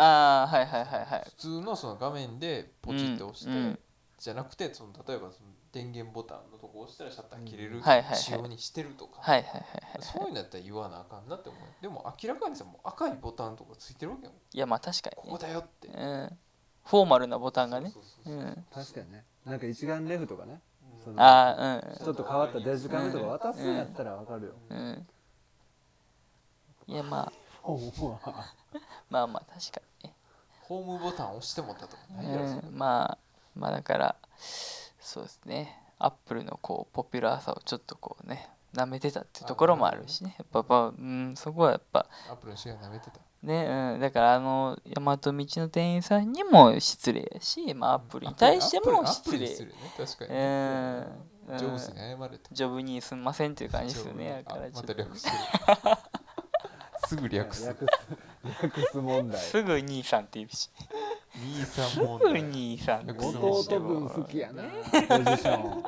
[0.00, 1.22] ああはいはいはいはい。
[1.26, 3.78] 普通のその画面でポチって押して、うんうん。
[4.18, 8.16] じゃなくてその例えばその電源ボタンのとこ押したらシャッター切れるはいはいはい。
[8.16, 11.82] 仕様にしてるとか、はいはいはいはいそういうのやったら言わなあかんなって思う。
[11.82, 14.32] でも明らかにさもう赤いボタンとかついてるわけよ。
[14.54, 15.22] いやまあ確かにね。
[15.30, 15.88] ここだよって。
[15.88, 16.38] うん。
[16.84, 17.92] フォーマルなボタンがね。
[18.72, 19.24] 確かにね。
[19.44, 20.60] なんか一眼レフとかね。
[21.04, 24.78] そのああちょっと変わったデジカメとか渡すんやったらわかるよ、うん。
[24.78, 25.06] う
[26.88, 26.92] ん。
[26.92, 27.32] いやまあ。
[27.64, 27.74] ま
[29.10, 30.14] まあまあ確かにね。
[30.62, 33.18] ホームボタン押してもったとかないやろうん、まあ
[33.54, 34.16] まあだから
[35.00, 40.36] そうですねアップルのこうポピュラーさをちょっとこうね舐めてたっていうところもあるしね。
[40.38, 42.06] やっぱうん、そこはやっぱ。
[42.30, 43.20] アップルのシェア舐めてた。
[43.42, 49.46] ね、うん、だからあの大和道の店員さんにも失礼やし、まあ、アップルに対しても失礼。
[49.46, 51.00] うね。
[51.00, 51.58] ん。
[51.58, 52.50] ジョブスに謝れと。
[52.52, 55.36] ジョブにすんませんっていう感じですよねだあからちょっとまた略してる。
[57.08, 57.66] すぐ略す。
[57.66, 57.86] 略す
[58.44, 59.40] 略す問題。
[59.40, 60.70] すぐ兄さんって言うし。
[61.34, 63.02] 兄さんすぐ兄さん。
[63.02, 64.38] って言うし弟分好き。
[64.38, 65.84] やなポジション。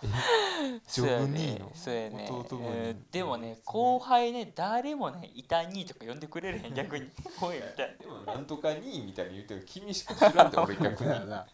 [0.88, 1.72] ジョブ兄の？
[1.74, 2.28] そうやね。
[2.30, 2.66] 弟分。
[2.66, 7.08] うんでもね後輩ね誰もね「いたに」とか呼んでくれるへん逆に
[7.42, 11.46] 「おい」みたいでもなんとかにみたいに言うてる君しか知らんで俺逆ななんな。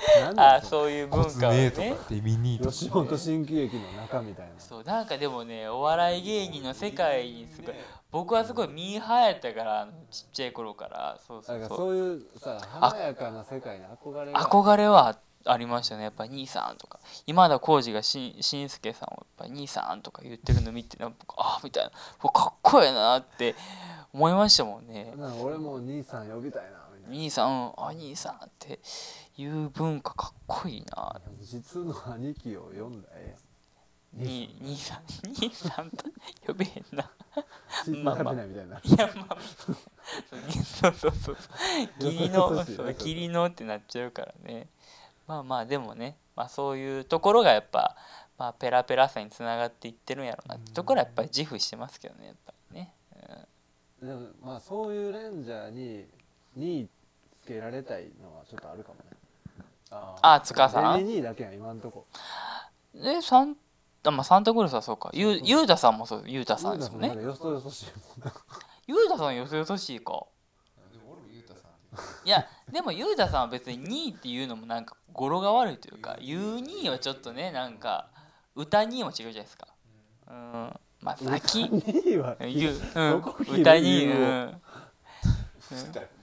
[0.36, 4.52] あだそそういう文コツ化をねネとかデミニーとか吉本新喜劇の中みたいな。
[4.58, 7.74] そうなんかでもねお笑い芸人の世界にすごい
[8.12, 11.20] 僕はすごいミーハーやったからちっちゃい頃から。
[11.26, 11.76] そうそうそう。
[11.76, 14.40] そういうさ華やかな世界に憧れが。
[14.40, 16.04] 憧れはありましたね。
[16.04, 16.98] やっぱ兄さんとか。
[17.26, 21.90] 今田耕司がしんすけさんをやっぱ兄さんとか言ってるの見てなんかあみたいな。
[22.30, 23.54] かっこええなって
[24.12, 25.14] 思いましたもんね。
[25.40, 28.78] 俺も兄さん呼びたいな兄さんうんあ兄さんって
[29.36, 31.20] いう文化かっこいいな。
[31.40, 33.49] 実の兄貴を呼んだらえに
[34.12, 35.02] 兄さん
[35.40, 36.04] 兄さんと
[36.46, 37.10] 呼べへんな。
[37.36, 37.46] えやん
[37.84, 41.36] 血繋がってないやまあそうそうそうそう。
[42.00, 44.68] 義理のそう義理のってなっちゃうからね。
[45.26, 47.96] まあまあでもね、まあ、そういうところがやっぱ、
[48.36, 50.72] まあ、ペラペラさにつながっていってるんやろうなって。
[50.72, 52.92] ところはやっぱり自負してますけどねやっぱりね、
[54.02, 54.08] うん。
[54.08, 56.06] でもまあそういうレンジャーに
[56.56, 56.88] に
[57.44, 59.16] つけられたいのはちょっとあるかもね。
[59.92, 60.98] ああ塚さん。
[60.98, 62.06] デミニーだけやん今んとこ。
[62.96, 63.56] えサン
[64.04, 65.10] あまあサンタクルースはそうか。
[65.12, 67.08] ゆうゆうたさんもそうゆうたさんですもんね。
[67.08, 68.32] よそよそしいもんな。
[68.86, 70.24] ゆうたさんよそよそしいか。
[70.92, 72.26] でも俺もゆうたさん。
[72.26, 78.08] いやでもゆうたさんは別に2位っていうのもなんか語呂が悪いというかゆう2位はちょっとねなんか
[78.54, 79.68] 歌2位も違うじゃないですか。
[80.28, 80.80] うん。
[81.00, 81.64] まあ先。
[81.64, 82.36] 2位は。
[82.40, 83.60] ゆう、うん。
[83.60, 84.62] 歌に、言ううん、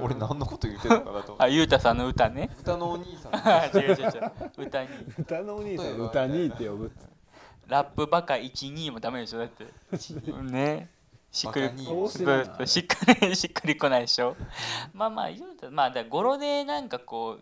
[0.00, 1.36] 俺何のこと言ってんのかなと。
[1.38, 2.50] あゆうたさんの歌ね。
[2.60, 3.34] 歌のお兄さん。
[3.48, 4.32] あ違う違う違う。
[4.58, 4.88] 歌に。
[5.18, 6.00] 歌のお兄さん。
[6.00, 6.86] 歌にって呼ぶ。
[6.86, 7.12] って
[7.68, 9.66] ラップバカ12もダメでしょだって。
[10.42, 10.90] ね。
[11.30, 11.68] しっくり
[12.66, 14.36] しっくりしっくりこないでしょ。
[14.92, 17.38] まあまあ言うたまあだから語呂でなんかこ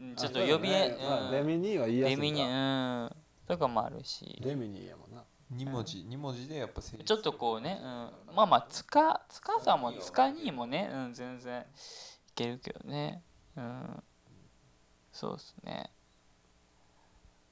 [0.00, 0.16] ううん。
[0.16, 0.96] ちょっと呼びね。
[1.00, 2.22] まあデミニーは言いやすいか。
[2.22, 3.16] デミにうん。
[3.46, 4.40] とかもあるし。
[4.42, 5.07] デミニーやもん
[5.50, 11.64] な二文字二文字でやっぱ成立ちょっとこうね、うん、まあまあ塚塚さんも塚にもね、うん、全然い
[12.34, 13.22] けるけどね。
[13.56, 14.02] うん。
[15.12, 15.90] そうっすね。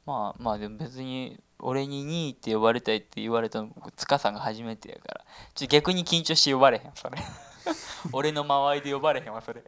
[0.04, 5.24] まあまあでも別に俺に2位って呼ばれたいって言われたの僕塚さんが初めてやから。
[5.54, 7.18] ちょっと逆に緊張して呼ばれへんそれ。
[8.12, 9.64] 俺の間合いで呼ばれへんわそれ。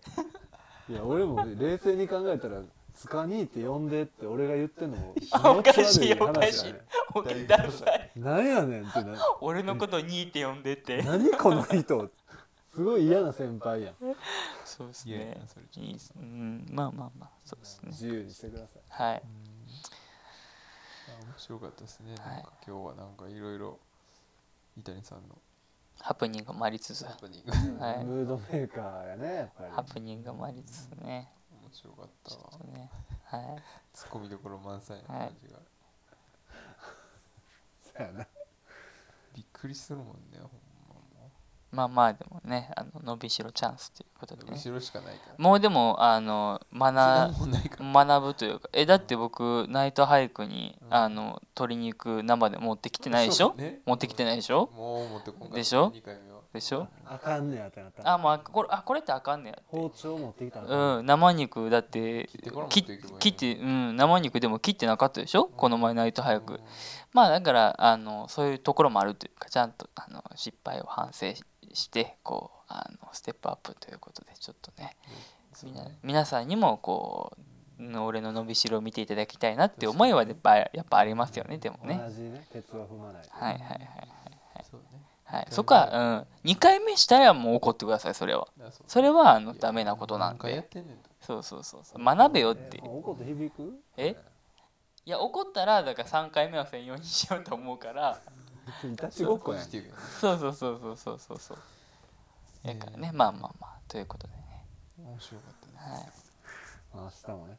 [0.89, 2.63] いや俺も冷静に考えたら
[2.99, 6.75] 「つかに」って呼んでって俺が言ってんのもあおかしいおかしい。
[7.15, 11.03] おかダサいなんやねんってな俺のこと2位って呼んでって。
[11.03, 12.11] 何この人。
[12.75, 13.95] すごい嫌な先輩やん。
[14.65, 15.41] そうっすね。
[16.70, 17.91] まあまあまあそうですね。
[17.91, 18.83] 自由にしてください。
[18.89, 19.15] はい。
[19.15, 19.23] あ
[21.25, 22.35] 面白かったですね、はい。
[22.35, 23.79] なんか今日はなんかいろいろ
[24.77, 25.39] 伊谷さんの
[26.01, 27.05] ハプニングもありつつ。
[27.05, 27.53] ハプニング。
[27.83, 28.05] はい。
[28.05, 29.70] ムードメーカーやねやっぱり。
[29.70, 31.33] ハプニングもありつつね
[31.69, 32.40] 面白かったわ。
[32.51, 32.90] ちょっとね
[33.24, 33.62] はい。
[33.93, 35.59] ツッコミどころ満載な感じが、
[37.82, 38.27] そうやな。
[39.35, 41.31] びっくりするもんねほんまも
[41.70, 44.53] まあまあでもねあの伸びしろチャンスということでね。
[44.53, 45.35] う後ろしかないから。
[45.36, 48.07] もうでもあの学もうないから。
[48.07, 53.81] 学ぶというかえだって僕ナイトハイクに、あの鶏肉生で持ってきてないでしょ、ね。
[53.85, 54.70] 持ってきてないでしょ？
[54.74, 55.55] もう持ってこんかった。
[55.57, 56.20] でしょ？2回目。
[56.28, 56.89] はでしょ？
[57.05, 57.89] あかんねやってな。
[57.89, 59.59] ったあもうあこれあこれってあかんねや。
[59.66, 62.29] 包丁持ってきたらうん生肉だって
[62.70, 62.81] 切
[63.29, 65.45] ってうん生肉でも切ってなかったでしょ？
[65.47, 66.61] この前ナイトハイクうん。
[67.12, 71.45] まあだからあのそういうところもあるというかちゃんとあの失敗を反省し
[71.75, 74.97] してこうあのステップアップということでちょっとね。
[75.62, 77.37] みな皆さんにもこ
[77.79, 82.01] ううん俺の伸びしろを見ていただきたいなって思いはやっぱやっぱありますよねでもね。
[82.03, 83.81] 同じね鉄は踏まないはいはいはい。
[84.70, 84.88] そうね
[85.31, 85.47] はい。
[85.51, 88.49] そこは、うん、2回目したらもう怒ってくださいそれは。
[88.87, 90.67] それはあのダメなことなんで。
[91.21, 92.03] そうそうそうそう。
[92.05, 93.83] 学べよってえ怒って響く？
[93.99, 94.17] え？
[95.05, 98.19] いや怒ったらだから3回目は専用にしようと思うから。
[98.91, 101.59] いたちごそうそうそうそうそうそうそう。
[102.65, 103.79] だからねまあまあまあ。
[103.87, 104.65] ということでね。
[104.99, 105.93] 面白かったね。
[105.93, 106.09] はい。
[106.95, 107.59] まあ明日もね。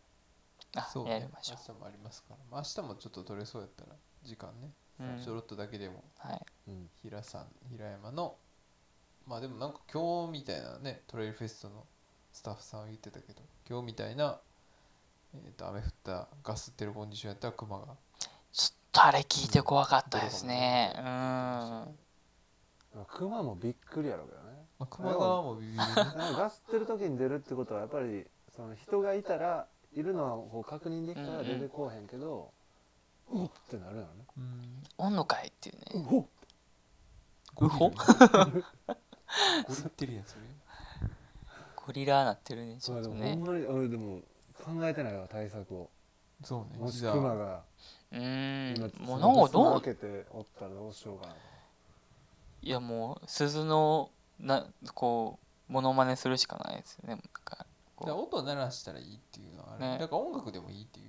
[0.75, 1.11] あそうね。
[1.11, 6.03] やりましょ明日もありますから、まあ、明日もちょっと取れそうやったら時間ね、う、うんちょろっとだけでも。
[6.17, 6.45] はい。
[6.67, 6.89] うん。
[7.01, 8.35] 平さん平山の
[9.27, 11.85] まあでもなんか今日みたいなねトレイルフェストの
[12.31, 14.39] スタッフさんは言ってたけど今日みたいな、
[15.35, 17.85] えー、と雨降ったガスってるコンディションやったら熊が。
[18.51, 20.93] ちょっとあれ聞いて怖かったですね。
[20.97, 21.99] うん。
[23.07, 24.49] 熊もびっくりやろうけどね。
[24.79, 25.83] まあ、熊側もビビるね。
[25.95, 32.51] なんかガスってる時に出るってことはやっぱりその人がいたらいるのはこう確認できたら出てこうへんけど、
[33.31, 34.07] うっってなるよね。
[34.37, 34.83] うん。
[34.97, 35.85] おんのかいっていうね。
[35.95, 36.25] うほっ
[37.61, 38.61] うほゴリ
[39.85, 40.41] ってるやつそれ
[41.75, 43.35] ゴリラなってるねちそうでょっとね。
[43.35, 44.21] もほんまに俺でも
[44.63, 45.89] 考えてないわ対策を。
[46.43, 47.13] そうねもしじゃあ。
[47.13, 47.63] 熊が
[48.11, 48.91] うん。
[48.99, 49.19] もう？
[49.19, 51.35] なんかどう開けておったらどうしようかな。
[52.61, 55.39] いやもう鈴のなこ
[55.69, 57.65] うモノマネするしかないですよねなんか
[58.15, 59.97] 音鳴らしたらいいっていうのはあれ、ね。
[59.99, 61.08] だから音楽でもいいって言って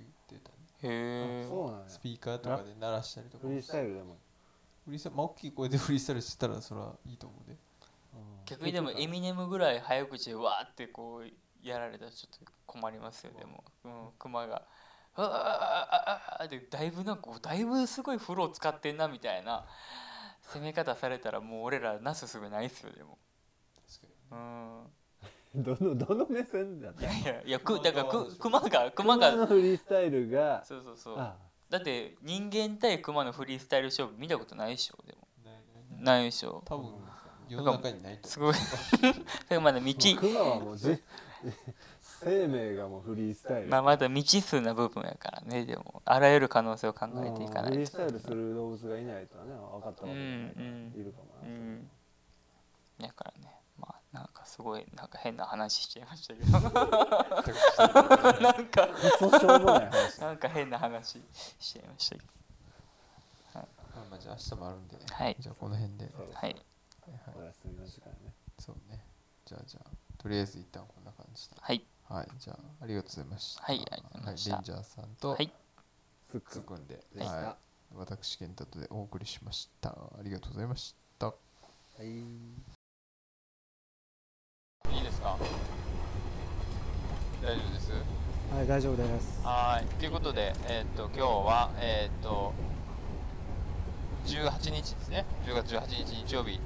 [0.83, 1.89] へえそうなんや。
[1.89, 3.47] スピーカーとかで鳴らしたりとか。
[3.47, 4.17] フリースタイルでも。
[4.85, 7.57] フリースタイルまあ大きい声でフリースタイルしてたらそれはいいと思うで。
[8.45, 14.63] 逆にでもエミネムぐらい早口でわーってこうやられたらちょっと困りますよでも、うん、クマが
[15.15, 19.65] 「あああああでだいぶなんかだいぶすごい風呂使ってんなみたいな
[20.41, 23.17] 攻め方されたらもう俺らなすすべないっすよでも
[23.87, 24.83] 確かうん
[25.55, 26.95] どのどの目線だっい？
[26.97, 30.63] たやいやいやくだからくクマがクマがのフリースタイルが。
[30.63, 31.15] そうそうそう。
[31.19, 31.35] あ
[31.69, 34.97] だって人間対クマのフリースタイル勝負見たことないでしょ？
[35.05, 35.27] でも。
[35.39, 36.19] にないないない。
[36.19, 36.61] ないでしょ？
[36.65, 36.93] 多分
[37.49, 38.53] 世の中にないとすごい。
[38.55, 39.15] だか
[39.49, 40.97] らまだ未知クマはもうじ
[41.99, 43.67] 生命がもうフリースタイル。
[43.67, 46.01] まあまだ未知数な部分やからねでも。
[46.05, 50.65] あらゆる可能性を考えていかうんフリースないとタイルする動物がいないとはね分かったわけじゃないから。
[50.65, 51.01] うんうん。
[51.01, 51.89] いるかもな、うん。
[52.99, 53.39] だからね。
[53.43, 53.60] まあ
[54.11, 56.51] なんかすごいなんか変な話しちゃいましたけど。
[58.41, 58.87] なんか
[60.19, 61.23] なんか変な話
[61.59, 62.27] しちゃいましたけど。
[63.53, 63.61] ま
[64.01, 65.35] あまあじゃあ明日もあるんで、はい。
[65.39, 66.33] じゃあこの辺で、はい。
[66.33, 66.55] はい。
[67.25, 69.03] はい、お休みの時間ねそうね。
[69.45, 71.55] じゃあじゃあとりあえず一旦こんな感じで。
[71.59, 71.85] はい。
[72.07, 72.27] はい。
[72.37, 73.63] じゃあありがとうございました。
[73.63, 74.55] はいありがとうございました。
[74.55, 75.51] レンジャーさんとはい。
[76.29, 77.55] すっくんつくんで、でしたはい、
[77.95, 79.89] 私健太とでお送りしました。
[79.89, 81.27] ありがとうございました。
[81.27, 81.33] は
[81.99, 82.80] いいい
[85.21, 85.37] ですか？
[87.43, 87.91] 大丈夫です？
[88.55, 89.41] はい大丈夫です。
[89.43, 89.85] はい。
[89.99, 92.53] ということでえーっと今日はえーっと
[94.25, 95.25] 18日ですね。
[95.45, 96.59] 10月18日日曜日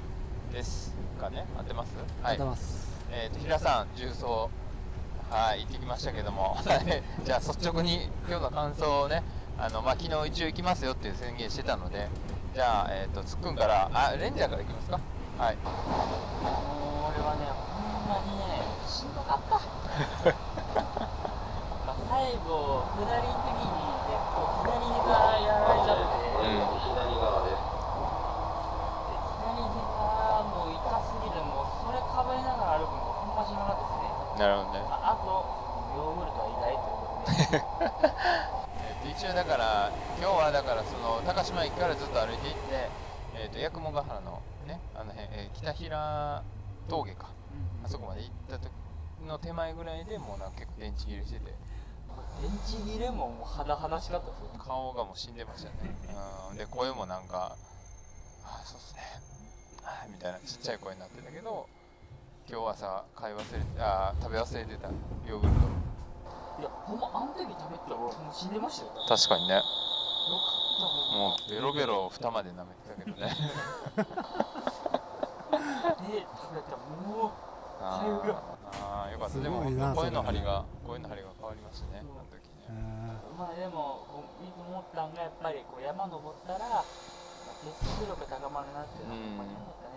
[0.53, 1.45] ですかね。
[1.57, 1.93] 合ってます？
[2.23, 2.37] はい。
[2.39, 2.87] ます。
[3.11, 4.49] えー、と平さん重曹
[5.29, 6.55] はい行ってきましたけども。
[6.55, 9.23] は いじゃあ率直に今日の感想をね
[9.59, 12.07] あの、まあ、昨日一応行きますよっていう宣言してたので
[12.55, 14.99] じゃあ、えー、とつっくんからあレンジャーから行きますか？
[15.37, 15.55] はい。
[15.57, 15.73] もう
[17.15, 20.03] 俺はねほんまにねしんどかったまあ最
[22.43, 23.79] 後下りの時に
[24.11, 24.75] 結構左
[25.07, 27.63] がやられちゃって、うん左側でで
[29.39, 34.03] 左側もう痛すぎてもうそれかぶりながら歩くのほんましんどかったで
[34.35, 35.31] すねなるほどねああと
[35.95, 38.11] ヨーグルトは偉大ということ
[39.07, 42.91] で一応だから今日はだからその高島駅からずっと歩いていって、
[43.39, 46.43] えー、と八雲ヶ原のねあの辺、えー北平
[46.89, 47.31] 峠か
[47.83, 48.69] あそこまで行った時
[49.25, 51.53] の手前ぐらいでもうなんか結構電池切れしてて。
[52.41, 55.95] 電池切れももう肌々しかったですよ顔がもう死んでましたね、
[56.51, 57.55] うん、で声もなんか
[58.43, 59.01] 「あそうっすね。
[59.83, 61.67] はい」みたいなちっちゃい声になってたけど
[62.49, 64.87] 今日朝買い忘れてあー食べ忘れてた。
[65.27, 65.53] ヨーグル
[66.59, 68.91] いやほんまあの時食べてたら俺もう死んでましたよ。
[69.07, 69.61] 確かにね。
[71.15, 73.27] もうベロベロ蓋まで舐めてたけどね。
[73.27, 73.33] で
[76.35, 77.31] 食べたらもう
[77.81, 79.33] あかあーよかった。
[79.35, 82.71] すでもごいな声の張りが声の張りが変わりましたねあの時ね。
[83.37, 86.83] まあでもこう思ったんがやっぱりこう山登ったら、まあ、
[87.63, 89.37] 結束力高まるなっていうのはほん。
[89.37, 89.95] まに思ったね、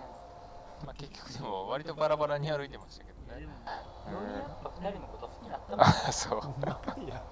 [0.86, 3.42] まあ結局でも割とバラバラに歩いてましたけどね。
[3.42, 6.40] よりやっぱ二人のこと好きになったもんあ そう。
[7.04, 7.22] いや。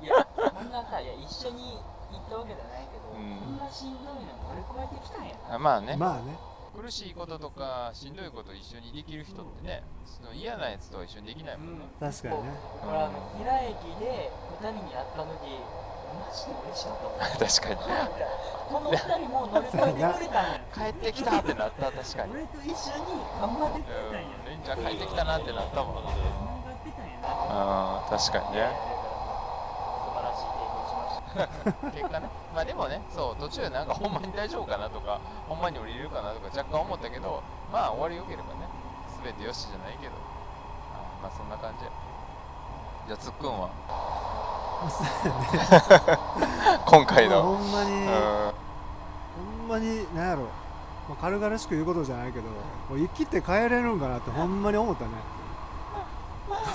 [0.00, 1.76] いやこんなさいや一緒に
[2.10, 3.36] 行ったわけじゃないけど、うん。
[3.36, 5.54] こんなしんどいの乗り越えてきたんやな。
[5.56, 5.96] あまあね。
[5.96, 6.36] まあね
[6.76, 12.50] 苦しいこととかしんどいこと一緒にできる人ってねその嫌なやつとは一緒にできないもんね、確かにね。
[12.86, 14.30] 俺あの平駅で
[14.62, 15.60] 二人に会った時
[16.10, 17.20] マジで嬉しかったもん。
[17.38, 17.76] 確かに。
[18.70, 22.32] この二人も乗り越えてくれたんや帰ってきたってなった確かに。
[22.32, 24.20] 俺と一緒に頑張ってくれたんや。
[24.20, 24.44] うん。
[24.46, 26.14] レンジャー帰ってきたなってなったもん繋がっ
[26.82, 27.28] てたんやな。
[27.50, 28.70] あー確かにね
[30.04, 31.19] 素晴らしい経験しました
[31.94, 32.28] 結果ね。
[32.54, 37.42] まあでもねそう途中なんかほんまに大丈夫かなとかほんまに降りれるかなとか若干思ったけど
[37.72, 38.68] まあ終わりよければね
[39.22, 40.12] 全てよしじゃないけど、
[40.94, 41.84] あまあそんな感じ。
[41.84, 41.90] や
[43.08, 43.70] じゃあつっくんは？
[46.86, 48.08] 今回まあのほんまに、うん。
[49.68, 50.42] ほんまに何やろ、
[51.08, 52.50] まあ、軽々しく言うことじゃないけども
[52.92, 55.10] う生きて帰れるんかなってほんまに思ったね。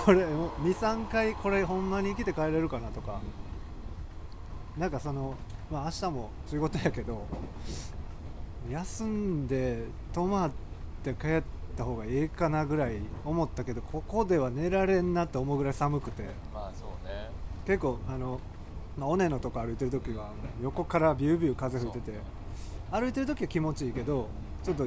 [0.06, 3.20] これ23回これほんまに生きて帰れるかなとか
[4.78, 5.36] なんかその
[5.72, 7.26] まあ明日も仕事やけど
[8.70, 10.52] 休んで泊まっ
[11.04, 11.44] て帰っ
[11.78, 16.24] た方がいいかなぐらい思ったけどここでは寝られんなって思うぐらい寒くて。
[16.54, 17.30] まあそうね。
[17.66, 18.40] 結構あの、
[18.98, 20.30] まあ、尾根のとこ歩いてる時は
[20.62, 22.20] 横からビュービュー風吹いてて
[22.92, 24.30] 歩いてる時は気持ちいいけど
[24.64, 24.86] ちょっと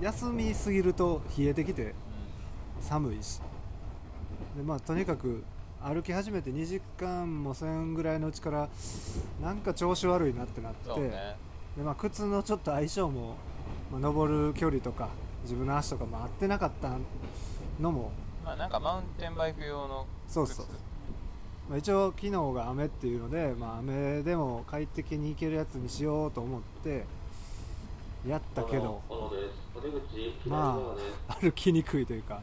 [0.00, 1.94] 休みすぎると冷えてきて
[2.80, 3.40] 寒いし。
[4.56, 5.42] でまあとにかく
[5.82, 8.68] 歩き始めて2時間もせんぐらいのうちから
[9.42, 11.36] なんか調子悪いなってなって、ね。
[11.76, 13.36] でまあ、靴のちょっと相性も、
[13.90, 15.08] まあ、登る距離とか
[15.42, 16.90] 自分の足とかも合ってなかった
[17.80, 18.12] のも
[18.44, 20.66] まあなんかマウンテンバイク用の靴そうそう。
[21.68, 27.04] まあ、一応昨日が雨っていうので、まあ、雨でも快適に行けるやつにしようと思って
[28.28, 29.02] やったけど
[30.46, 30.78] ま
[31.28, 32.40] あ歩きにくいというか。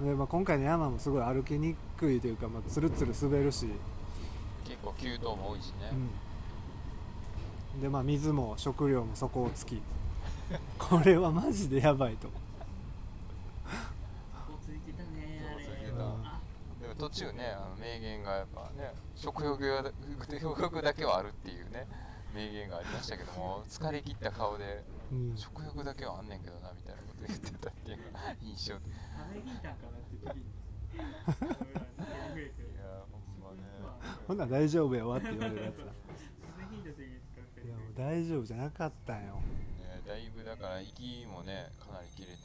[0.00, 1.76] で、まあ、今回の山もすごい歩きにく
[2.08, 3.66] いというか、まあ、つるつる滑るし、
[4.64, 5.90] 結構急登も多いしね、
[7.74, 9.82] うん、でまあ水も食料も底をつき。
[10.78, 12.28] これはマジでやばいと。
[14.64, 15.86] ついてたねあれつい
[16.82, 19.92] でも途中ねあの名言がやっぱね食欲が
[20.40, 21.86] 食欲だけはあるっていうね
[22.34, 25.36] 名言がありましたけども疲れ切った顔でうん。
[25.36, 28.90] 食欲だけはあんねんけどなみたいなこと言ってたっていうのが印象的
[32.10, 33.62] やほんまね。
[34.26, 35.84] ほんなら大丈夫やわって言われるやつだ。
[35.84, 35.86] い
[37.68, 39.34] やもう大丈夫じゃなかったんよ。
[39.34, 42.40] ねだいぶだから息もねかなり切れてて。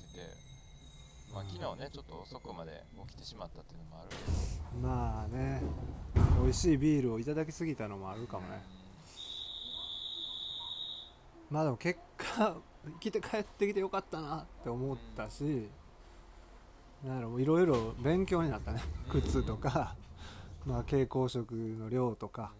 [1.33, 4.87] まあ昨日ねちょっと遅くまで起きてしまったっていうのもあるけど。
[4.87, 5.61] まあね。
[6.41, 8.61] 美味しいビールをいただきすぎたのもあるかもね。
[11.49, 12.57] まあでも結果
[12.99, 15.69] 来て帰ってきてよかったなって思ったし、
[17.05, 18.81] なんやろいろいろ勉強になったね。
[19.13, 19.21] うん。
[19.21, 19.95] 靴とか、
[20.65, 22.51] まあ蛍光色の量とか。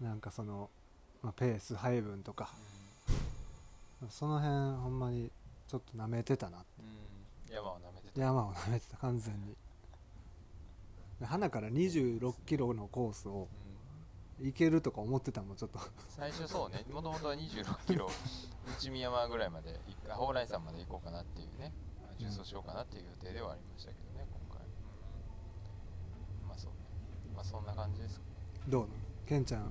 [0.00, 0.68] なんかその、
[1.22, 2.50] まあ、ペース配分とか。
[4.10, 5.30] その辺ほんまに
[5.68, 8.20] ちょっと舐めてたなうん、うん、山を舐めてた。
[8.20, 9.56] 山を舐めてた完全に。
[11.20, 13.46] で花から2 6キロのコースを
[14.40, 14.46] うん。
[14.46, 15.78] 行けるとか思ってたもんちょっと。
[16.08, 16.84] 最初そうね。
[16.92, 18.10] もともとは2 6キロ
[18.66, 19.78] 内見山ぐらいまで
[20.08, 21.72] 蓬莱山まで行こうかなっていうね
[22.22, 24.66] 重走しようかなっていう予定ではありましたけどね今回
[26.48, 26.76] まあそうね
[27.34, 27.66] まあそん。
[27.66, 28.20] な感じです
[28.68, 28.88] どう？
[29.28, 29.70] ケンちゃん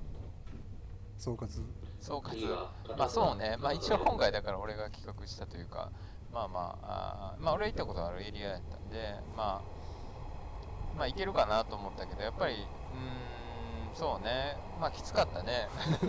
[1.18, 1.48] 総括。
[2.00, 2.68] 総括。
[2.98, 3.56] まあそうね。
[3.60, 5.90] まあ一応今回だから俺が企画したというか
[6.32, 9.62] まあまああーまあ俺は行ったことあるエリアやったんでまあ
[10.98, 12.64] まあ行けるかなと思ったけどやっぱりうーん
[13.94, 14.56] そうね。
[14.80, 15.68] まあきつかったね。
[16.00, 16.06] デ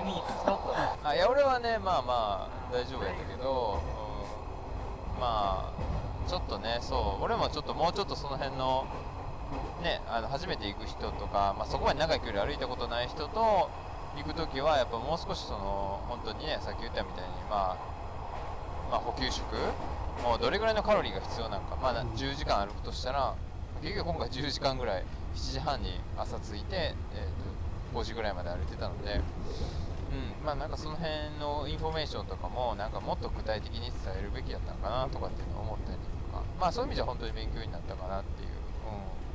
[0.00, 4.11] ミにきつかったあいや俺はねまあまあ大丈夫やったけど、うん、
[5.22, 8.86] まあちょっとねそう俺もちょっともうちょっとその辺の
[9.80, 13.70] ねあの初めて行く人とか、まあ、そこまで長い距離歩いたことない人と
[14.16, 17.76] 行く時はやっぱもう少しその本当にねさっき言ったみたいにまあ
[18.90, 19.44] まあ補給食
[20.26, 23.34] もうどれぐらいのカロリーが必要なのかまあな10時間歩くとしたら
[23.80, 25.04] 結局今回10時間ぐらい
[25.36, 29.20] 7時半に朝着いて、えー、と5時ぐらいまで歩いてたので
[30.12, 31.10] うん、まあなんかその辺
[31.40, 36.44] のインフォメーションとかもなんかもっと具体的に伝えるべきだったのかなとかっていうのを思ったりとか。
[36.60, 38.48] まあそういう意味じゃ本当に勉強になったかなっていう、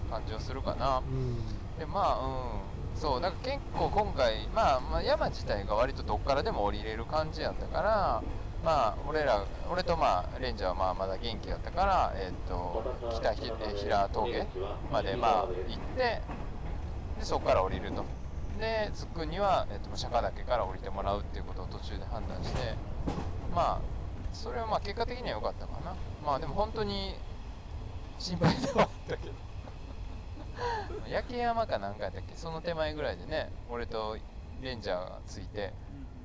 [0.05, 0.99] うん、感じはするかな。
[0.99, 1.37] うん。
[1.79, 2.77] でまあうん。
[2.99, 8.23] そうなんか結構今回、まあ、まあ山自体が割とどっからでも降りれる感じやったから
[8.65, 12.83] まあ俺ら俺とまあレンジャーはまあまだ元気だったからえっ、と
[13.13, 14.47] 北平峠
[14.91, 16.21] までまあ行って
[17.19, 18.03] でそこから降りると
[18.57, 22.73] でつっくんには、えっと釈迦岳から降りてもらうっていうことを途中で判断して
[23.53, 23.81] まあ
[24.33, 25.95] それはまあ結果的には良かったかな。
[26.25, 27.15] まあでも本当に
[28.19, 29.33] 心配ではあったけど。
[31.07, 32.35] 焼山かなんかやったっけ？
[32.35, 34.17] その手前ぐらいでね俺と
[34.61, 35.71] レンジャーがついて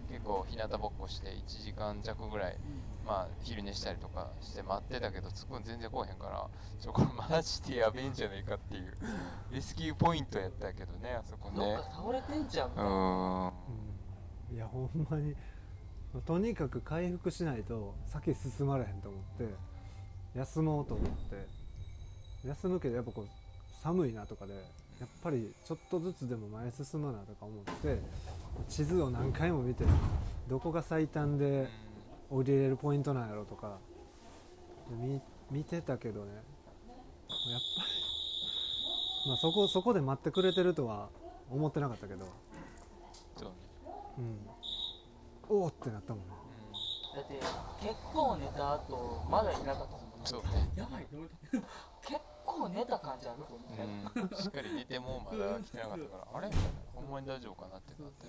[0.09, 2.57] 結構日向ぼっこして1時間弱ぐらい
[3.07, 6.49] まあ昼寝したりとかして待ってたけどつっくん全然来おへんから
[6.81, 8.95] ちょこれマジでやべえんじゃねえかっていう
[9.53, 11.57] レスキューポイントやったけどねあそこね。
[11.57, 13.47] どっか倒れてんじゃんうーん。
[13.47, 14.55] うん。
[14.55, 15.35] いやほんまに
[16.27, 19.55] とにかく回復しないと先進まれへんと思って
[20.35, 21.49] 休もうと思って
[22.45, 23.27] 休むけどやっぱこう
[23.83, 24.53] 寒いなとかで
[25.01, 27.99] やっぱりちょっとずつでも前進むなとか思って
[28.69, 29.85] 地図を何回も見て
[30.49, 31.69] どこが最短で
[32.33, 33.79] 降りれるポイントなんやろとか。
[34.91, 36.33] で見見てたけどね。
[36.35, 37.85] やっぱ
[39.25, 41.09] り まあそこそこで待ってくれてるとは
[41.51, 42.27] 思ってなかったけど。
[43.37, 43.57] そうね、
[44.19, 45.57] うん。
[45.61, 46.35] おおってなったもんね。
[47.15, 47.35] だって
[47.81, 50.43] 結構寝た後まだいなかったもんそう。
[50.45, 51.07] ね、やばい
[52.01, 56.51] 結構寝た感じあるぞみたいな、うん、しっかり寝てもまだ来てなかったからあれ？
[56.95, 58.27] ほんまに大丈夫かなってなって。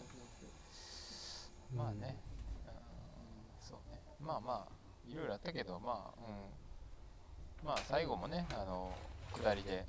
[1.73, 2.32] まあね、うん、
[4.25, 7.65] まあまあいろいろあったけどまあうん。
[7.65, 8.91] まあ最後もねあの
[9.33, 9.85] 下りで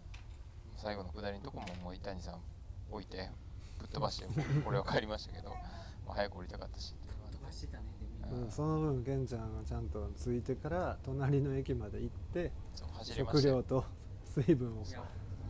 [0.77, 2.41] 最後の下りのとこももう伊谷さん
[2.91, 3.29] 置いて
[3.79, 4.27] ぶっ飛ばして
[4.67, 5.51] 俺は帰りましたけど、
[6.07, 7.19] まあ、早く降りたかったしっていう。
[7.19, 7.85] のは飛ばしてたね
[8.33, 12.53] うんうん、その分ケンちゃんがちゃんと着いてから隣の駅まで行って
[13.03, 13.85] 食料と
[14.25, 14.85] 水分を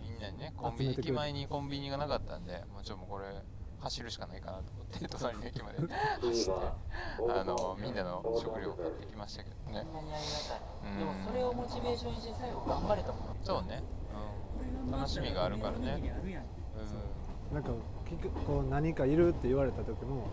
[0.03, 3.27] みんなにねコンビニ駅前にコンビニがなかったんでもうちょっともうこれ
[3.85, 5.79] 走るしかないかなと思って 隣の駅まで。
[5.79, 6.61] 走って
[7.29, 9.87] あのみんなの食料を買ってきましたけどね。
[10.99, 13.83] でもそれをモチベーションにして最後頑張れたもんそうね、
[14.85, 16.03] うん、楽しみがあるからね。
[17.51, 17.55] う。
[17.55, 17.71] なんか
[18.47, 20.29] こう何かいるって言われた時も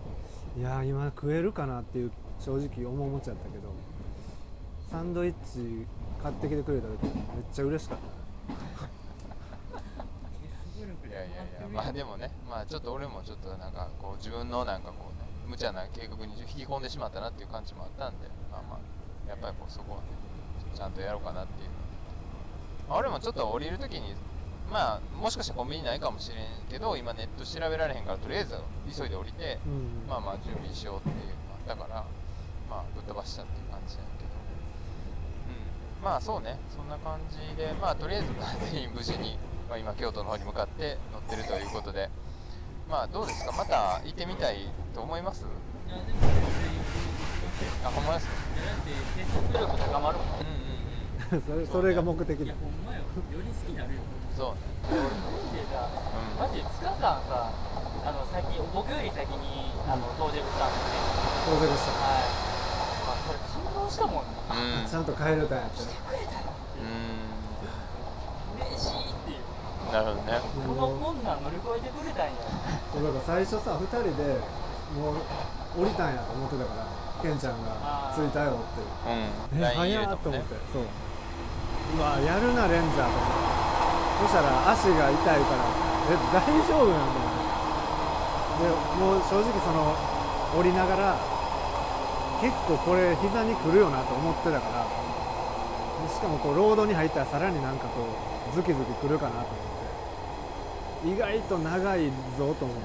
[0.58, 3.74] いやー今食えるかなっていう正直思っちゃったけど
[4.90, 5.86] サンドイッチ
[6.22, 7.14] 買ってきてくれた時めっ
[7.52, 8.22] ちゃ嬉しかった
[11.22, 20.04] やいやいやまあでもねまあちょっと俺もちょっとなんかこう自分のなんかこうね無茶な計画に引き込んでしまったなっていう感じもあったんでまあまあやっぱりこうそこはね
[20.76, 21.70] ちゃんとやろうかなっていう。
[22.90, 24.16] まあ俺もちょっと降りるときに
[24.72, 28.56] まあもしかしたらコンビニないかもしれんけど今ネット調べられへんからとりあえず
[28.98, 30.08] 急いで降りてうん。
[30.08, 31.16] まあまあ準備しようっていう。
[31.16, 32.06] のがあったから
[32.70, 34.30] まあぶっ飛ばしたっていう感じだけど
[36.00, 36.04] うん。
[36.04, 38.28] まあそうねそんな感じでまあとりあえず
[38.72, 39.38] 全員無事に、
[39.72, 42.12] まあ、今京都の方に向かって乗ってるということで。
[42.92, 43.56] まあどうですか？
[43.56, 45.48] また行ってみたいと思います？
[45.88, 48.36] いやでも全然あほんまですか？
[48.52, 50.44] だって結束力高まるもん。
[50.44, 51.72] うんうんうん。
[51.72, 53.00] それそれが目的だいやほんまよ。
[53.00, 54.04] より好きになるよ。
[54.36, 54.68] そうね。
[54.92, 55.08] 俺マ
[55.40, 58.44] ジでさうんマジで塚さんさあの先
[58.76, 60.84] 僕より先にあの到着したんで。
[60.84, 61.00] すね
[61.48, 61.96] 到着した。
[61.96, 62.28] はい。
[63.08, 64.36] まあそれ感動したもんね。
[64.84, 64.92] うん。
[64.92, 66.84] ちゃんと帰れたんやって来てくれたよう
[68.68, 70.40] 嬉しいっていうーんなるほどね。
[70.40, 72.34] この困難乗り越えてくれたんや。
[72.92, 74.40] そうだから最初さ2人で
[74.96, 76.88] もう降りたんやと思ってたから
[77.22, 79.60] ケンちゃんが着いたよってう。
[79.60, 79.62] ん。
[79.62, 80.88] え早っと思ってそう。
[81.98, 83.52] うわやるなレンジャーと思って。
[84.22, 85.66] そしたら足が痛いから
[86.08, 87.36] え大丈夫なんだよ
[88.62, 88.70] で
[89.02, 89.96] もう正直その
[90.56, 91.18] 降りながら
[92.42, 94.86] 結構これ膝にくるよなと思ってたから。
[94.86, 98.02] でしかもこうロードに入ったらさらになんかこ
[98.52, 99.81] うズキズキくるかなと思って
[101.04, 102.82] 意外と長いぞと思って。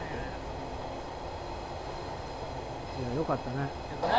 [2.96, 3.56] いやよかったね。
[3.56, 3.64] な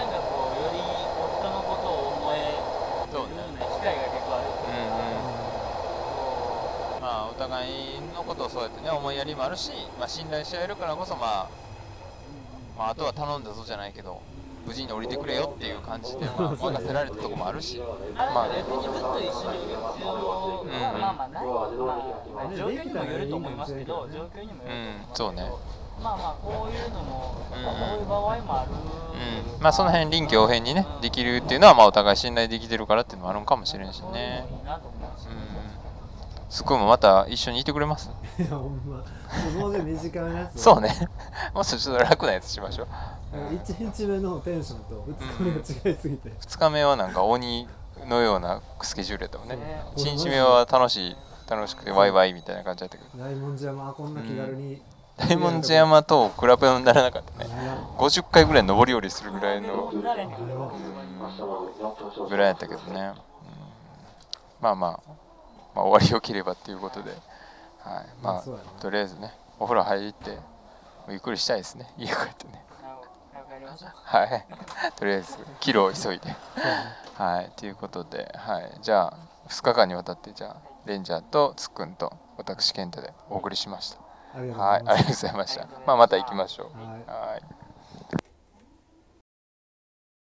[0.06, 2.62] んかこうよりこう人のことを思えるよ
[3.12, 4.46] そうな機会が結構ある。
[4.54, 4.86] うん
[6.98, 7.02] うん。
[7.02, 7.68] まあお互
[7.98, 11.50] いのことをそうやってね思いやりもあるし、まあ、信頼し合えるからこそ、まあ、
[12.78, 14.22] まああとは頼んだぞじゃないけど
[14.68, 17.82] 無事に降りてくれよっていう感じで、まあ、 任せられたとこもあるし。
[18.18, 20.12] あまあ別にずっと一緒にいる必要
[20.62, 25.48] うんはまあまあない、まあ、ね状況にもよると思いますけど状況にもよるうんと思います。
[25.48, 25.78] けど、そうね。
[26.04, 27.64] まあまあこういうのも、うん。
[27.64, 28.72] こういう場合もある、
[29.56, 29.62] うん。
[29.62, 34.46] まあその辺臨機応変にねできるっていうのはまあお互い信頼できてるからっていうのもあるんかもしれんしね。
[34.50, 35.67] のもいいなと思うし、うん
[36.50, 38.10] すくんもまた一緒にいてくれます？
[38.40, 39.04] い やほんま。
[39.60, 40.94] もうちょい短めのやつそうね。
[41.54, 42.88] もうちょっと楽なやつしましょう。
[43.54, 47.68] 1日目のテンションと2日目が違いすぎて、2日目はなんか鬼
[48.08, 49.56] のようなスケジュールやったもんね。
[49.58, 51.18] ね1日目は楽しい
[51.50, 53.24] 楽しくてワイワイみたいな感じだったけど。
[53.24, 54.82] 大文字山あこんな気軽に、
[55.18, 57.50] 大文字山と比べにならなかったね。
[57.50, 57.78] いや。
[57.98, 60.02] 50回ぐらい上り下りするぐらいのぐ
[62.38, 63.16] らいやったけどね、うん。
[64.62, 65.27] まあまあ、
[65.78, 70.40] まあ終わりよければっていうことで、はい、まあとりあえずねお風呂入って
[71.10, 71.94] ゆっくりしたいですね。
[71.98, 72.64] 家帰ってね。
[74.04, 74.46] はい。
[74.96, 76.36] とりあえずキロを急いで。
[77.16, 77.52] はい。
[77.56, 79.14] ということで、はい、じゃあ
[79.50, 80.56] 2日間にわたってじゃあ
[80.86, 84.00] レンジャーとつっくんと私健太でお送りしました。
[84.36, 84.78] ありがとうごはい。
[84.78, 85.68] ありがとうざいます、ございました。
[85.86, 86.78] まあまた行きましょう。
[86.78, 87.32] はい。
[87.32, 87.57] はい